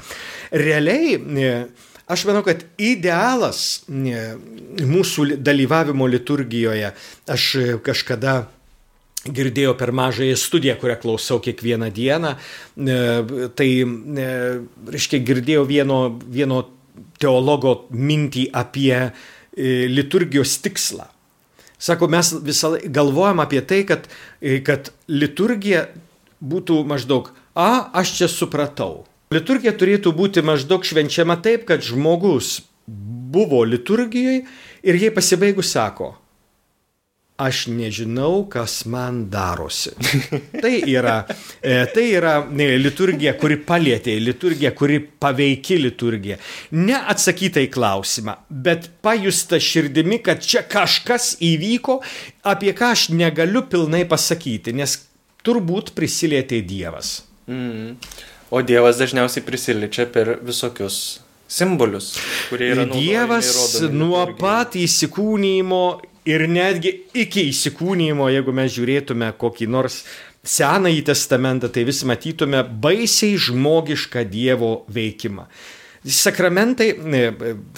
Realiai, 0.56 1.18
e, 1.20 1.52
aš 2.08 2.24
manau, 2.30 2.46
kad 2.48 2.64
idealas 2.80 3.84
e, 3.92 4.24
mūsų 4.88 5.34
dalyvavimo 5.44 6.08
liturgijoje, 6.16 6.94
aš 7.36 7.52
kažkada 7.84 8.40
girdėjau 9.28 9.76
per 9.76 9.92
mažąją 10.00 10.40
studiją, 10.40 10.80
kurią 10.80 10.96
klausau 11.02 11.42
kiekvieną 11.44 11.90
dieną, 11.92 12.38
tai, 13.60 13.68
reiškia, 14.96 15.20
girdėjau 15.28 15.66
vieno, 15.68 15.98
vieno 16.24 16.62
teologo 17.22 17.76
mintį 17.92 18.50
apie 18.56 18.94
e, 19.00 19.12
liturgijos 19.92 20.58
tikslą. 20.64 21.08
Sako, 21.80 22.10
mes 22.12 22.34
visą 22.44 22.74
laiką 22.76 22.92
galvojam 22.92 23.40
apie 23.40 23.62
tai, 23.64 23.84
kad, 23.88 24.10
e, 24.42 24.60
kad 24.66 24.92
liturgija 25.08 25.88
būtų 26.44 26.82
maždaug, 26.88 27.32
a, 27.56 27.90
aš 28.02 28.18
čia 28.20 28.32
supratau. 28.32 29.06
Liturgija 29.32 29.76
turėtų 29.78 30.12
būti 30.16 30.44
maždaug 30.44 30.84
švenčiama 30.88 31.38
taip, 31.44 31.68
kad 31.70 31.84
žmogus 31.86 32.60
buvo 32.90 33.62
liturgijoje 33.64 34.42
ir 34.84 34.98
jai 34.98 35.12
pasibaigus 35.14 35.70
sako, 35.76 36.16
aš 37.40 37.68
nežinau, 37.72 38.44
kas 38.52 38.84
man 38.86 39.22
darosi. 39.32 39.94
Tai 40.62 40.74
yra, 40.92 41.16
e, 41.62 41.86
tai 41.94 42.06
yra 42.18 42.34
liturgija, 42.52 43.34
kuri 43.40 43.60
palėtė, 43.64 44.18
liturgija, 44.20 44.74
kuri 44.76 45.00
paveiki 45.00 45.78
liturgija. 45.80 46.40
Ne 46.76 46.98
atsakyta 47.00 47.64
į 47.64 47.70
klausimą, 47.72 48.36
bet 48.50 48.90
pajusta 49.06 49.60
širdimi, 49.64 50.20
kad 50.26 50.44
čia 50.44 50.66
kažkas 50.68 51.38
įvyko, 51.40 52.02
apie 52.52 52.76
ką 52.76 52.92
aš 52.98 53.08
negaliu 53.16 53.64
pilnai 53.72 54.04
pasakyti, 54.10 54.76
nes 54.76 54.98
turbūt 55.48 55.94
prisilietė 55.96 56.60
Dievas. 56.68 57.22
Mm. 57.48 57.96
O 58.52 58.62
Dievas 58.66 59.00
dažniausiai 59.00 59.46
prisiliečia 59.46 60.10
per 60.12 60.36
visokius 60.44 61.20
simbolius, 61.50 62.14
kurie 62.50 62.74
yra 62.76 62.86
Dievas 62.90 63.80
nuo 63.94 64.22
pat 64.38 64.76
įsikūnymo 64.78 65.84
ir 66.30 66.46
netgi 66.50 66.94
iki 67.18 67.48
įsikūnymo, 67.50 68.30
jeigu 68.34 68.54
mes 68.56 68.74
žiūrėtume 68.76 69.34
kokį 69.42 69.70
nors 69.74 70.04
Senąjį 70.40 71.02
testamentą, 71.10 71.68
tai 71.68 71.84
vis 71.84 72.00
matytume 72.08 72.62
baisiai 72.64 73.36
žmogišką 73.36 74.24
Dievo 74.32 74.86
veikimą. 74.88 75.50
Sakramentai, 76.00 76.94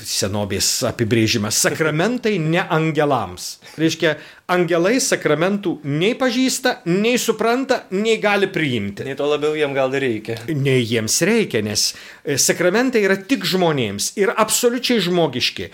senobės 0.05 0.67
apibrėžimas, 0.85 1.57
sakramentai 1.65 2.35
ne 2.37 2.61
angelams. 2.61 3.55
Reiškia, 3.81 4.11
angelai 4.53 4.99
sakramentų 5.01 5.79
nei 5.89 6.13
pažįsta, 6.19 6.75
nei 6.85 7.17
supranta, 7.17 7.87
nei 7.97 8.19
gali 8.21 8.51
priimti. 8.53 9.07
Nei 9.09 9.17
to 9.17 9.25
labiau 9.25 9.57
jiems 9.57 9.73
gal 9.73 9.97
reikia. 9.97 10.37
Nei 10.53 10.85
jiems 10.85 11.17
reikia, 11.25 11.63
nes 11.65 11.87
sakramentai 12.45 13.01
yra 13.07 13.17
tik 13.17 13.41
žmonėms 13.49 14.13
ir 14.21 14.35
absoliučiai 14.37 15.01
žmogiški. 15.01 15.71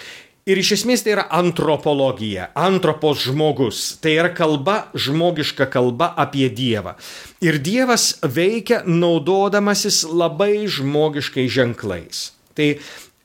Ir 0.47 0.61
iš 0.61 0.77
esmės 0.77 1.01
tai 1.03 1.17
yra 1.17 1.25
antropologija, 1.35 2.51
antropos 2.55 3.25
žmogus. 3.27 3.97
Tai 3.99 4.13
yra 4.15 4.29
kalba, 4.31 4.77
žmogiška 4.95 5.67
kalba 5.73 6.13
apie 6.15 6.47
Dievą. 6.47 6.95
Ir 7.43 7.59
Dievas 7.59 8.13
veikia 8.23 8.79
naudodamasis 8.87 10.05
labai 10.07 10.63
žmogiškai 10.71 11.49
ženklais. 11.51 12.29
Tai 12.55 12.69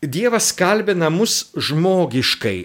Dievas 0.03 0.51
kalbina 0.51 1.12
mus 1.14 1.53
žmogiškai. 1.55 2.57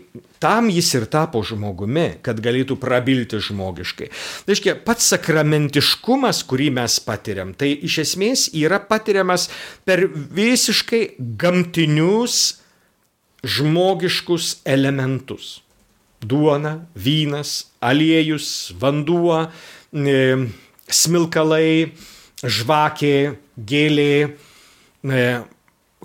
Tam 0.42 0.72
jis 0.74 0.90
ir 0.98 1.06
tapo 1.06 1.44
žmogumi, 1.46 2.18
kad 2.26 2.42
galėtų 2.42 2.80
prabilti 2.82 3.38
žmogiškai. 3.38 4.10
Tai 4.10 4.56
reiškia, 4.56 4.80
pats 4.82 5.14
sakramentiškumas, 5.14 6.42
kurį 6.50 6.72
mes 6.82 6.98
patiriam, 7.06 7.54
tai 7.54 7.76
iš 7.78 8.02
esmės 8.08 8.50
yra 8.58 8.82
patiriamas 8.82 9.52
per 9.86 10.08
visiškai 10.10 11.04
gamtinius, 11.38 12.58
žmogiškus 13.46 14.62
elementus. 14.66 15.62
Duona, 16.22 16.88
vynas, 16.98 17.68
aliejus, 17.82 18.74
vanduo, 18.80 19.44
e, 19.94 20.48
smilkalai, 20.90 21.94
žvakė, 22.42 23.38
gėlė, 23.58 24.34
e, 25.06 25.28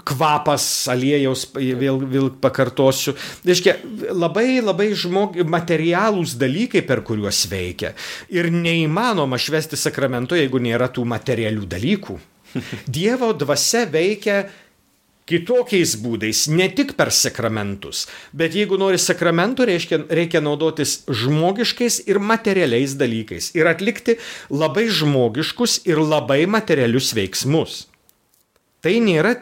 kvapas, 0.09 0.65
aliejaus, 0.93 1.45
vėl, 1.55 2.01
vėl 2.09 2.31
pakartosiu. 2.43 3.15
Reiškia, 3.47 3.77
labai 4.17 4.61
labai 4.63 4.91
žmog, 4.99 5.37
materialūs 5.45 6.35
dalykai, 6.41 6.83
per 6.87 7.03
kuriuos 7.07 7.45
veikia. 7.51 7.93
Ir 8.33 8.51
neįmanoma 8.53 9.39
švesti 9.41 9.79
sakramento, 9.79 10.39
jeigu 10.39 10.63
nėra 10.63 10.89
tų 10.93 11.05
materialių 11.13 11.69
dalykų. 11.77 12.19
Dievo 12.99 13.33
dvasia 13.37 13.87
veikia 13.89 14.43
kitokiais 15.29 15.95
būdais, 16.03 16.47
ne 16.51 16.67
tik 16.73 16.95
per 16.99 17.13
sakramentus, 17.15 18.07
bet 18.35 18.57
jeigu 18.59 18.79
nori 18.81 18.99
sakramentų, 19.01 19.67
reiškia, 19.71 20.01
reikia 20.11 20.43
naudotis 20.45 21.03
žmogiškais 21.07 22.03
ir 22.11 22.21
materialiais 22.23 22.97
dalykais 22.99 23.53
ir 23.59 23.71
atlikti 23.71 24.19
labai 24.51 24.89
žmogiškus 24.91 25.83
ir 25.89 26.03
labai 26.03 26.45
materialius 26.51 27.13
veiksmus. 27.17 27.85
Tai 28.83 28.97
nėra 28.99 29.37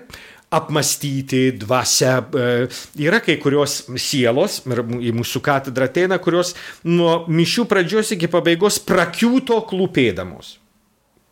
apmastyti 0.51 1.53
dvasia. 1.57 2.19
e, 2.35 2.69
Yra 3.01 3.21
kai 3.25 3.39
kurios 3.41 3.85
sielos, 3.97 4.61
ir 4.67 4.83
į 4.83 5.15
mūsų 5.17 5.41
katedrą 5.47 5.87
ateina, 5.89 6.19
kurios 6.19 6.53
nuo 6.85 7.25
mišių 7.31 7.65
pradžios 7.71 8.13
iki 8.17 8.29
pabaigos 8.29 8.81
prakiūto 8.83 9.63
klūpėdamos. 9.71 10.59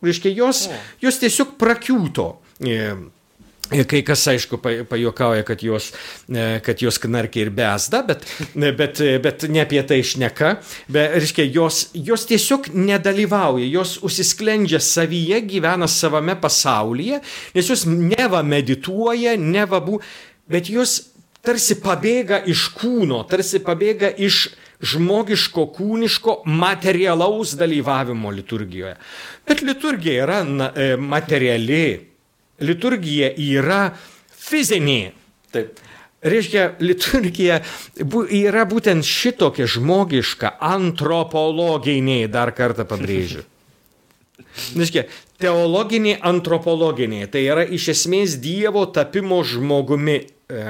Reiškia, 0.01 0.31
jos, 0.31 0.69
jos 1.03 1.19
tiesiog 1.19 1.57
prakiūto. 1.59 2.31
E, 3.71 3.79
Ir 3.79 3.85
kai 3.85 4.01
kas, 4.01 4.23
aišku, 4.27 4.57
pa- 4.57 4.83
pajokauja, 4.89 5.43
kad 5.45 5.61
jos, 5.63 5.91
e, 6.29 6.59
kad 6.65 6.81
jos 6.81 6.97
knarkia 6.97 7.45
ir 7.45 7.49
besda, 7.53 8.01
bet, 8.07 8.25
bet, 8.55 9.01
bet 9.21 9.45
ne 9.49 9.61
apie 9.61 9.83
tai 9.85 9.99
išneka. 10.01 10.55
Bet, 10.89 11.13
reiškia, 11.19 11.45
jos, 11.53 11.89
jos 11.93 12.25
tiesiog 12.25 12.71
nedalyvauja, 12.73 13.67
jos 13.69 13.99
užsisklendžia 14.01 14.79
savyje, 14.81 15.41
gyvena 15.45 15.87
savame 15.87 16.35
pasaulyje, 16.41 17.21
nes 17.55 17.69
jos 17.69 17.85
neva 17.85 18.41
medituoja, 18.43 19.37
neva 19.37 19.81
bū, 19.85 20.01
bet 20.49 20.69
jos 20.73 20.97
tarsi 21.45 21.77
pabėga 21.79 22.41
iš 22.49 22.71
kūno, 22.75 23.21
tarsi 23.29 23.61
pabėga 23.63 24.09
iš 24.17 24.49
žmogiško, 24.81 25.65
kūniško, 25.75 26.41
materialaus 26.47 27.53
dalyvavimo 27.59 28.31
liturgijoje. 28.31 28.95
Bet 29.47 29.61
liturgija 29.61 30.23
yra 30.23 30.39
e, 30.43 30.93
materiali, 30.95 32.08
liturgija 32.63 33.31
yra 33.35 33.83
fizinė. 34.39 35.13
Taip. 35.53 35.79
Reiškia, 36.19 36.65
liturgija 36.83 37.61
yra 38.35 38.65
būtent 38.67 39.07
šitokia 39.07 39.69
žmogiška, 39.71 40.57
antropologinė, 40.67 42.25
dar 42.27 42.51
kartą 42.57 42.83
pabrėžiu. 42.89 43.45
Reiškia, 44.79 45.05
teologinė, 45.39 46.17
antropologinė, 46.25 47.25
tai 47.31 47.45
yra 47.47 47.63
iš 47.63 47.89
esmės 47.95 48.37
Dievo 48.43 48.83
tapimo 48.93 49.39
žmogumi 49.47 50.17
e, 50.19 50.63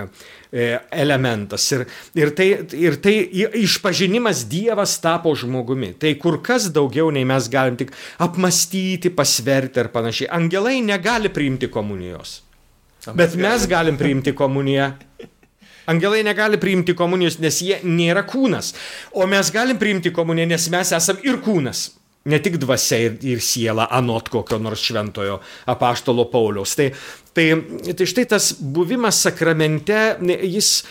e, 0.51 0.67
elementas. 0.91 1.65
Ir, 1.73 1.85
ir, 2.19 2.33
tai, 2.37 2.47
ir 2.77 2.99
tai 3.01 3.15
išpažinimas 3.63 4.45
Dievas 4.51 4.97
tapo 5.03 5.33
žmogumi. 5.37 5.95
Tai 5.99 6.13
kur 6.21 6.39
kas 6.45 6.69
daugiau 6.75 7.09
nei 7.13 7.25
mes 7.27 7.49
galim 7.51 7.79
tik 7.79 7.95
apmastyti, 8.21 9.13
pasverti 9.13 9.81
ir 9.83 9.91
panašiai. 9.93 10.31
Angelai 10.37 10.79
negali 10.85 11.33
priimti 11.33 11.71
komunijos. 11.73 12.39
Bet 13.15 13.37
mes 13.39 13.65
galim 13.69 13.97
priimti 13.97 14.35
komuniją. 14.37 14.91
Angelai 15.89 16.21
negali 16.21 16.59
priimti 16.61 16.93
komunijos, 16.93 17.39
nes 17.41 17.63
jie 17.65 17.79
nėra 17.81 18.21
kūnas. 18.29 18.75
O 19.17 19.25
mes 19.25 19.49
galim 19.49 19.79
priimti 19.81 20.11
komuniją, 20.13 20.51
nes 20.51 20.67
mes 20.69 20.91
esam 20.93 21.17
ir 21.25 21.39
kūnas. 21.41 21.87
Ne 22.25 22.39
tik 22.43 22.57
dvasia 22.59 22.97
ir, 23.07 23.13
ir 23.23 23.39
siela, 23.41 23.87
anot 23.95 24.27
kokio 24.29 24.57
nors 24.59 24.81
šventojo 24.83 25.39
apaštalo 25.71 26.25
Pauliaus. 26.29 26.73
Tai, 26.75 26.89
tai, 27.33 27.45
tai 27.95 28.05
štai 28.11 28.25
tas 28.27 28.51
buvimas 28.59 29.21
sakramente, 29.23 30.17
jis 30.43 30.81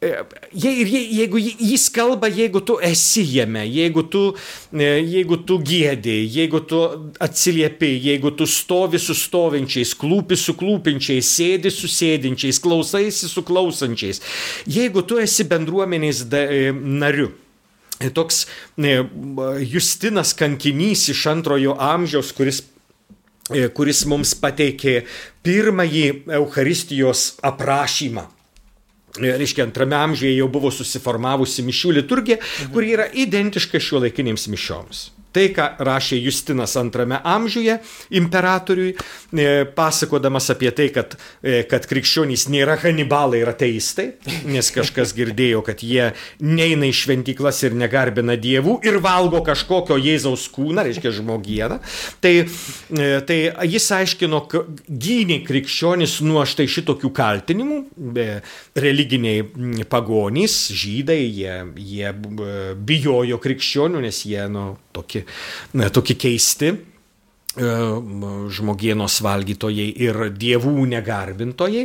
e, 0.00 0.12
Je, 0.54 0.70
ir 0.70 0.86
je, 0.86 1.00
jeigu 1.18 1.40
ji- 1.42 1.56
jis 1.72 1.88
kalba, 1.92 2.28
jeigu 2.30 2.60
tu 2.64 2.76
esi 2.86 3.24
jame, 3.26 3.64
jeigu 3.66 4.04
tu, 4.08 4.22
e, 4.72 4.86
jeigu 5.02 5.36
tu 5.44 5.58
gėdė, 5.58 6.14
jeigu 6.36 6.60
tu 6.70 6.78
atsiliepi, 7.20 7.90
jeigu 8.06 8.30
tu 8.38 8.46
stovi 8.46 9.00
su 9.02 9.12
stovinčiais, 9.18 9.92
klūpi 9.98 10.38
su 10.38 10.54
klūpinčiais, 10.56 11.26
sėdi 11.34 11.74
su 11.74 11.90
sėdinčiais, 11.90 12.62
klausaisi 12.62 13.28
su 13.28 13.42
klausančiais, 13.42 14.22
jeigu 14.70 15.02
tu 15.02 15.18
esi 15.18 15.44
bendruomenės 15.50 16.22
da, 16.30 16.46
e, 16.46 16.70
nariu. 16.72 17.34
E, 18.00 18.10
Toks 18.10 18.46
e, 18.78 19.04
Justinas 19.66 20.32
kankinys 20.38 21.08
iš 21.10 21.26
antrojo 21.26 21.74
amžiaus, 21.82 22.30
kuris 22.36 22.62
e, 23.50 23.66
kuris 23.74 24.04
mums 24.06 24.34
pateikė 24.38 25.00
pirmąjį 25.46 26.06
Eucharistijos 26.38 27.32
aprašymą. 27.42 28.28
Reiškia, 29.18 29.64
antrame 29.66 29.96
amžiuje 29.98 30.36
jau 30.36 30.46
buvo 30.52 30.70
susiformavusi 30.70 31.64
mišių 31.66 31.94
liturgija, 31.96 32.38
kuri 32.74 32.92
yra 32.94 33.08
identiška 33.10 33.80
šiuo 33.82 34.04
laikinėms 34.04 34.46
mišioms. 34.52 35.08
Tai, 35.38 35.44
ką 35.54 35.66
rašė 35.86 36.16
Justinas 36.18 36.72
antrame 36.80 37.20
amžiuje 37.22 37.76
imperatoriui, 38.18 38.88
e, 38.90 39.44
pasakodamas 39.76 40.50
apie 40.50 40.72
tai, 40.74 40.88
kad, 40.90 41.12
e, 41.46 41.60
kad 41.70 41.84
krikščionys 41.86 42.48
nėra 42.50 42.74
hanibalai 42.82 43.44
ir 43.44 43.52
ateistai, 43.52 44.08
nes 44.50 44.70
kažkas 44.74 45.12
girdėjo, 45.14 45.60
kad 45.68 45.84
jie 45.86 46.08
neina 46.42 46.88
į 46.88 46.96
šventyklas 47.02 47.62
ir 47.68 47.76
negarbina 47.78 48.34
dievų 48.34 48.80
ir 48.88 48.98
valgo 49.04 49.44
kažkokio 49.46 50.00
Jėzaus 50.02 50.48
kūną, 50.56 50.82
reiškia 50.88 51.14
žmogieną. 51.20 51.78
Tai, 52.18 52.34
e, 52.42 53.08
tai 53.30 53.38
jis 53.70 53.88
aiškino, 53.94 54.42
gynė 54.90 55.38
krikščionis 55.46 56.18
nuo 56.26 56.42
štai 56.50 56.66
šitokių 56.66 57.12
kaltinimų. 57.14 57.78
Religiniai 58.74 59.86
pagonys, 59.86 60.58
žydai, 60.74 61.20
jie, 61.30 61.56
jie 61.78 62.12
bijojo 62.90 63.38
krikščionių, 63.46 64.02
nes 64.08 64.24
jie 64.26 64.42
nu, 64.50 64.66
tokie, 64.98 65.27
tokie 65.94 66.16
keisti 66.18 66.70
e, 66.70 66.78
žmogienos 68.54 69.18
valgytojai 69.24 69.86
ir 70.04 70.20
dievų 70.34 70.86
negarbintojai, 70.92 71.84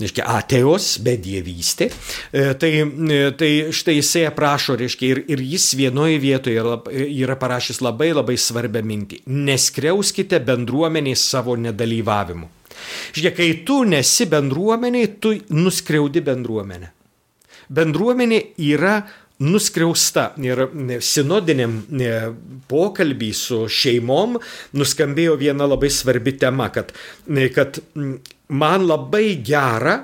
reiškia 0.00 0.28
ateos, 0.36 0.92
bedievystė. 1.04 1.90
E, 2.32 2.46
Tai, 2.60 2.70
e, 2.70 3.20
tai 3.38 3.50
štai 3.74 3.96
jisai 3.98 4.26
aprašo, 4.28 4.78
reiškia, 4.80 5.10
ir, 5.14 5.24
ir 5.34 5.44
jis 5.54 5.72
vienoje 5.78 6.20
vietoje 6.22 6.62
yra, 6.62 6.78
yra 6.90 7.36
parašęs 7.40 7.82
labai 7.84 8.12
labai 8.14 8.38
svarbią 8.40 8.84
mintį. 8.86 9.24
Neskriauskite 9.50 10.42
bendruomeniai 10.44 11.18
savo 11.18 11.58
nedalyvavimu. 11.58 12.56
Žiūrėk, 13.14 13.36
kai 13.36 13.50
tu 13.66 13.82
nesi 13.88 14.26
bendruomeniai, 14.30 15.12
tu 15.20 15.34
nuskriaudi 15.52 16.22
bendruomenę. 16.24 16.94
Bendruomenė 17.70 18.40
yra 18.66 18.96
nuskriausta 19.40 20.30
ir 20.44 20.66
ne, 20.74 21.00
sinodiniam 21.00 21.80
ne, 21.96 22.12
pokalbį 22.70 23.30
su 23.36 23.64
šeimom 23.72 24.38
nuskambėjo 24.76 25.36
viena 25.40 25.68
labai 25.68 25.90
svarbi 25.92 26.36
tema, 26.38 26.68
kad, 26.74 26.92
ne, 27.32 27.48
kad 27.54 27.80
man 28.48 28.86
labai 28.86 29.40
gera, 29.44 30.00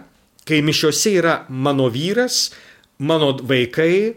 kai 0.47 0.63
mišiuose 0.65 1.17
yra 1.19 1.41
mano 1.49 1.91
vyras, 1.93 2.49
mano 2.99 3.35
vaikai, 3.43 4.15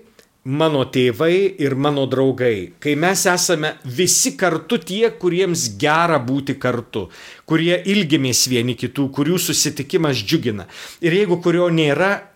mano 0.49 0.85
tėvai 0.87 1.59
ir 1.61 1.75
mano 1.75 2.05
draugai. 2.09 2.71
Kai 2.79 2.95
mes 2.95 3.25
esame 3.27 3.73
visi 3.83 4.35
kartu 4.39 4.79
tie, 4.79 5.09
kuriems 5.19 5.67
gera 5.81 6.19
būti 6.23 6.55
kartu, 6.61 7.09
kurie 7.45 7.75
ilgimės 7.91 8.47
vieni 8.49 8.77
kitų, 8.79 9.09
kurių 9.13 9.39
susitikimas 9.41 10.23
džiugina. 10.23 10.69
Ir 11.03 11.17
jeigu 11.19 11.41
kurio 11.43 11.67
nėra, 11.73 12.28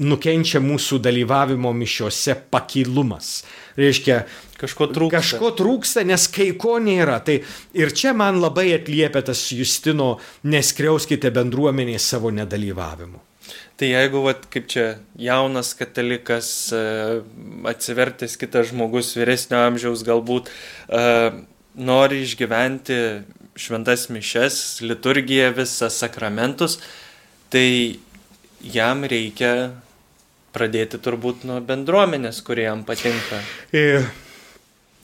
nukenčia 0.00 0.62
mūsų 0.64 0.98
dalyvavimo 1.04 1.72
mišiuose 1.76 2.38
pakilumas. 2.50 3.42
Reiškia, 3.76 4.22
Kažko 4.62 4.86
trūksta. 4.94 5.18
Kažko 5.18 5.50
trūksta, 5.58 6.04
nes 6.06 6.28
kai 6.30 6.52
ko 6.54 6.76
nėra. 6.82 7.18
Tai 7.26 7.40
ir 7.74 7.92
čia 7.98 8.12
man 8.14 8.38
labai 8.38 8.68
atliepia 8.76 9.24
tas 9.26 9.42
Justino, 9.50 10.14
neskriauskite 10.46 11.32
bendruomenėje 11.34 12.02
savo 12.04 12.30
nedalyvavimu. 12.34 13.18
Tai 13.80 13.88
jeigu, 13.88 14.20
vat, 14.22 14.44
kaip 14.52 14.68
čia, 14.70 14.84
jaunas 15.18 15.72
katalikas, 15.74 16.46
e, 16.70 16.82
atsivertęs 17.66 18.36
kitas 18.38 18.70
žmogus, 18.70 19.16
vyresnio 19.18 19.58
amžiaus 19.64 20.04
galbūt, 20.06 20.52
e, 20.86 21.02
nori 21.74 22.22
išgyventi 22.22 23.00
šventas 23.58 24.06
mišes, 24.14 24.60
liturgiją, 24.86 25.50
visą 25.56 25.90
sakramentus, 25.90 26.78
tai 27.50 27.98
jam 28.62 29.04
reikia 29.08 29.72
pradėti 30.52 31.00
turbūt 31.02 31.46
nuo 31.48 31.60
bendruomenės, 31.64 32.42
kurie 32.44 32.66
jam 32.66 32.84
patinka. 32.84 33.40
E, 33.72 34.02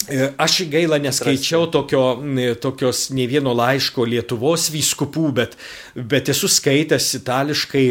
e, 0.09 0.31
Aš 0.39 0.61
gaila 0.71 1.01
neskaičiau 1.03 1.69
tokio, 1.73 2.03
e, 2.21 2.53
tokios 2.61 3.09
ne 3.17 3.27
vieno 3.31 3.55
laiško 3.57 4.07
Lietuvos 4.09 4.69
vyskupų, 4.75 5.27
bet, 5.41 5.57
bet 5.95 6.29
esu 6.35 6.51
skaitęs 6.53 7.15
itališkai 7.23 7.87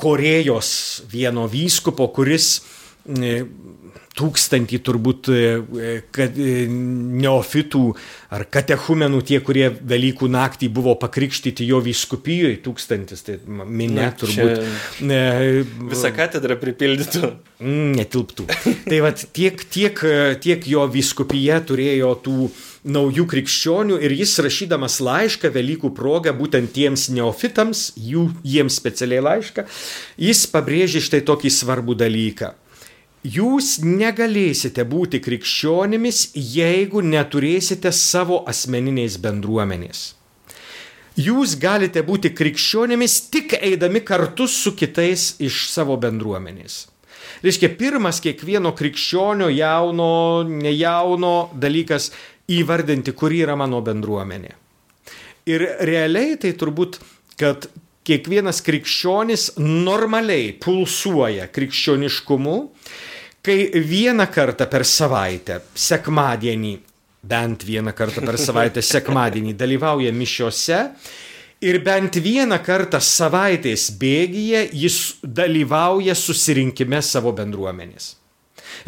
Korejos 0.00 1.02
vieno 1.10 1.46
vyskupo, 1.50 2.06
kuris 2.14 2.60
e, 3.04 3.42
tūkstantį 4.20 4.80
turbūt 4.84 5.30
e, 5.32 5.42
kad, 6.14 6.36
e, 6.36 6.64
neofitų 6.68 7.82
ar 8.36 8.46
katechumenų, 8.52 9.22
tie, 9.26 9.40
kurie 9.44 9.68
Velykų 9.70 10.28
naktį 10.30 10.70
buvo 10.76 10.94
pakrikštyti 11.00 11.66
jo 11.68 11.80
vyskupijoje, 11.84 12.60
tūkstantis, 12.64 13.24
tai 13.26 13.38
minė 13.46 14.06
Na, 14.06 14.10
turbūt. 14.16 14.64
E, 15.02 15.20
Visą 15.90 16.12
katedrą 16.16 16.58
pripildytų. 16.60 17.32
Mm, 17.60 17.92
netilptų. 17.98 18.48
Tai 18.86 19.00
vad 19.04 19.24
tiek, 19.36 19.64
tiek, 19.72 20.02
tiek 20.44 20.68
jo 20.68 20.86
viskupija 20.90 21.60
turėjo 21.66 22.14
tų 22.24 22.50
naujų 22.88 23.26
krikščionių 23.28 23.98
ir 24.00 24.14
jis 24.16 24.38
rašydamas 24.44 25.00
laišką 25.04 25.50
Velykų 25.52 25.92
progą 25.96 26.32
būtent 26.36 26.72
tiems 26.76 27.08
neofitams, 27.12 27.90
jų, 28.00 28.30
jiems 28.46 28.78
specialiai 28.80 29.24
laišką, 29.26 29.66
jis 30.20 30.46
pabrėžė 30.52 31.04
štai 31.04 31.24
tokį 31.28 31.52
svarbų 31.60 31.98
dalyką. 32.00 32.54
Jūs 33.20 33.82
negalėsite 33.84 34.80
būti 34.88 35.18
krikščionimis, 35.20 36.30
jeigu 36.34 37.02
neturėsite 37.04 37.92
savo 37.92 38.38
asmeninės 38.48 39.18
bendruomenės. 39.20 40.14
Jūs 41.20 41.58
galite 41.60 42.00
būti 42.00 42.30
krikščionimis 42.32 43.18
tik 43.28 43.52
eidami 43.60 44.00
kartu 44.00 44.46
su 44.48 44.72
kitais 44.72 45.34
iš 45.36 45.66
savo 45.68 45.98
bendruomenės. 46.00 46.86
Reiškia, 47.44 47.68
pirmas 47.76 48.22
kiekvieno 48.24 48.72
krikščionio 48.76 49.50
jauno, 49.52 50.40
nejauno 50.48 51.50
dalykas 51.52 52.10
įvardinti, 52.48 53.12
kur 53.12 53.36
yra 53.36 53.52
mano 53.56 53.82
bendruomenė. 53.84 54.56
Ir 55.50 55.66
realiai 55.84 56.38
tai 56.40 56.54
turbūt, 56.56 57.02
kad 57.36 57.68
kiekvienas 58.08 58.62
krikščionis 58.64 59.50
normaliai 59.60 60.54
pulsuoja 60.56 61.50
krikščioniškumu, 61.52 62.56
kai 63.42 63.70
vieną 63.72 64.26
kartą 64.32 64.66
per 64.70 64.84
savaitę, 64.84 65.60
sekmadienį, 65.74 66.74
bent 67.22 67.64
vieną 67.64 67.92
kartą 67.96 68.24
per 68.24 68.38
savaitę, 68.40 68.82
sekmadienį 68.84 69.54
dalyvauja 69.56 70.12
mišiose 70.12 70.80
ir 71.60 71.80
bent 71.84 72.16
vieną 72.16 72.60
kartą 72.64 73.00
savaitės 73.04 73.90
bėgyje 74.00 74.66
jis 74.72 75.00
dalyvauja 75.22 76.16
susirinkime 76.16 77.02
savo 77.04 77.32
bendruomenės. 77.36 78.14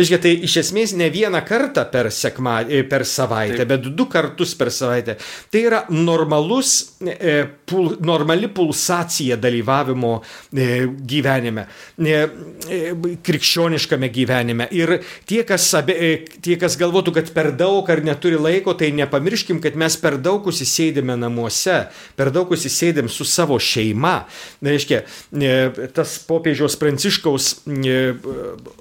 Iškia, 0.00 0.18
tai 0.22 0.32
iš 0.46 0.56
esmės 0.62 0.94
ne 0.98 1.08
vieną 1.12 1.42
kartą 1.46 1.84
per, 1.92 2.10
sekma, 2.14 2.60
e, 2.64 2.82
per 2.88 3.04
savaitę, 3.08 3.62
Taip. 3.62 3.70
bet 3.72 3.88
du 3.96 4.06
kartus 4.10 4.54
per 4.58 4.72
savaitę. 4.74 5.16
Tai 5.52 5.62
yra 5.62 5.82
normalus, 5.92 6.72
e, 7.04 7.36
pul, 7.68 7.96
normali 8.00 8.48
pulsacija 8.52 9.36
dalyvavimo 9.40 10.12
e, 10.52 10.68
gyvenime, 11.08 11.66
e, 11.98 12.16
e, 12.68 12.80
krikščioniškame 13.24 14.10
gyvenime. 14.12 14.68
Ir 14.76 14.98
tie 15.28 15.42
kas, 15.48 15.68
abe, 15.78 15.96
e, 15.96 16.12
tie, 16.42 16.56
kas 16.60 16.76
galvotų, 16.80 17.16
kad 17.18 17.32
per 17.34 17.52
daug 17.56 17.88
ar 17.92 18.02
neturi 18.04 18.40
laiko, 18.40 18.76
tai 18.78 18.92
nepamirškim, 18.96 19.60
kad 19.62 19.76
mes 19.78 19.96
per 20.00 20.18
daug 20.22 20.46
užsisėdėme 20.48 21.16
namuose, 21.20 21.82
per 22.18 22.32
daug 22.34 22.52
užsisėdėm 22.52 23.10
su 23.12 23.26
savo 23.28 23.58
šeima. 23.62 24.22
Tai 24.62 24.72
reiškia, 24.72 25.02
e, 25.32 25.88
tas 25.94 26.16
popiežiaus 26.28 26.76
pranciškaus 26.80 27.48
e, 27.66 27.98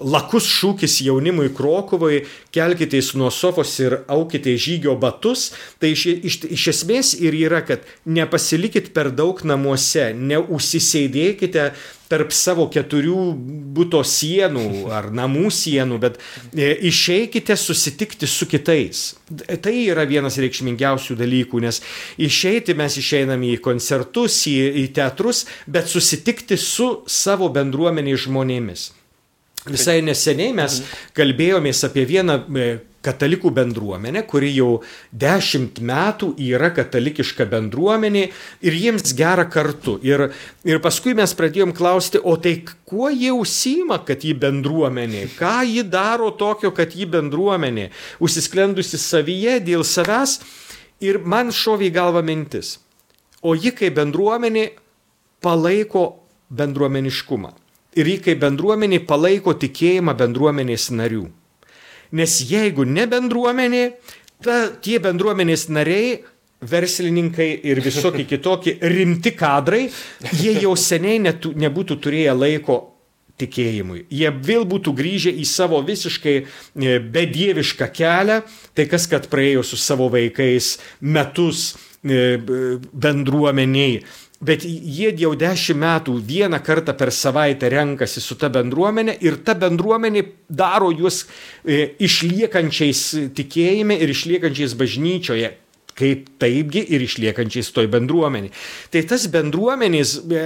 lakus 0.01 0.47
šūkis 0.49 0.90
jaunimui 1.05 1.51
Krokovai, 1.55 2.23
kelkitės 2.55 3.13
nuo 3.19 3.31
sofos 3.31 3.77
ir 3.83 4.01
aukite 4.11 4.57
žygio 4.59 4.97
batus, 4.99 5.51
tai 5.79 5.93
iš, 5.95 6.05
iš, 6.19 6.41
iš 6.57 6.67
esmės 6.73 7.13
ir 7.19 7.37
yra, 7.37 7.63
kad 7.65 7.87
nepasilikit 8.05 8.91
per 8.95 9.13
daug 9.15 9.41
namuose, 9.47 10.11
neužsisėdėkite 10.17 11.71
tarp 12.11 12.33
savo 12.35 12.67
keturių 12.71 13.19
būto 13.75 14.01
sienų 14.07 14.91
ar 14.91 15.09
namų 15.15 15.47
sienų, 15.55 15.99
bet 16.03 16.19
e, 16.51 16.73
išeikite 16.89 17.55
susitikti 17.59 18.27
su 18.27 18.47
kitais. 18.51 19.03
Tai 19.63 19.75
yra 19.79 20.03
vienas 20.09 20.39
reikšmingiausių 20.43 21.15
dalykų, 21.21 21.63
nes 21.63 21.79
išeiti 22.19 22.75
mes 22.75 22.99
išeiname 22.99 23.53
į 23.55 23.61
koncertus, 23.63 24.41
į, 24.51 24.57
į 24.83 24.87
teatrus, 24.97 25.45
bet 25.71 25.91
susitikti 25.91 26.59
su 26.59 26.93
savo 27.07 27.47
bendruomeniai 27.53 28.19
žmonėmis. 28.19 28.89
Visai 29.69 29.99
neseniai 30.01 30.55
mes 30.57 30.79
kalbėjomės 31.13 31.83
apie 31.85 32.01
vieną 32.09 32.37
e, 32.41 32.69
katalikų 33.05 33.51
bendruomenę, 33.53 34.23
kuri 34.25 34.49
jau 34.55 34.79
dešimt 35.13 35.77
metų 35.85 36.31
yra 36.41 36.71
katalikiška 36.73 37.45
bendruomenė 37.49 38.23
ir 38.65 38.77
jiems 38.77 39.13
gera 39.17 39.45
kartu. 39.45 39.99
Ir, 40.01 40.31
ir 40.65 40.81
paskui 40.81 41.13
mes 41.17 41.33
pradėjom 41.37 41.75
klausti, 41.77 42.17
o 42.17 42.33
tai 42.41 42.55
kuo 42.89 43.11
jie 43.13 43.29
užsima, 43.37 44.01
kad 44.05 44.25
jį 44.25 44.33
bendruomenė, 44.41 45.27
ką 45.37 45.59
jį 45.69 45.85
daro 45.93 46.33
tokio, 46.33 46.73
kad 46.73 46.97
jį 46.97 47.11
bendruomenė, 47.13 47.91
užsisklendusi 48.17 48.97
savyje 49.01 49.59
dėl 49.69 49.85
savęs. 49.85 50.39
Ir 51.01 51.21
man 51.25 51.53
šovė 51.53 51.89
į 51.89 51.95
galvą 51.95 52.21
mintis, 52.25 52.79
o 53.41 53.53
ji 53.57 53.73
kaip 53.77 53.93
bendruomenė 53.97 54.71
palaiko 55.41 56.07
bendruomeniškumą 56.49 57.57
ir 57.97 58.07
jį 58.07 58.17
kaip 58.25 58.41
bendruomenė 58.43 59.01
palaiko 59.07 59.53
tikėjimą 59.57 60.15
bendruomenės 60.19 60.89
narių. 60.95 61.25
Nes 62.15 62.37
jeigu 62.43 62.85
ne 62.87 63.07
bendruomenė, 63.07 63.83
ta, 64.43 64.67
tie 64.83 64.99
bendruomenės 65.03 65.69
nariai 65.71 66.21
verslininkai 66.61 67.49
ir 67.65 67.81
visokie 67.81 68.25
kitokie 68.29 68.77
rimti 68.81 69.33
kadrai, 69.33 69.87
jie 70.37 70.55
jau 70.61 70.75
seniai 70.77 71.21
netu, 71.23 71.55
nebūtų 71.57 71.97
turėję 72.03 72.35
laiko 72.37 72.79
tikėjimui. 73.41 74.05
Jie 74.13 74.29
vėl 74.45 74.67
būtų 74.69 74.93
grįžę 74.97 75.31
į 75.33 75.45
savo 75.49 75.79
visiškai 75.85 76.35
e, 76.41 76.97
bedievišką 77.01 77.87
kelią, 77.95 78.41
tai 78.77 78.85
kas 78.91 79.07
kad 79.09 79.25
praėjo 79.31 79.63
su 79.65 79.79
savo 79.81 80.11
vaikais 80.13 80.75
metus 81.01 81.71
e, 82.03 82.37
bendruomeniai 82.91 84.03
bet 84.41 84.65
jie 84.65 85.11
jau 85.21 85.33
dešimt 85.37 85.79
metų 85.81 86.17
vieną 86.25 86.59
kartą 86.65 86.95
per 86.97 87.13
savaitę 87.13 87.69
renkasi 87.69 88.21
su 88.21 88.35
ta 88.41 88.49
bendruomenė 88.49 89.17
ir 89.21 89.37
ta 89.45 89.53
bendruomenė 89.55 90.25
daro 90.49 90.89
juos 90.91 91.23
e, 91.63 91.93
išliekančiais 92.01 93.03
tikėjime 93.37 93.99
ir 94.01 94.13
išliekančiais 94.15 94.73
bažnyčioje 94.79 95.53
kaip 95.97 96.27
taipgi 96.41 96.83
ir 96.95 97.03
išliekančiais 97.05 97.71
toj 97.75 97.89
bendruomenė. 97.91 98.51
Tai 98.93 99.01
tas 99.09 99.27
bendruomenės 99.31 100.13
e, 100.21 100.43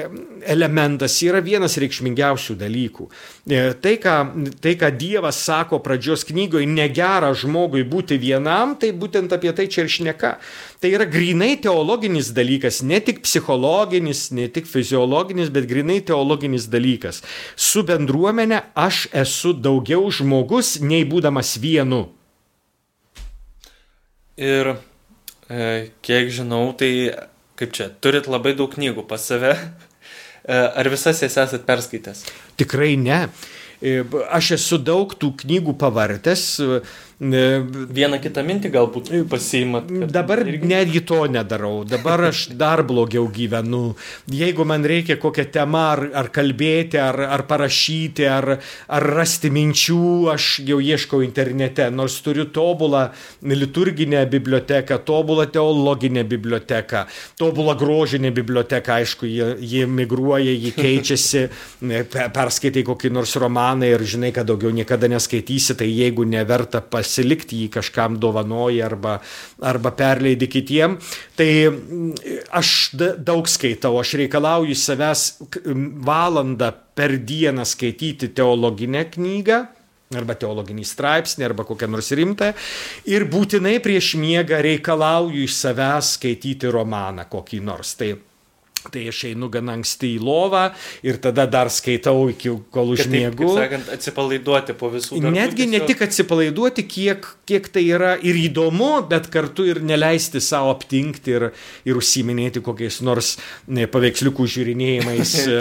elementas 0.55 1.15
yra 1.25 1.41
vienas 1.45 1.77
reikšmingiausių 1.81 2.57
dalykų. 2.59 3.07
E, 3.49 3.61
tai, 3.81 3.95
ką, 4.01 4.15
tai, 4.63 4.75
ką 4.79 4.91
Dievas 4.97 5.39
sako 5.45 5.79
pradžios 5.85 6.25
knygoje, 6.27 6.67
negera 6.69 7.31
žmogui 7.37 7.85
būti 7.87 8.19
vienam, 8.21 8.75
tai 8.79 8.91
būtent 8.95 9.33
apie 9.35 9.53
tai 9.55 9.67
čia 9.71 9.85
ir 9.85 9.93
šneka. 9.95 10.35
Tai 10.81 10.91
yra 10.91 11.07
grinai 11.09 11.55
teologinis 11.61 12.31
dalykas, 12.35 12.81
ne 12.85 12.99
tik 13.03 13.23
psichologinis, 13.25 14.27
ne 14.35 14.49
tik 14.51 14.67
fiziologinis, 14.69 15.53
bet 15.53 15.69
grinai 15.69 16.01
teologinis 16.05 16.67
dalykas. 16.71 17.21
Su 17.55 17.85
bendruomenė 17.87 18.61
aš 18.75 19.05
esu 19.15 19.55
daugiau 19.55 20.09
žmogus, 20.13 20.75
nei 20.83 21.05
būdamas 21.07 21.55
vienu. 21.61 22.07
Ir 24.35 24.75
kiek 25.47 26.31
žinau, 26.33 26.69
tai 26.77 26.91
kaip 27.59 27.75
čia, 27.75 27.89
turit 28.03 28.27
labai 28.31 28.55
daug 28.57 28.71
knygų 28.71 29.05
pas 29.09 29.23
save. 29.23 29.53
E, 30.45 30.53
ar 30.53 30.89
visas 30.93 31.21
jas 31.23 31.37
esat 31.41 31.63
perskaitęs? 31.65 32.25
Tikrai 32.59 32.93
ne. 33.01 33.23
E, 33.81 34.03
aš 34.29 34.55
esu 34.59 34.77
daug 34.77 35.15
tų 35.17 35.31
knygų 35.41 35.73
pavartęs, 35.81 36.43
Vieną 37.15 38.17
kitą 38.19 38.41
mintį 38.43 38.69
galbūt 38.73 39.09
pasiimat. 39.31 39.87
Dabar 40.11 40.41
irgi... 40.43 40.67
netgi 40.67 40.99
to 41.07 41.21
nedarau. 41.31 41.85
Dabar 41.87 42.25
aš 42.27 42.49
dar 42.59 42.81
blogiau 42.83 43.29
gyvenu. 43.31 43.95
Jeigu 44.27 44.65
man 44.67 44.83
reikia 44.83 45.15
kokią 45.15 45.45
temą 45.47 45.83
ar, 45.93 46.01
ar 46.11 46.27
kalbėti, 46.35 46.99
ar, 46.99 47.15
ar 47.37 47.45
parašyti, 47.47 48.25
ar, 48.27 48.57
ar 48.91 49.07
rasti 49.15 49.47
minčių, 49.47 50.27
aš 50.33 50.49
jau 50.67 50.81
ieškau 50.83 51.21
internete. 51.23 51.87
Nors 51.87 52.17
turiu 52.25 52.49
tobulą 52.51 53.05
liturginę 53.47 54.25
biblioteką, 54.27 54.99
tobulą 55.07 55.47
teologinę 55.47 56.25
biblioteką, 56.27 57.05
tobulą 57.39 57.77
grožinę 57.79 58.33
biblioteką, 58.35 58.99
aišku, 58.99 59.31
ji, 59.31 59.49
ji 59.63 59.85
migruoja, 59.87 60.51
ji 60.51 60.73
keičiasi, 60.75 61.47
perskaitai 62.35 62.83
kokį 62.83 63.15
nors 63.15 63.37
romaną 63.39 63.87
ir 63.87 64.03
žinai, 64.03 64.35
kad 64.35 64.51
daugiau 64.51 64.75
niekada 64.75 65.07
neskaitysi, 65.15 65.79
tai 65.79 65.87
jeigu 65.93 66.27
neverta 66.27 66.83
pas 66.83 67.04
pasilikti 67.05 67.61
jį 67.63 67.69
kažkam 67.77 68.17
dovanoji 68.21 68.81
arba, 68.85 69.19
arba 69.61 69.93
perleidi 69.95 70.49
kitiem. 70.51 70.97
Tai 71.37 71.49
mm, 71.69 72.11
aš 72.57 72.73
daug 72.97 73.47
skaitau, 73.49 73.95
aš 74.01 74.17
reikalauju 74.23 74.75
savęs 74.79 75.27
valandą 76.05 76.73
per 76.95 77.17
dieną 77.21 77.65
skaityti 77.67 78.33
teologinę 78.35 79.05
knygą 79.13 79.63
arba 80.15 80.35
teologinį 80.37 80.83
straipsnį, 80.85 81.43
arba 81.47 81.65
kokią 81.67 81.89
nors 81.91 82.11
rimtą. 82.15 82.51
Ir 83.09 83.25
būtinai 83.27 83.79
prieš 83.83 84.13
miegą 84.21 84.61
reikalauju 84.63 85.43
iš 85.47 85.57
savęs 85.57 86.13
skaityti 86.19 86.69
romaną 86.71 87.25
kokį 87.31 87.59
nors. 87.65 87.95
Tai 87.99 88.13
Tai 88.93 89.03
aš 89.11 89.21
einu 89.31 89.49
gan 89.53 89.71
anksti 89.73 90.15
į 90.15 90.21
lovą 90.25 90.65
ir 91.05 91.19
tada 91.23 91.45
dar 91.49 91.71
skaitau 91.73 92.27
iki 92.31 92.53
kol 92.73 92.93
užmiegu. 92.95 93.47
Taip, 93.47 93.61
sakant, 93.63 93.91
atsipalaiduoti 93.95 94.75
po 94.77 94.89
visų 94.93 95.19
darbų. 95.19 95.33
Netgi 95.35 95.63
tiesiog... 95.63 95.73
ne 95.73 95.89
tik 95.89 96.03
atsipalaiduoti, 96.05 96.85
kiek, 96.89 97.27
kiek 97.49 97.69
tai 97.73 97.85
yra 97.89 98.13
ir 98.21 98.39
įdomu, 98.45 98.91
bet 99.09 99.29
kartu 99.33 99.67
ir 99.69 99.81
neleisti 99.85 100.41
savo 100.43 100.73
aptinkti 100.75 101.35
ir, 101.35 101.47
ir 101.87 101.99
užsiminėti 101.99 102.63
kokiais 102.65 103.01
nors 103.05 103.35
ne, 103.67 103.87
paveiksliukų 103.91 104.47
žiūrinėjimais 104.55 105.35
e, 105.45 105.59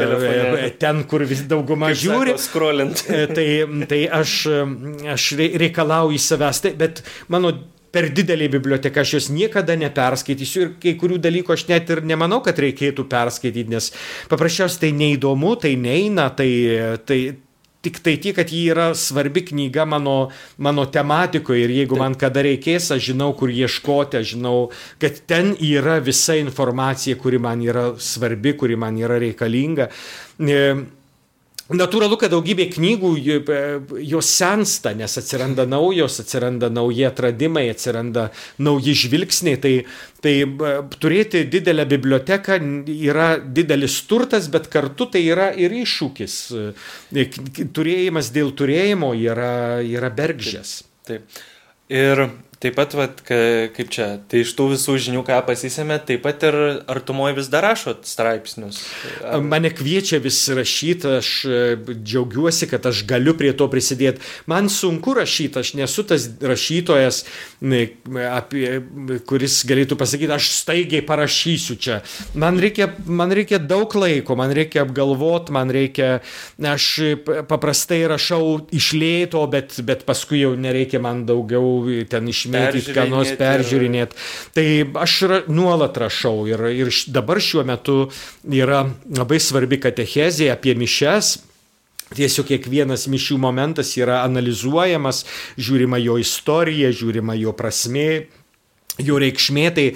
e, 0.66 0.72
ten, 0.80 1.04
kur 1.10 1.24
vis 1.28 1.44
dauguma 1.50 1.92
Kaip 1.92 2.02
žiūri. 2.04 2.36
Sako, 2.40 2.72
e, 3.08 3.22
tai, 3.30 3.48
tai 3.90 4.02
aš, 4.22 4.40
aš 5.14 5.30
reikalauju 5.64 6.18
į 6.18 6.24
savęs, 6.24 6.64
tai, 6.64 6.74
bet 6.78 7.04
mano 7.32 7.54
per 7.94 8.10
didelė 8.14 8.50
biblioteka, 8.52 9.04
aš 9.04 9.16
jos 9.18 9.30
niekada 9.34 9.78
neperskaitysiu 9.78 10.66
ir 10.66 10.74
kai 10.82 10.96
kurių 11.00 11.20
dalykų 11.22 11.54
aš 11.54 11.68
net 11.70 11.94
ir 11.94 12.02
nemanau, 12.06 12.42
kad 12.44 12.58
reikėtų 12.60 13.06
perskaityti, 13.10 13.70
nes 13.70 13.90
paprasčiausiai 14.32 14.88
tai 14.88 14.92
neįdomu, 14.98 15.54
tai 15.62 15.76
neina, 15.80 16.28
tai, 16.34 16.50
tai, 17.06 17.20
Tik 17.84 17.98
tai 18.00 18.14
tiek, 18.16 18.32
kad 18.32 18.48
ji 18.48 18.62
yra 18.72 18.86
svarbi 18.96 19.42
knyga 19.44 19.84
mano, 19.84 20.30
mano 20.56 20.86
tematikoje 20.88 21.66
ir 21.66 21.72
jeigu 21.74 21.98
man 22.00 22.14
kada 22.16 22.40
reikės, 22.46 22.86
aš 22.94 23.10
žinau, 23.10 23.34
kur 23.36 23.52
ieškoti, 23.52 24.22
aš 24.22 24.30
žinau, 24.30 24.54
kad 25.02 25.18
ten 25.28 25.52
yra 25.60 25.98
visa 26.00 26.38
informacija, 26.40 27.18
kuri 27.20 27.42
man 27.44 27.60
yra 27.60 27.90
svarbi, 28.00 28.54
kuri 28.56 28.78
man 28.80 28.96
yra 28.96 29.18
reikalinga. 29.20 29.90
E, 30.40 30.62
Natūralu, 31.72 32.18
kad 32.20 32.28
daugybė 32.34 32.66
knygų 32.74 33.10
e, 33.16 33.58
jos 34.04 34.28
sensta, 34.28 34.90
nes 34.92 35.16
atsiranda 35.16 35.64
naujos, 35.64 36.18
atsiranda 36.20 36.68
nauji 36.68 37.06
atradimai, 37.08 37.70
atsiranda 37.72 38.26
nauji 38.60 38.92
žvilgsniai. 39.00 39.56
Tai, 39.62 39.72
tai 40.20 40.34
e, 40.44 40.74
turėti 41.00 41.46
didelę 41.48 41.86
biblioteką 41.88 42.58
yra 42.92 43.30
didelis 43.40 43.96
turtas, 44.10 44.50
bet 44.52 44.68
kartu 44.72 45.08
tai 45.14 45.24
yra 45.24 45.48
ir 45.56 45.72
iššūkis. 45.80 46.36
E, 47.16 47.26
turėjimas 47.72 48.28
dėl 48.34 48.52
turėjimo 48.52 49.14
yra, 49.16 49.80
yra 49.80 50.12
bergžės. 50.12 50.82
Taip. 51.08 51.24
taip. 51.24 51.44
Ir 51.92 52.26
Taip 52.64 52.78
pat, 52.78 52.94
vat, 52.96 53.18
ka, 53.20 53.36
kaip 53.76 53.90
čia, 53.92 54.04
tai 54.24 54.40
iš 54.40 54.54
tų 54.56 54.70
visų 54.70 54.94
žinių, 55.04 55.20
ką 55.26 55.36
pasisėmė, 55.44 55.98
taip 56.08 56.22
pat 56.24 56.46
ir 56.48 56.54
artumoje 56.88 57.34
vis 57.36 57.50
dar 57.52 57.60
rašot 57.66 58.06
straipsnius. 58.08 58.78
Ar... 59.20 59.42
Mane 59.44 59.68
kviečia 59.68 60.16
vis 60.24 60.38
rašyti, 60.48 61.10
aš 61.18 61.32
e, 61.44 61.58
džiaugiuosi, 61.92 62.70
kad 62.70 62.88
aš 62.88 63.02
galiu 63.10 63.34
prie 63.36 63.50
to 63.52 63.66
prisidėti. 63.68 64.24
Man 64.48 64.70
sunku 64.72 65.12
rašyti, 65.18 65.60
aš 65.60 65.74
nesu 65.76 66.06
tas 66.08 66.24
rašytojas, 66.40 67.18
apie, 68.30 68.64
kuris 69.28 69.58
galėtų 69.68 70.00
pasakyti, 70.00 70.32
aš 70.32 70.48
staigiai 70.62 71.04
parašysiu 71.04 71.76
čia. 71.76 72.00
Man 72.32 72.62
reikia, 72.64 72.88
man 73.04 73.36
reikia 73.36 73.60
daug 73.60 73.92
laiko, 74.00 74.38
man 74.40 74.56
reikia 74.56 74.86
apgalvoti, 74.86 75.52
man 75.52 75.74
reikia, 75.76 76.14
aš 76.72 76.88
paprastai 77.52 78.00
rašau 78.08 78.64
iš 78.72 78.94
lėto, 78.96 79.44
bet, 79.52 79.76
bet 79.84 80.08
paskui 80.08 80.40
jau 80.46 80.56
nereikia 80.56 81.04
man 81.04 81.26
daugiau 81.28 82.00
ten 82.08 82.32
išmėginti 82.32 82.53
mėgti 82.54 82.94
ką 82.96 83.06
nors 83.10 83.32
peržiūrinėti. 83.40 84.20
Tai 84.56 84.66
aš 85.04 85.16
ra, 85.30 85.40
nuolat 85.50 85.98
rašau 86.00 86.46
ir, 86.50 86.62
ir 86.74 86.92
dabar 87.14 87.42
šiuo 87.42 87.64
metu 87.68 87.98
yra 88.44 88.84
labai 89.10 89.40
svarbi 89.42 89.80
katechezė 89.82 90.52
apie 90.54 90.76
mišes. 90.78 91.36
Tiesiog 92.14 92.46
kiekvienas 92.52 93.08
mišių 93.10 93.38
momentas 93.42 93.94
yra 93.98 94.20
analizuojamas, 94.22 95.24
žiūrima 95.58 95.98
jo 96.02 96.18
istorija, 96.20 96.92
žiūrima 96.94 97.34
jo 97.40 97.54
prasme, 97.56 98.26
jo 99.02 99.18
reikšmė. 99.18 99.66
Tai 99.74 99.86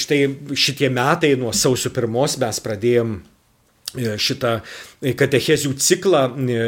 štai 0.00 0.20
šitie 0.58 0.90
metai 0.90 1.36
nuo 1.38 1.52
sausio 1.54 1.92
pirmos 1.94 2.38
mes 2.42 2.62
pradėjom 2.64 3.18
šitą 3.96 4.58
katechezių 5.16 5.74
ciklą. 5.80 6.26
E, 6.36 6.64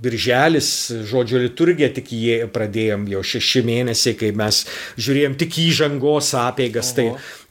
birželis, 0.00 0.90
žodžio 1.08 1.40
liturgija, 1.44 1.90
tik 1.94 2.12
jį 2.14 2.48
pradėjom 2.54 3.06
jau 3.10 3.22
šeši 3.32 3.62
mėnesiai, 3.66 4.16
kai 4.18 4.32
mes 4.36 4.64
žiūrėjom 5.00 5.36
tik 5.40 5.58
įžangos 5.66 6.32
apėgas. 6.40 6.92
Tai, 6.96 7.06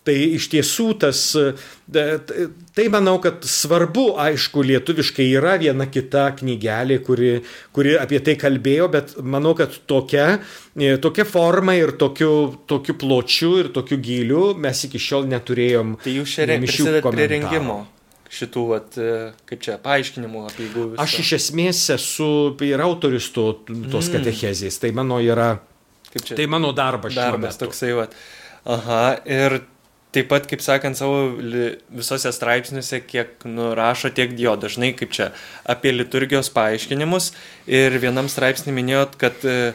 tai 0.07 0.15
iš 0.37 0.47
tiesų 0.53 0.87
tas, 1.03 1.21
e, 1.37 2.05
tai 2.77 2.87
manau, 2.93 3.17
kad 3.23 3.45
svarbu, 3.45 4.07
aišku, 4.21 4.63
lietuviškai 4.71 5.27
yra 5.37 5.57
viena 5.61 5.89
kita 5.89 6.29
knygelė, 6.39 6.99
kuri, 7.05 7.35
kuri 7.75 7.95
apie 7.99 8.21
tai 8.25 8.37
kalbėjo, 8.39 8.89
bet 8.95 9.13
manau, 9.21 9.53
kad 9.59 9.75
tokia, 9.89 10.39
tokia 11.03 11.27
forma 11.29 11.77
ir 11.79 11.95
tokiu, 12.01 12.33
tokiu 12.69 12.97
pločiu 12.99 13.53
ir 13.63 13.71
tokiu 13.75 14.01
giliu 14.01 14.43
mes 14.57 14.85
iki 14.89 15.01
šiol 15.01 15.29
neturėjom. 15.29 15.95
Tai 16.03 16.19
jūs 16.19 16.35
šiandien 16.37 16.67
prisidedate 16.67 17.15
prie 17.15 17.31
rengimo 17.37 17.81
šitų, 18.29 18.65
vat, 18.69 18.97
e, 19.01 19.31
kaip 19.49 19.63
čia, 19.65 19.77
paaiškinimų 19.81 20.43
apie 20.49 20.67
jų. 20.69 20.85
Aš 21.01 21.17
iš 21.23 21.33
esmės 21.39 21.81
esu 21.95 22.29
ir 22.65 22.83
autorius 22.85 23.31
to, 23.35 23.51
tos 23.65 24.09
mm. 24.09 24.13
katechezės, 24.17 24.77
tai 24.81 24.93
mano 24.95 25.17
yra, 25.23 25.55
čia, 26.13 26.37
tai 26.37 26.45
mano 26.51 26.71
darbas. 26.77 27.17
Darbas 27.17 27.57
toksai, 27.61 27.91
vat. 27.97 28.15
Aha, 28.69 29.03
ir 29.25 29.61
taip 30.13 30.29
pat, 30.29 30.45
kaip 30.49 30.61
sakant, 30.65 30.97
savo 30.97 31.35
visose 31.93 32.31
straipsniuose, 32.33 33.01
kiek 33.05 33.45
nurašo 33.49 34.11
tiek 34.13 34.33
jo, 34.37 34.55
dažnai 34.61 34.91
kaip 34.97 35.13
čia, 35.15 35.29
apie 35.69 35.93
liturgijos 35.93 36.49
paaiškinimus 36.53 37.31
ir 37.69 37.97
vienam 38.01 38.29
straipsnį 38.29 38.73
minėjot, 38.77 39.17
kad 39.21 39.45
e, 39.45 39.73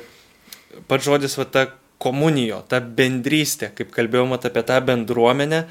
pats 0.91 1.07
žodis, 1.07 1.39
va, 1.39 1.47
ta 1.47 1.69
komunijo, 2.03 2.61
ta 2.69 2.81
bendrystė, 2.83 3.71
kaip 3.79 3.95
kalbėjom 3.95 4.35
apie 4.37 4.63
tą 4.67 4.81
bendruomenę, 4.85 5.65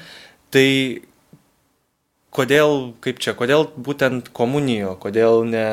tai 0.54 0.68
kodėl, 2.34 2.94
kaip 3.04 3.20
čia, 3.22 3.34
kodėl 3.38 3.68
būtent 3.76 4.30
komunijo, 4.34 4.94
kodėl 5.00 5.44
ne, 5.46 5.68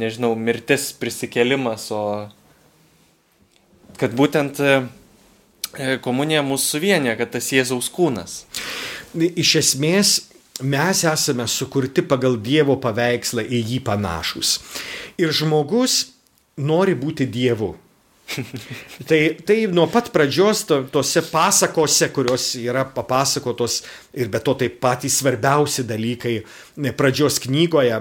nežinau, 0.00 0.32
mirtis, 0.38 0.90
prisikėlimas, 0.96 1.90
o 1.92 2.02
kad 4.00 4.16
būtent 4.16 4.60
e, 4.60 4.78
komunija 6.04 6.44
mūsų 6.46 6.76
suvienė, 6.76 7.16
kad 7.20 7.32
tas 7.36 7.52
Jėzaus 7.52 7.90
kūnas. 7.92 8.42
Iš 9.16 9.54
esmės, 9.62 10.16
mes 10.60 11.04
esame 11.08 11.46
sukurti 11.48 12.04
pagal 12.04 12.36
Dievo 12.40 12.76
paveikslą 12.80 13.44
į 13.44 13.62
jį 13.72 13.80
panašus. 13.84 14.58
Ir 15.20 15.32
žmogus 15.32 16.06
nori 16.56 16.96
būti 16.96 17.28
Dievu 17.28 17.74
tai, 19.08 19.36
tai 19.46 19.66
nuo 19.70 19.86
pat 19.90 20.10
pradžios 20.12 20.64
to, 20.66 20.80
tose 20.92 21.22
pasakose, 21.30 22.08
kurios 22.14 22.48
yra 22.58 22.84
papasakotos 22.84 23.78
ir 24.16 24.30
be 24.32 24.40
to 24.42 24.54
tai 24.58 24.68
patys 24.68 25.20
svarbiausi 25.20 25.86
dalykai 25.86 26.34
pradžios 26.98 27.38
knygoje, 27.46 28.00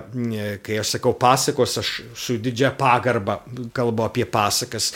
kai 0.65 0.79
aš 0.81 0.95
sakau 0.97 1.13
pasakos, 1.19 1.77
aš 1.81 1.91
su 2.17 2.37
didžia 2.41 2.73
pagarba 2.77 3.39
kalbu 3.75 4.07
apie 4.07 4.25
pasakas. 4.25 4.91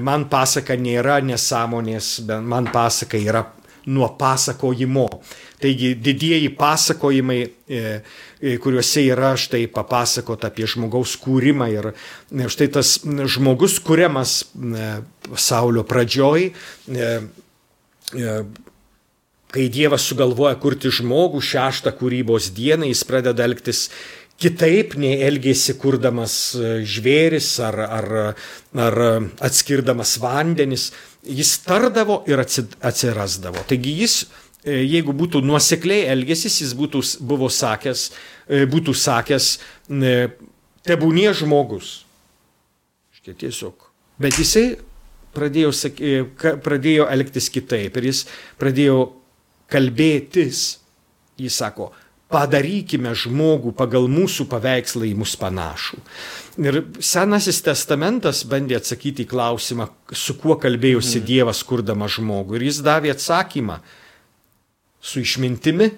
Man 0.00 0.28
pasaka 0.30 0.78
nėra 0.78 1.18
nesąmonės, 1.24 2.12
man 2.40 2.70
pasaka 2.72 3.20
yra 3.20 3.44
nuo 3.90 4.08
pasakojimo. 4.18 5.08
Taigi 5.60 5.94
didieji 5.94 6.48
pasakojimai, 6.56 7.40
e, 7.68 8.00
e, 8.40 8.56
kuriuose 8.62 9.02
yra 9.12 9.34
štai 9.36 9.66
papasakota 9.72 10.48
apie 10.48 10.68
žmogaus 10.70 11.16
kūrimą 11.20 11.66
ir 11.74 11.90
e, 11.92 12.46
štai 12.48 12.70
tas 12.78 12.94
žmogus 13.04 13.76
kuriamas 13.84 14.38
pasaulio 15.28 15.84
pradžioj, 15.84 16.48
kai 19.50 19.66
Dievas 19.74 20.06
sugalvoja 20.06 20.54
kurti 20.62 20.92
žmogų 20.94 21.42
šeštą 21.44 21.92
kūrybos 21.98 22.48
dieną, 22.56 22.88
jis 22.88 23.04
pradeda 23.04 23.44
elgtis 23.44 23.88
kitaip 24.40 24.94
nei 24.96 25.20
elgėsi 25.26 25.74
kurdamas 25.76 26.56
žvėris 26.88 27.52
ar, 27.66 27.76
ar, 27.84 28.08
ar 28.72 28.98
atskirdamas 29.44 30.16
vandenis. 30.22 30.88
Jis 31.26 31.58
tardavo 31.66 32.22
ir 32.30 32.40
atsirasdavo. 32.40 33.60
Taigi 33.68 33.92
jis 34.00 34.22
E, 34.60 34.82
jeigu 34.84 35.14
būtų 35.16 35.40
nuosekliai 35.44 36.04
elgesis, 36.12 36.58
jis 36.60 36.74
būtų, 36.76 37.00
buvo 37.24 37.48
sakęs, 37.48 38.10
e, 38.44 38.66
būtų 38.68 38.92
sakęs, 38.92 39.54
tebūnie 40.84 41.30
žmogus. 41.36 42.02
Štai 43.16 43.36
tiesiog. 43.40 43.88
Bet 44.20 44.36
jisai 44.36 44.74
pradėjo, 45.32 45.72
pradėjo 46.60 47.08
elgtis 47.08 47.48
kitaip 47.52 47.96
ir 47.96 48.10
jis 48.10 48.26
pradėjo 48.60 48.98
kalbėtis. 49.72 50.76
Jis 51.40 51.56
sako, 51.56 51.88
padarykime 52.30 53.12
žmogų 53.18 53.72
pagal 53.76 54.06
mūsų 54.10 54.46
paveikslą 54.50 55.08
į 55.08 55.14
mus 55.18 55.34
panašų. 55.40 55.98
Ir 56.62 56.82
Senasis 57.02 57.58
testamentas 57.66 58.44
bandė 58.48 58.78
atsakyti 58.78 59.26
į 59.26 59.30
klausimą, 59.30 59.88
su 60.12 60.36
kuo 60.38 60.56
kalbėjosi 60.60 61.18
mhm. 61.18 61.26
Dievas 61.26 61.64
kurdama 61.66 62.10
žmogų. 62.10 62.58
Ir 62.58 62.68
jis 62.70 62.82
davė 62.86 63.14
atsakymą 63.16 63.80
su 65.00 65.24
išmintimi. 65.24 65.90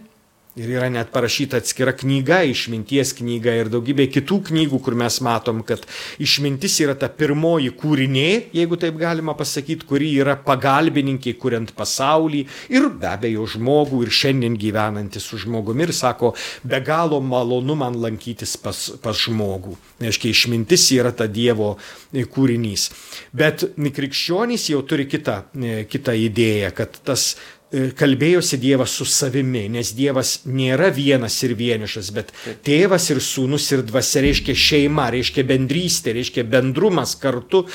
Ir 0.52 0.68
yra 0.68 0.90
net 0.92 1.08
parašyta 1.08 1.62
atskira 1.62 1.94
knyga, 1.96 2.42
išminties 2.44 3.14
knyga 3.16 3.54
ir 3.56 3.70
daugybė 3.72 4.04
kitų 4.12 4.36
knygų, 4.50 4.80
kur 4.84 4.92
mes 5.00 5.14
matom, 5.24 5.62
kad 5.64 5.86
išmintis 6.20 6.74
yra 6.84 6.92
ta 6.92 7.08
pirmoji 7.08 7.70
kūrinė, 7.80 8.52
jeigu 8.52 8.76
taip 8.76 8.98
galima 9.00 9.32
pasakyti, 9.38 9.88
kuri 9.88 10.10
yra 10.20 10.34
pagalbininkė, 10.36 11.32
kuriant 11.40 11.72
pasaulį 11.78 12.42
ir 12.68 12.90
be 13.00 13.08
abejo 13.08 13.46
žmogų 13.54 14.02
ir 14.04 14.12
šiandien 14.12 14.58
gyvenantis 14.60 15.30
su 15.30 15.40
žmogumi 15.40 15.86
ir 15.86 15.94
sako, 15.96 16.34
be 16.68 16.82
galo 16.84 17.22
malonu 17.24 17.78
man 17.80 17.96
lankytis 18.04 18.58
pas, 18.60 18.82
pas 19.00 19.16
žmogų. 19.24 19.78
Reiškia, 20.04 20.34
išmintis 20.36 20.84
yra 20.98 21.14
ta 21.16 21.30
Dievo 21.32 21.78
kūrinys. 22.12 22.90
Bet 23.32 23.64
krikščionys 23.72 24.68
jau 24.68 24.84
turi 24.84 25.08
kitą, 25.08 25.46
kitą 25.88 26.18
idėją, 26.28 26.74
kad 26.76 27.00
tas 27.08 27.30
e, 27.32 27.61
kalbėjosi 27.72 28.58
Dievas 28.60 28.92
su 28.98 29.06
savimi, 29.08 29.64
nes 29.72 29.92
Dievas 29.96 30.42
nėra 30.44 30.90
vienas 30.92 31.38
ir 31.46 31.54
vienišas, 31.56 32.10
bet 32.12 32.32
tėvas 32.66 33.08
ir 33.14 33.20
sūnus 33.24 33.70
ir 33.72 33.84
dvasia 33.88 34.22
reiškia 34.26 34.56
šeima, 34.58 35.08
reiškia 35.14 35.44
bendrystė, 35.48 36.12
reiškia 36.18 36.44
bendrumas 36.52 37.14
kartu 37.20 37.64
e, 37.64 37.70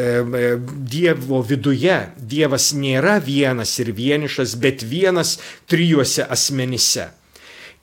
e, 0.00 0.50
Dievo 0.96 1.42
viduje. 1.44 1.98
Dievas 2.16 2.70
nėra 2.76 3.18
vienas 3.24 3.76
ir 3.82 3.92
vienišas, 3.96 4.56
bet 4.62 4.86
vienas 4.86 5.36
trijuose 5.68 6.24
asmenyse. 6.24 7.10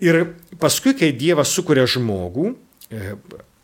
Ir 0.03 0.23
paskui, 0.59 0.95
kai 0.97 1.13
Dievas 1.15 1.53
sukuria 1.53 1.85
žmogų, 1.87 2.49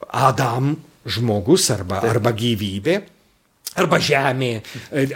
Adam 0.09 0.75
žmogus 1.09 1.69
arba, 1.73 2.03
arba 2.05 2.31
gyvybė, 2.37 3.01
arba 3.77 3.99
žemė, 4.01 4.49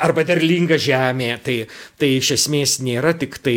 arba 0.04 0.24
derlinga 0.28 0.78
žemė, 0.82 1.30
tai, 1.44 1.56
tai 2.00 2.10
iš 2.20 2.34
esmės 2.38 2.78
nėra 2.84 3.14
tik, 3.18 3.40
tai, 3.44 3.56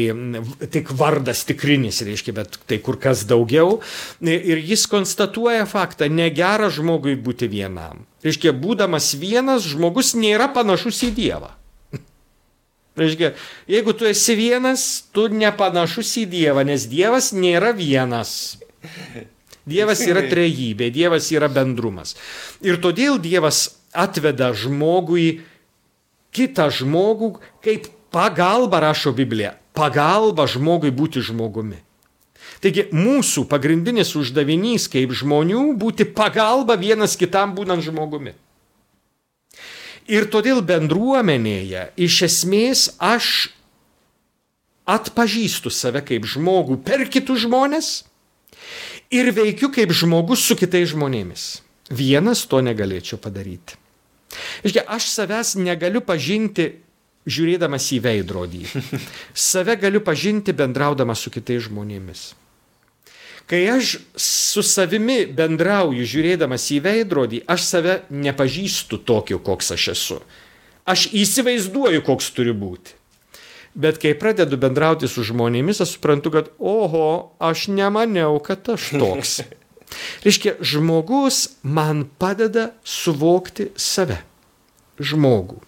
tik 0.73 0.93
vardas 0.97 1.45
tikrinis, 1.49 2.01
reiškia, 2.07 2.35
bet 2.37 2.59
tai 2.71 2.81
kur 2.85 2.99
kas 3.03 3.27
daugiau. 3.29 3.81
Ir 4.25 4.63
jis 4.65 4.87
konstatuoja 4.91 5.67
faktą, 5.69 6.09
negera 6.13 6.71
žmogui 6.73 7.17
būti 7.21 7.51
vienam. 7.53 8.07
Reiškia, 8.25 8.55
būdamas 8.57 9.13
vienas, 9.21 9.69
žmogus 9.69 10.15
nėra 10.19 10.49
panašus 10.55 11.05
į 11.07 11.13
Dievą. 11.19 11.53
Reiškia, 13.01 13.35
jeigu 13.71 13.95
tu 13.95 14.09
esi 14.09 14.39
vienas, 14.39 14.87
tu 15.15 15.29
nepanašus 15.31 16.17
į 16.25 16.29
Dievą, 16.33 16.65
nes 16.67 16.89
Dievas 16.91 17.35
nėra 17.37 17.75
vienas. 17.77 18.57
Dievas 19.67 20.03
yra 20.09 20.25
trejybė, 20.33 20.91
Dievas 20.95 21.29
yra 21.35 21.51
bendrumas. 21.53 22.17
Ir 22.65 22.81
todėl 22.83 23.21
Dievas 23.23 23.76
atveda 23.97 24.53
žmogui 24.53 25.41
kitą 26.37 26.69
žmogų 26.71 27.37
kaip 27.65 27.89
pagalba, 28.13 28.81
rašo 28.85 29.13
Biblija, 29.17 29.57
pagalba 29.77 30.47
žmogui 30.49 30.93
būti 30.95 31.25
žmogumi. 31.25 31.81
Taigi 32.63 32.87
mūsų 32.95 33.45
pagrindinis 33.51 34.15
uždavinys 34.17 34.87
kaip 34.93 35.13
žmonių 35.17 35.73
būti 35.81 36.07
pagalba 36.17 36.77
vienas 36.81 37.17
kitam 37.19 37.55
būnant 37.57 37.85
žmogumi. 37.85 38.33
Ir 40.07 40.29
todėl 40.31 40.63
bendruomenėje 40.63 41.89
iš 41.99 42.21
esmės 42.29 42.87
aš 43.03 43.51
atpažįstu 44.87 45.73
save 45.75 46.05
kaip 46.07 46.29
žmogų 46.31 46.79
per 46.87 47.09
kitus 47.11 47.43
žmonės 47.43 47.89
ir 49.11 49.33
veikiu 49.35 49.73
kaip 49.75 49.91
žmogus 49.91 50.47
su 50.47 50.57
kitais 50.59 50.93
žmonėmis. 50.95 51.49
Vienas 51.91 52.47
to 52.47 52.63
negalėčiau 52.63 53.19
padaryti. 53.23 53.79
Iškia, 54.67 54.87
aš 54.89 55.09
savęs 55.13 55.55
negaliu 55.61 56.03
pažinti 56.05 56.73
žiūrėdamas 57.27 57.91
į 57.97 58.01
veidrodį. 58.07 58.65
Save 59.49 59.77
galiu 59.81 60.03
pažinti 60.05 60.55
bendraudamas 60.57 61.25
su 61.25 61.33
kitais 61.35 61.67
žmonėmis. 61.67 62.29
Kai 63.47 63.63
aš 63.71 63.97
su 64.19 64.63
savimi 64.67 65.21
bendrauju 65.31 66.03
žiūrėdamas 66.03 66.65
į 66.75 66.81
veidrodį, 66.83 67.45
aš 67.47 67.63
save 67.63 68.01
nepažįstu 68.11 68.99
tokiu, 69.07 69.39
koks 69.39 69.71
aš 69.77 69.85
esu. 69.93 70.17
Aš 70.87 71.07
įsivaizduoju, 71.15 72.03
koks 72.07 72.33
turi 72.35 72.55
būti. 72.55 72.97
Bet 73.77 74.01
kai 74.03 74.17
pradedu 74.19 74.59
bendrauti 74.59 75.07
su 75.11 75.23
žmonėmis, 75.27 75.83
aš 75.85 75.95
suprantu, 75.95 76.33
kad, 76.35 76.51
oho, 76.59 77.37
aš 77.39 77.69
nemaniau, 77.71 78.41
kad 78.43 78.67
aš 78.75 78.91
toks. 78.97 79.39
Reiškia, 80.25 80.57
žmogus 80.61 81.59
man 81.63 82.07
padeda 82.19 82.71
suvokti 82.85 83.71
save. 83.77 84.23
Žmogų. 84.97 85.59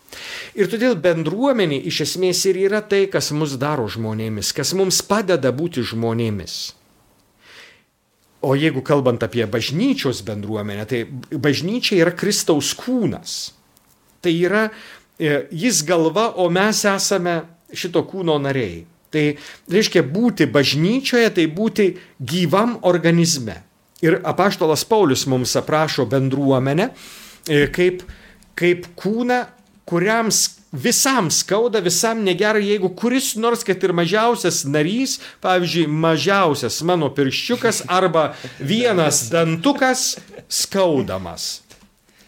Ir 0.57 0.71
todėl 0.73 0.95
bendruomenė 0.97 1.77
iš 1.91 2.01
esmės 2.07 2.41
ir 2.49 2.57
yra 2.64 2.81
tai, 2.81 3.05
kas 3.12 3.29
mus 3.37 3.59
daro 3.61 3.85
žmonėmis, 3.85 4.55
kas 4.57 4.73
mums 4.73 5.03
padeda 5.05 5.53
būti 5.53 5.85
žmonėmis. 5.85 6.57
O 8.41 8.55
jeigu 8.57 8.81
kalbant 8.87 9.23
apie 9.27 9.45
bažnyčios 9.51 10.23
bendruomenę, 10.25 10.87
tai 10.89 11.05
bažnyčia 11.29 11.99
yra 11.99 12.14
Kristaus 12.16 12.71
kūnas. 12.79 13.53
Tai 14.25 14.33
yra 14.33 14.69
e, 15.19 15.45
jis 15.51 15.83
galva, 15.85 16.31
o 16.39 16.49
mes 16.49 16.85
esame 16.89 17.43
šito 17.75 18.07
kūno 18.09 18.39
nariai. 18.41 18.87
Tai 19.12 19.25
reiškia 19.73 20.05
būti 20.07 20.49
bažnyčioje, 20.53 21.31
tai 21.35 21.49
būti 21.53 21.91
gyvam 22.21 22.79
organizme. 22.87 23.68
Ir 24.05 24.20
apaštalas 24.24 24.84
Paulius 24.86 25.26
mums 25.26 25.57
aprašo 25.59 26.07
bendruomenę 26.07 26.90
e, 27.49 27.66
kaip, 27.74 28.05
kaip 28.59 28.86
kūną, 28.99 29.40
kuriam 29.88 30.30
visam 30.72 31.30
skauda, 31.30 31.80
visam 31.80 32.22
negerai, 32.24 32.62
jeigu 32.68 32.90
kuris 32.94 33.32
nors, 33.40 33.64
kad 33.66 33.82
ir 33.82 33.94
mažiausias 33.96 34.62
narys, 34.68 35.18
pavyzdžiui, 35.42 35.88
mažiausias 35.88 36.82
mano 36.86 37.09
pirščiukas 37.14 37.86
arba 37.88 38.32
vienas 38.61 39.24
dantukas 39.32 40.18
skaudamas. 40.49 41.64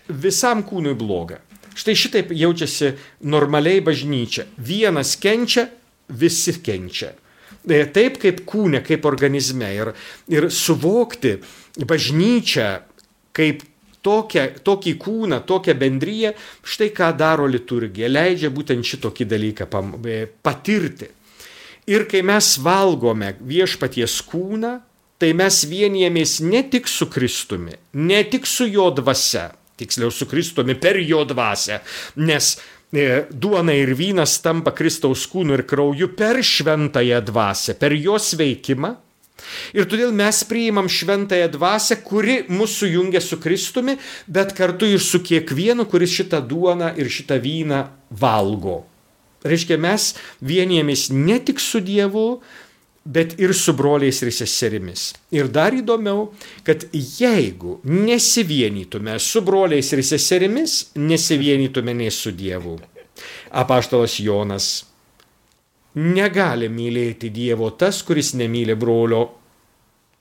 Visam 0.09 0.65
kūnui 0.67 0.97
bloga. 0.99 1.39
Štai 1.79 1.95
šitaip 1.95 2.33
jaučiasi 2.35 2.95
normaliai 3.23 3.81
bažnyčia. 3.85 4.49
Vienas 4.59 5.15
kenčia, 5.21 5.69
visi 6.09 6.57
kenčia. 6.65 7.13
E, 7.61 7.85
taip 7.93 8.17
kaip 8.21 8.43
kūne, 8.49 8.81
kaip 8.85 9.07
organizme. 9.09 9.69
Ir, 9.77 9.93
ir 10.33 10.49
suvokti 10.51 11.37
bažnyčią 11.79 12.69
kaip 13.37 13.63
tokią, 14.03 14.47
tokį 14.65 14.95
kūną, 15.01 15.41
tokią 15.47 15.75
bendryją, 15.79 16.33
štai 16.65 16.91
ką 16.97 17.13
daro 17.19 17.49
liturgija, 17.51 18.09
leidžia 18.11 18.51
būtent 18.53 18.87
šitokį 18.87 19.27
dalyką 19.29 19.69
e, 20.05 20.21
patirti. 20.43 21.11
Ir 21.91 22.07
kai 22.09 22.23
mes 22.27 22.55
valgome 22.63 23.35
viešpaties 23.41 24.21
kūną, 24.31 24.77
tai 25.21 25.33
mes 25.37 25.63
vienijamės 25.69 26.39
ne 26.47 26.63
tik 26.73 26.89
su 26.89 27.11
Kristumi, 27.13 27.77
ne 28.01 28.23
tik 28.25 28.47
su 28.49 28.67
jo 28.69 28.89
dvasia, 28.95 29.51
tiksliau 29.81 30.13
su 30.13 30.29
Kristumi 30.29 30.77
per 30.81 31.01
jo 31.01 31.25
dvasę, 31.29 31.81
nes 32.25 32.55
e, 32.93 33.27
duona 33.31 33.77
ir 33.77 33.93
vynas 33.99 34.39
tampa 34.45 34.73
Kristaus 34.77 35.27
kūnu 35.29 35.59
ir 35.59 35.67
krauju 35.69 36.13
per 36.17 36.41
šventąją 36.45 37.21
dvasę, 37.29 37.77
per 37.81 37.97
jos 37.97 38.33
veikimą. 38.41 38.95
Ir 39.77 39.89
todėl 39.91 40.13
mes 40.17 40.43
priimam 40.49 40.89
šventąją 40.91 41.51
dvasę, 41.55 42.01
kuri 42.05 42.41
mūsų 42.51 42.87
sujungia 42.87 43.21
su 43.21 43.41
Kristumi, 43.41 43.97
bet 44.27 44.55
kartu 44.57 44.89
ir 44.89 45.03
su 45.03 45.23
kiekvienu, 45.25 45.87
kuris 45.91 46.15
šitą 46.17 46.41
duoną 46.47 46.95
ir 46.99 47.11
šitą 47.11 47.41
vyną 47.43 47.85
valgo. 48.11 48.83
Reiškia, 49.45 49.79
mes 49.81 50.15
vienijamės 50.45 51.09
ne 51.15 51.39
tik 51.41 51.61
su 51.61 51.81
Dievu, 51.81 52.41
bet 53.05 53.39
ir 53.41 53.55
su 53.57 53.73
broliais 53.73 54.21
ir 54.23 54.33
seserimis. 54.35 55.11
Ir 55.33 55.49
dar 55.49 55.73
įdomiau, 55.73 56.29
kad 56.67 56.85
jeigu 56.93 57.79
nesivienytume 57.89 59.17
su 59.19 59.41
broliais 59.45 59.93
ir 59.97 60.05
seserimis, 60.05 60.91
nesivienytume 61.01 61.97
nei 61.97 62.13
su 62.13 62.35
Dievu. 62.37 62.77
Apaštalas 63.51 64.21
Jonas 64.21 64.69
negali 65.99 66.69
mylėti 66.71 67.31
Dievo 67.35 67.71
tas, 67.75 68.03
kuris 68.07 68.35
nemyli 68.39 68.77
brolio. 68.79 69.27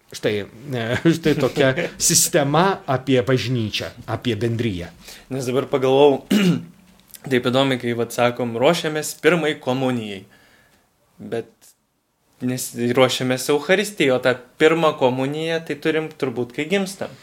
Štai, 0.09 0.33
ne, 0.73 0.85
štai 1.17 1.35
tokia 1.37 1.73
sistema 2.01 2.81
apie 2.89 3.19
bažnyčią, 3.25 3.91
apie 4.09 4.33
bendryją. 4.39 4.89
Nes 5.29 5.45
dabar 5.45 5.69
pagalvojau, 5.69 6.23
taip 7.31 7.49
įdomi, 7.51 7.77
kai, 7.81 7.93
vad 7.97 8.15
sakom, 8.15 8.57
ruošiamės 8.57 9.13
pirmai 9.21 9.53
komunijai. 9.61 10.23
Bet 11.19 11.51
nes 12.41 12.71
ruošiamės 12.95 13.49
Euharistijai, 13.53 14.13
o 14.15 14.19
tą 14.23 14.33
pirmą 14.61 14.93
komuniją 14.99 15.59
tai 15.67 15.77
turim 15.83 16.09
turbūt, 16.09 16.55
kai 16.55 16.65
gimstam. 16.71 17.13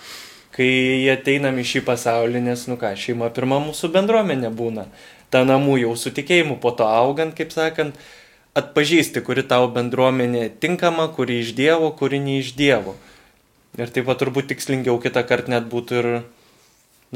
Kai 0.57 0.69
ateinam 1.13 1.59
į 1.61 1.67
šį 1.69 1.83
pasaulį, 1.85 2.41
nes, 2.47 2.63
nu 2.71 2.79
ką, 2.81 2.95
šeima 2.97 3.29
pirma 3.35 3.59
mūsų 3.65 3.91
bendruomenė 3.93 4.53
būna. 4.57 4.87
Ta 5.33 5.43
namų 5.45 5.81
jau 5.83 5.97
su 6.01 6.13
tikėjimu, 6.17 6.57
po 6.63 6.73
to 6.77 6.87
augant, 6.89 7.35
kaip 7.37 7.53
sakant, 7.53 7.99
atpažįsti, 8.57 9.23
kuri 9.27 9.45
tau 9.49 9.69
bendruomenė 9.73 10.49
tinkama, 10.63 11.09
kuri 11.17 11.41
iš 11.43 11.53
Dievo, 11.59 11.93
kuri 11.99 12.21
ne 12.23 12.41
iš 12.41 12.55
Dievo. 12.59 12.97
Ir 13.77 13.93
taip 13.93 14.09
pat 14.09 14.23
turbūt 14.23 14.49
tikslingiau 14.55 14.97
kitą 15.03 15.23
kartą 15.29 15.57
net 15.57 15.71
būtų 15.73 16.03
ir 16.03 16.11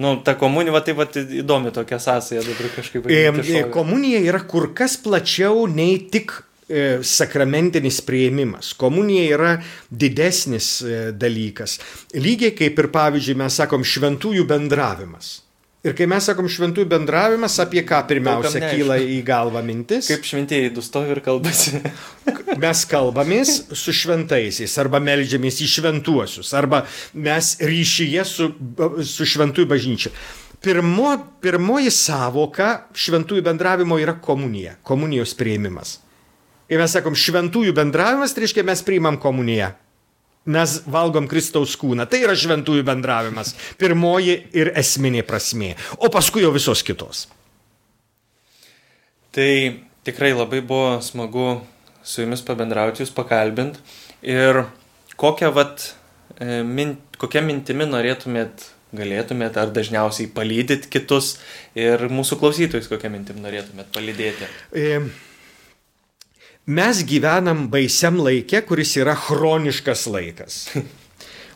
Nu, 0.01 0.13
ta 0.23 0.37
komunija, 0.39 0.71
va, 0.71 0.81
tai 0.87 0.93
va, 0.95 1.03
įdomi 1.11 1.73
tokia 1.75 1.97
sąsaja 2.01 2.45
dabar 2.47 2.69
kažkaip. 2.77 3.09
E, 3.11 3.65
komunija 3.75 4.21
yra 4.23 4.39
kur 4.49 4.69
kas 4.79 4.95
plačiau 5.03 5.65
nei 5.67 5.97
tik 6.15 6.37
E, 6.71 7.01
sakramentinis 7.03 7.99
prieimimas. 8.07 8.69
Komunija 8.79 9.23
yra 9.35 9.55
didesnis 9.91 10.69
e, 10.87 10.99
dalykas. 11.11 11.81
Lygiai 12.15 12.55
kaip 12.55 12.79
ir 12.79 12.89
pavyzdžiui 12.95 13.35
mes 13.41 13.57
sakom 13.59 13.83
šventųjų 13.83 14.45
bendravimas. 14.47 15.41
Ir 15.81 15.95
kai 15.97 16.05
mes 16.05 16.27
sakom 16.29 16.45
šventųjų 16.45 16.91
bendravimas, 16.91 17.55
apie 17.63 17.81
ką 17.89 18.03
pirmiausia 18.09 18.61
kyla 18.61 18.99
į 19.01 19.23
galvą 19.25 19.63
mintis? 19.65 20.11
Kaip 20.13 20.27
šventieji 20.29 20.75
dustovi 20.77 21.15
ir 21.15 21.23
kalbasi. 21.25 21.81
mes 22.65 22.83
kalbamės 22.91 23.55
su 23.73 23.95
šventaisiais, 23.97 24.75
arba 24.83 25.01
melžiamės 25.01 25.63
į 25.65 25.71
šventuosius, 25.79 26.53
arba 26.59 26.83
mes 27.17 27.55
ryšyje 27.65 28.27
su, 28.29 28.51
su 29.09 29.29
šventųjų 29.33 29.71
bažnyčia. 29.73 30.13
Pirmo, 30.61 31.15
pirmoji 31.41 31.89
savoka 31.97 32.75
šventųjų 32.93 33.47
bendravimo 33.49 33.97
yra 34.03 34.19
komunija, 34.21 34.77
komunijos 34.85 35.33
prieimimas. 35.39 35.97
Ir 36.69 36.77
mes 36.83 36.93
sakom, 36.93 37.17
šventųjų 37.17 37.73
bendravimas, 37.75 38.37
tai 38.37 38.45
reiškia, 38.45 38.69
mes 38.69 38.85
priimam 38.85 39.17
komuniją. 39.23 39.73
Mes 40.49 40.79
valgom 40.89 41.27
Kristaus 41.29 41.75
kūną. 41.77 42.07
Tai 42.09 42.23
yra 42.25 42.35
šventųjų 42.39 42.85
bendravimas. 42.89 43.53
Pirmoji 43.81 44.39
ir 44.57 44.73
esminė 44.81 45.21
prasme. 45.29 45.75
O 46.01 46.09
paskui 46.13 46.47
jau 46.47 46.53
visos 46.55 46.81
kitos. 46.87 47.27
Tai 49.37 49.51
tikrai 50.09 50.33
labai 50.33 50.63
buvo 50.65 50.97
smagu 51.05 51.61
su 52.03 52.25
jumis 52.25 52.43
pabendrauti, 52.47 53.05
jūs 53.05 53.13
pakalbint. 53.15 53.79
Ir 54.25 54.65
kokią, 55.21 55.53
vat, 55.55 55.91
e, 56.41 56.63
min, 56.65 56.97
kokią 57.21 57.45
mintimį 57.45 57.91
norėtumėt, 57.93 58.65
galėtumėt 58.97 59.59
ar 59.61 59.71
dažniausiai 59.77 60.33
palydyt 60.35 60.89
kitus 60.91 61.37
ir 61.79 62.09
mūsų 62.11 62.41
klausytojus, 62.41 62.89
kokią 62.91 63.13
mintim 63.13 63.39
norėtumėt 63.45 63.93
palydėti? 63.95 64.49
E, 64.73 65.05
mes 66.71 67.03
gyvenam 67.07 67.67
baisiam 67.73 68.21
laikė, 68.23 68.63
kuris 68.69 68.95
yra 69.01 69.17
chroniškas 69.19 70.07
laikas. 70.11 70.63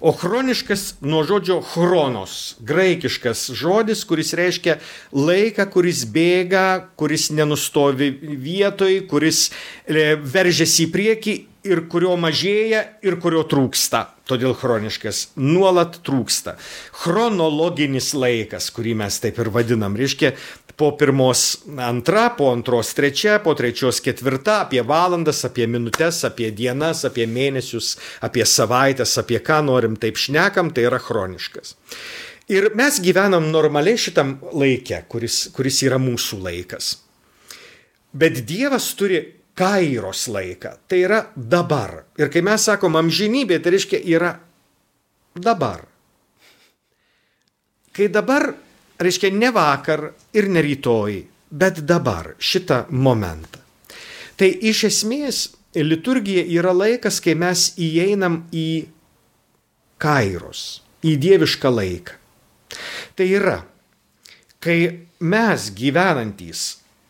O 0.05 0.13
chroniškas 0.13 0.99
nuo 1.01 1.23
žodžio 1.25 1.61
chronos, 1.65 2.57
graikiškas 2.61 3.47
žodis, 3.57 4.03
kuris 4.05 4.35
reiškia 4.37 4.75
laiką, 5.17 5.65
kuris 5.73 6.03
bėga, 6.13 6.91
kuris 7.01 7.31
nenustovi 7.33 8.11
vietoj, 8.21 8.99
kuris 9.09 9.47
e, 9.49 10.13
veržiasi 10.19 10.85
į 10.85 10.91
priekį 10.93 11.37
ir 11.65 11.87
kurio 11.89 12.19
mažėja 12.21 12.83
ir 13.07 13.17
kurio 13.23 13.47
trūksta. 13.49 14.11
Todėl 14.29 14.53
chroniškas 14.57 15.31
nuolat 15.41 15.99
trūksta. 16.05 16.59
Chronologinis 17.01 18.13
laikas, 18.17 18.71
kurį 18.77 18.95
mes 19.01 19.19
taip 19.21 19.41
ir 19.41 19.51
vadinam, 19.53 19.97
reiškia 19.97 20.35
po 20.77 20.91
pirmos 20.99 21.63
antra, 21.79 22.31
po 22.37 22.51
antros 22.53 22.95
trečia, 22.95 23.39
po 23.39 23.55
trečios 23.55 24.01
ketvirta, 24.03 24.61
apie 24.65 24.83
valandas, 24.83 25.45
apie 25.47 25.67
minutės, 25.71 26.25
apie 26.27 26.51
dienas, 26.51 27.05
apie 27.07 27.27
mėnesius, 27.31 27.95
apie 28.25 28.47
savaitės, 28.49 29.15
apie 29.23 29.39
ką 29.45 29.61
norim 29.67 29.97
taip 30.01 30.19
šnekam, 30.19 30.73
tai 30.75 30.89
yra 30.89 30.99
chroniškas. 31.03 31.77
Ir 32.53 32.73
mes 32.77 32.99
gyvenam 33.01 33.47
normaliai 33.53 33.97
šitam 34.01 34.37
laikė, 34.53 35.05
kuris, 35.09 35.47
kuris 35.55 35.81
yra 35.87 35.97
mūsų 36.03 36.43
laikas. 36.45 36.91
Bet 38.15 38.43
Dievas 38.47 38.91
turi 38.99 39.23
kairos 39.57 40.27
laiką, 40.29 40.75
tai 40.91 41.01
yra 41.07 41.23
dabar. 41.35 42.03
Ir 42.21 42.29
kai 42.35 42.43
mes 42.45 42.67
sakom 42.67 42.99
amžinybė, 43.01 43.63
tai 43.63 43.75
reiškia 43.75 44.03
yra 44.13 44.35
dabar. 45.35 45.87
Kai 47.95 48.11
dabar 48.11 48.53
reiškia 48.99 49.33
ne 49.35 49.51
vakar 49.55 50.11
ir 50.33 50.49
ne 50.49 50.63
rytoj, 50.63 51.21
bet 51.51 51.83
dabar, 51.87 52.35
šitą 52.39 52.85
momentą. 52.91 53.61
Tai 54.35 54.49
iš 54.51 54.85
esmės 54.91 55.45
liturgija 55.75 56.45
yra 56.59 56.75
laikas, 56.75 57.21
kai 57.23 57.35
mes 57.39 57.73
įeinam 57.79 58.43
į 58.55 58.87
kairos, 60.03 60.83
į 61.07 61.17
dievišką 61.23 61.71
laiką. 61.71 62.17
Tai 63.15 63.27
yra, 63.31 63.59
kai 64.59 64.79
mes 65.23 65.69
gyvenantys 65.77 66.65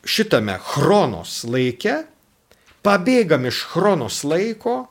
šitame 0.05 0.59
chronos 0.61 1.43
laike, 1.49 2.03
pabėgam 2.85 3.47
iš 3.49 3.63
chronos 3.73 4.21
laiko 4.29 4.83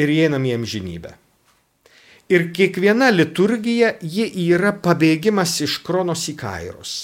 ir 0.00 0.08
įeinam 0.08 0.48
į 0.48 0.56
amžinybę. 0.58 1.12
Ir 2.34 2.48
kiekviena 2.50 3.12
liturgija, 3.14 3.92
ji 4.02 4.24
yra 4.48 4.72
pabėgimas 4.82 5.52
iš 5.62 5.76
kronos 5.86 6.24
į 6.32 6.32
kairos. 6.40 6.94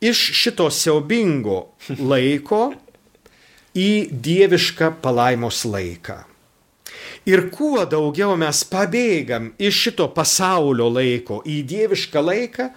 Iš 0.00 0.22
šito 0.38 0.70
siaubingo 0.72 1.58
laiko 1.98 2.70
į 3.76 3.90
dievišką 4.08 4.94
palaimos 5.02 5.60
laiką. 5.68 6.22
Ir 7.28 7.50
kuo 7.52 7.84
daugiau 7.90 8.38
mes 8.40 8.62
pabėgam 8.70 9.50
iš 9.60 9.82
šito 9.88 10.08
pasaulio 10.16 10.88
laiko 10.94 11.42
į 11.44 11.60
dievišką 11.74 12.24
laiką, 12.30 12.70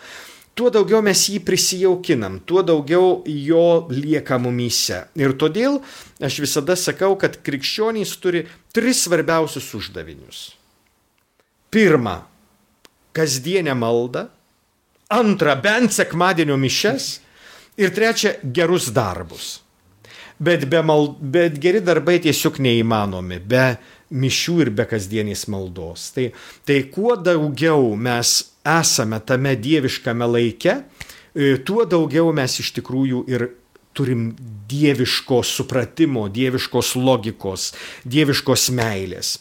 tuo 0.60 0.74
daugiau 0.76 1.00
mes 1.06 1.24
jį 1.32 1.40
prisijaukinam, 1.48 2.42
tuo 2.44 2.66
daugiau 2.66 3.22
jo 3.24 3.66
lieka 3.94 4.42
mumyse. 4.42 5.06
Ir 5.16 5.38
todėl 5.40 5.80
aš 6.20 6.44
visada 6.44 6.76
sakau, 6.76 7.16
kad 7.16 7.40
krikščionys 7.40 8.18
turi 8.20 8.48
tris 8.76 9.06
svarbiausius 9.08 9.76
uždavinius 9.80 10.48
pirmą 11.72 12.20
kasdienę 13.14 13.76
maldą, 13.76 14.28
antrą 15.10 15.56
bent 15.62 15.94
sekmadienio 15.94 16.58
mišes 16.58 17.20
ir 17.78 17.94
trečią 17.96 18.36
gerus 18.44 18.92
darbus. 18.94 19.60
Bet, 20.40 20.66
be 20.72 20.80
mal, 20.84 21.16
bet 21.20 21.58
geri 21.60 21.82
darbai 21.84 22.20
tiesiog 22.24 22.62
neįmanomi 22.64 23.42
be 23.44 23.74
mišių 24.10 24.56
ir 24.64 24.72
be 24.74 24.86
kasdienės 24.90 25.48
maldos. 25.52 26.10
Tai, 26.16 26.30
tai 26.66 26.80
kuo 26.94 27.18
daugiau 27.20 27.92
mes 28.00 28.38
esame 28.64 29.20
tame 29.26 29.56
dieviškame 29.60 30.30
laike, 30.30 30.78
e, 31.36 31.58
tuo 31.66 31.84
daugiau 31.90 32.32
mes 32.36 32.56
iš 32.64 32.72
tikrųjų 32.80 33.26
ir 33.30 33.50
turim 33.98 34.30
dieviško 34.70 35.42
supratimo, 35.44 36.30
dieviškos 36.32 36.96
logikos, 36.96 37.74
dieviškos 38.08 38.70
meilės. 38.78 39.36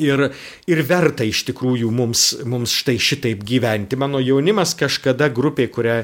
Ir, 0.00 0.22
ir 0.70 0.82
verta 0.88 1.26
iš 1.28 1.42
tikrųjų 1.50 1.90
mums, 1.92 2.24
mums 2.48 2.72
štai 2.80 2.96
šitaip 3.00 3.42
gyventi. 3.46 3.98
Mano 4.00 4.20
jaunimas 4.22 4.72
kažkada 4.78 5.28
grupė, 5.34 5.68
kurią, 5.72 5.96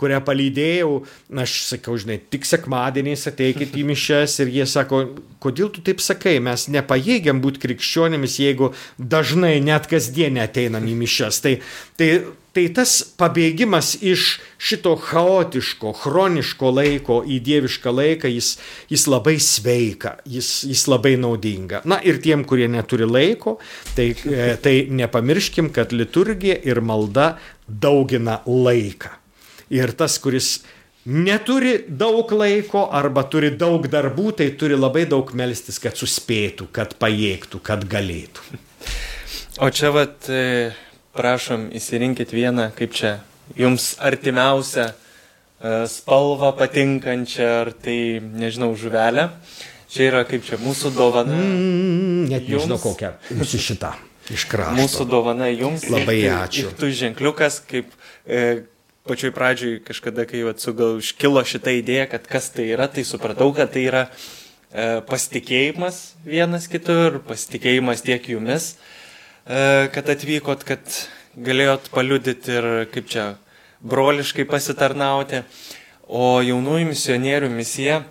kurią 0.00 0.20
palydėjau, 0.26 0.92
aš 1.44 1.56
sakau, 1.70 1.96
žinai, 2.00 2.18
tik 2.32 2.48
sekmadieniais 2.48 3.26
ateikit 3.30 3.76
į 3.78 3.86
mišes 3.92 4.38
ir 4.42 4.52
jie 4.58 4.66
sako, 4.68 5.04
kodėl 5.44 5.70
tu 5.74 5.84
taip 5.86 6.02
sakai, 6.02 6.40
mes 6.42 6.66
nepajėgiam 6.74 7.42
būti 7.44 7.62
krikščionėmis, 7.64 8.40
jeigu 8.42 8.72
dažnai 8.98 9.56
net 9.64 9.86
kasdien 9.90 10.40
ateinam 10.42 10.86
į 10.90 10.96
mišes. 11.04 11.42
Tai, 11.44 11.58
tai 12.00 12.10
Tai 12.54 12.62
tas 12.70 12.90
pabėgimas 13.18 13.96
iš 14.06 14.36
šito 14.62 14.92
chaotiško, 15.02 15.90
chroniško 16.04 16.70
laiko 16.70 17.16
į 17.26 17.40
dievišką 17.42 17.90
laiką, 17.90 18.30
jis, 18.30 18.52
jis 18.92 19.06
labai 19.10 19.34
sveika, 19.42 20.12
jis, 20.22 20.50
jis 20.70 20.84
labai 20.86 21.16
naudinga. 21.18 21.82
Na 21.90 21.98
ir 22.06 22.20
tiem, 22.22 22.44
kurie 22.46 22.68
neturi 22.70 23.08
laiko, 23.10 23.56
tai, 23.96 24.12
e, 24.14 24.46
tai 24.62 24.76
nepamirškim, 24.86 25.72
kad 25.74 25.90
liturgija 25.90 26.60
ir 26.62 26.78
malda 26.78 27.32
daugina 27.66 28.38
laiką. 28.46 29.10
Ir 29.74 29.90
tas, 29.98 30.20
kuris 30.22 30.60
neturi 31.10 31.80
daug 31.88 32.30
laiko 32.38 32.86
arba 32.94 33.26
turi 33.34 33.50
daug 33.58 33.90
darbų, 33.90 34.30
tai 34.38 34.52
turi 34.54 34.78
labai 34.78 35.08
daug 35.10 35.34
melstis, 35.34 35.82
kad 35.82 35.98
suspėtų, 35.98 36.70
kad 36.70 36.94
pajėgtų, 37.02 37.64
kad 37.66 37.82
galėtų. 37.90 38.46
O 39.62 39.74
čia 39.74 39.90
vat 39.94 40.30
e, 40.30 40.70
prašom, 41.14 41.68
įsirinkit 41.74 42.32
vieną, 42.34 42.70
kaip 42.76 42.94
čia, 42.94 43.18
jums 43.58 43.94
artimiausią 44.02 44.88
e, 44.90 44.94
spalvą 45.90 46.52
patinkančią, 46.58 47.48
ar 47.62 47.72
tai, 47.72 48.20
nežinau, 48.20 48.74
žuvelę. 48.78 49.28
Čia 49.94 50.08
yra 50.08 50.24
kaip 50.26 50.42
čia 50.46 50.58
mūsų 50.58 50.90
dovana. 50.96 51.36
Mm, 51.38 52.24
net 52.32 52.48
jums. 52.50 52.64
nežinau 52.64 52.80
kokią. 52.82 53.12
Jūsų 53.30 53.60
šitą. 53.62 53.92
Iš 54.34 54.46
krašto. 54.50 54.78
Mūsų 54.80 55.06
dovana 55.06 55.50
jums. 55.52 55.84
Labai 55.92 56.16
ačiū. 56.32 56.72
Tu 56.80 56.90
ženkliukas, 56.98 57.60
kaip 57.68 57.92
e, 58.26 58.64
pačioj 59.06 59.30
pradžioj 59.36 59.76
kažkada, 59.86 60.24
kai 60.26 60.40
jau 60.42 60.50
atsugal 60.50 60.98
iškilo 60.98 61.44
šitą 61.46 61.76
idėją, 61.78 62.08
kad 62.16 62.26
kas 62.32 62.50
tai 62.56 62.72
yra, 62.72 62.88
tai 62.90 63.04
supratau, 63.06 63.52
kad 63.54 63.70
tai 63.76 63.84
yra 63.86 64.02
e, 64.08 65.04
pasitikėjimas 65.06 66.00
vienas 66.26 66.66
kitur, 66.72 67.20
pasitikėjimas 67.28 68.02
tiek 68.02 68.26
jumis. 68.32 68.72
E, 68.74 68.93
kad 69.44 70.08
atvykot, 70.08 70.64
kad 70.64 70.80
galėjot 71.36 71.90
paliudyti 71.92 72.54
ir 72.54 72.68
kaip 72.92 73.08
čia 73.10 73.24
broliškai 73.84 74.46
pasitarnauti. 74.48 75.42
O 76.04 76.40
jaunųjų 76.44 76.88
misionierių 76.90 77.48
misija 77.52 78.02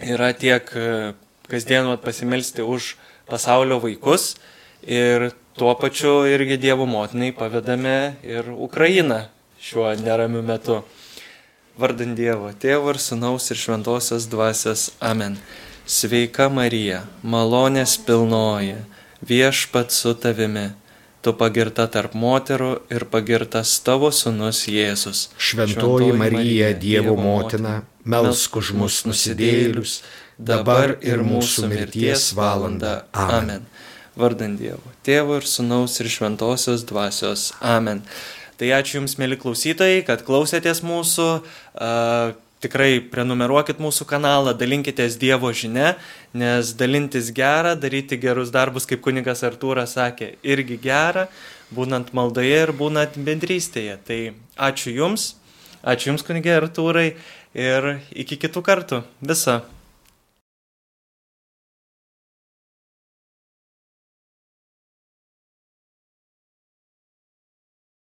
yra 0.00 0.30
tiek 0.36 0.68
e, 0.72 1.12
kasdien 1.48 1.88
pasimelsti 2.00 2.64
už 2.64 2.94
pasaulio 3.28 3.76
vaikus 3.82 4.36
ir 4.82 5.30
tuo 5.56 5.74
pačiu 5.76 6.24
irgi 6.28 6.56
Dievo 6.60 6.86
motinai 6.88 7.32
pavedame 7.36 8.16
ir 8.24 8.48
Ukrainą 8.52 9.26
šiuo 9.60 9.92
neramiu 10.00 10.42
metu. 10.42 10.82
Vardant 11.76 12.16
Dievo, 12.16 12.48
Tėvo 12.56 12.94
ir 12.94 13.00
Sūnaus 13.00 13.50
ir 13.52 13.60
Šventosios 13.60 14.30
Dvasios 14.32 14.90
Amen. 15.00 15.36
Sveika 15.84 16.48
Marija, 16.48 17.02
malonės 17.22 17.98
pilnoji 18.00 18.78
viešpat 19.22 19.92
su 19.92 20.14
tavimi, 20.14 20.70
tu 21.22 21.32
pagirta 21.34 21.86
tarp 21.90 22.14
moterų 22.14 22.70
ir 22.92 23.06
pagirtas 23.10 23.78
tavo 23.84 24.12
sunus 24.14 24.66
Jėzus. 24.70 25.28
Šventoji 25.38 26.12
Marija, 26.16 26.70
Dievo 26.76 27.16
motina, 27.18 27.80
melsk 28.04 28.60
už 28.60 28.72
mus 28.78 29.02
nusidėlius, 29.08 30.00
dabar 30.38 30.96
ir 31.02 31.24
mūsų 31.26 31.70
mirties 31.72 32.30
valanda. 32.36 33.04
Amen. 33.12 33.66
Vardant 34.16 34.56
Dievo, 34.56 34.94
Tėvo 35.04 35.36
ir 35.40 35.44
Sūnaus 35.44 35.98
ir 36.00 36.08
Šventosios 36.08 36.86
Dvasios. 36.88 37.50
Amen. 37.60 38.00
Tai 38.56 38.70
ačiū 38.78 39.02
Jums, 39.02 39.18
mėly 39.20 39.36
klausytojai, 39.36 40.00
kad 40.06 40.22
klausėtės 40.24 40.80
mūsų. 40.86 41.26
Tikrai 42.64 43.00
prenumeruokit 43.12 43.80
mūsų 43.82 44.06
kanalą, 44.08 44.54
dalinkitės 44.56 45.18
Dievo 45.20 45.52
žinia, 45.52 45.94
nes 46.36 46.72
dalintis 46.78 47.30
gera, 47.36 47.74
daryti 47.76 48.18
gerus 48.20 48.52
darbus, 48.54 48.88
kaip 48.88 49.02
kunigas 49.04 49.44
Artūras 49.46 49.96
sakė, 49.98 50.34
irgi 50.46 50.78
gera, 50.82 51.26
būnant 51.74 52.12
maldoje 52.16 52.62
ir 52.64 52.72
būnant 52.76 53.18
bendrystėje. 53.20 53.98
Tai 54.06 54.20
ačiū 54.70 54.94
Jums, 54.96 55.34
ačiū 55.84 56.12
Jums 56.12 56.26
kunigė 56.26 56.56
Artūrai 56.62 57.08
ir 57.56 57.90
iki 58.16 58.40
kitų 58.40 58.64
kartų. 58.64 59.02
Visa. 59.20 59.62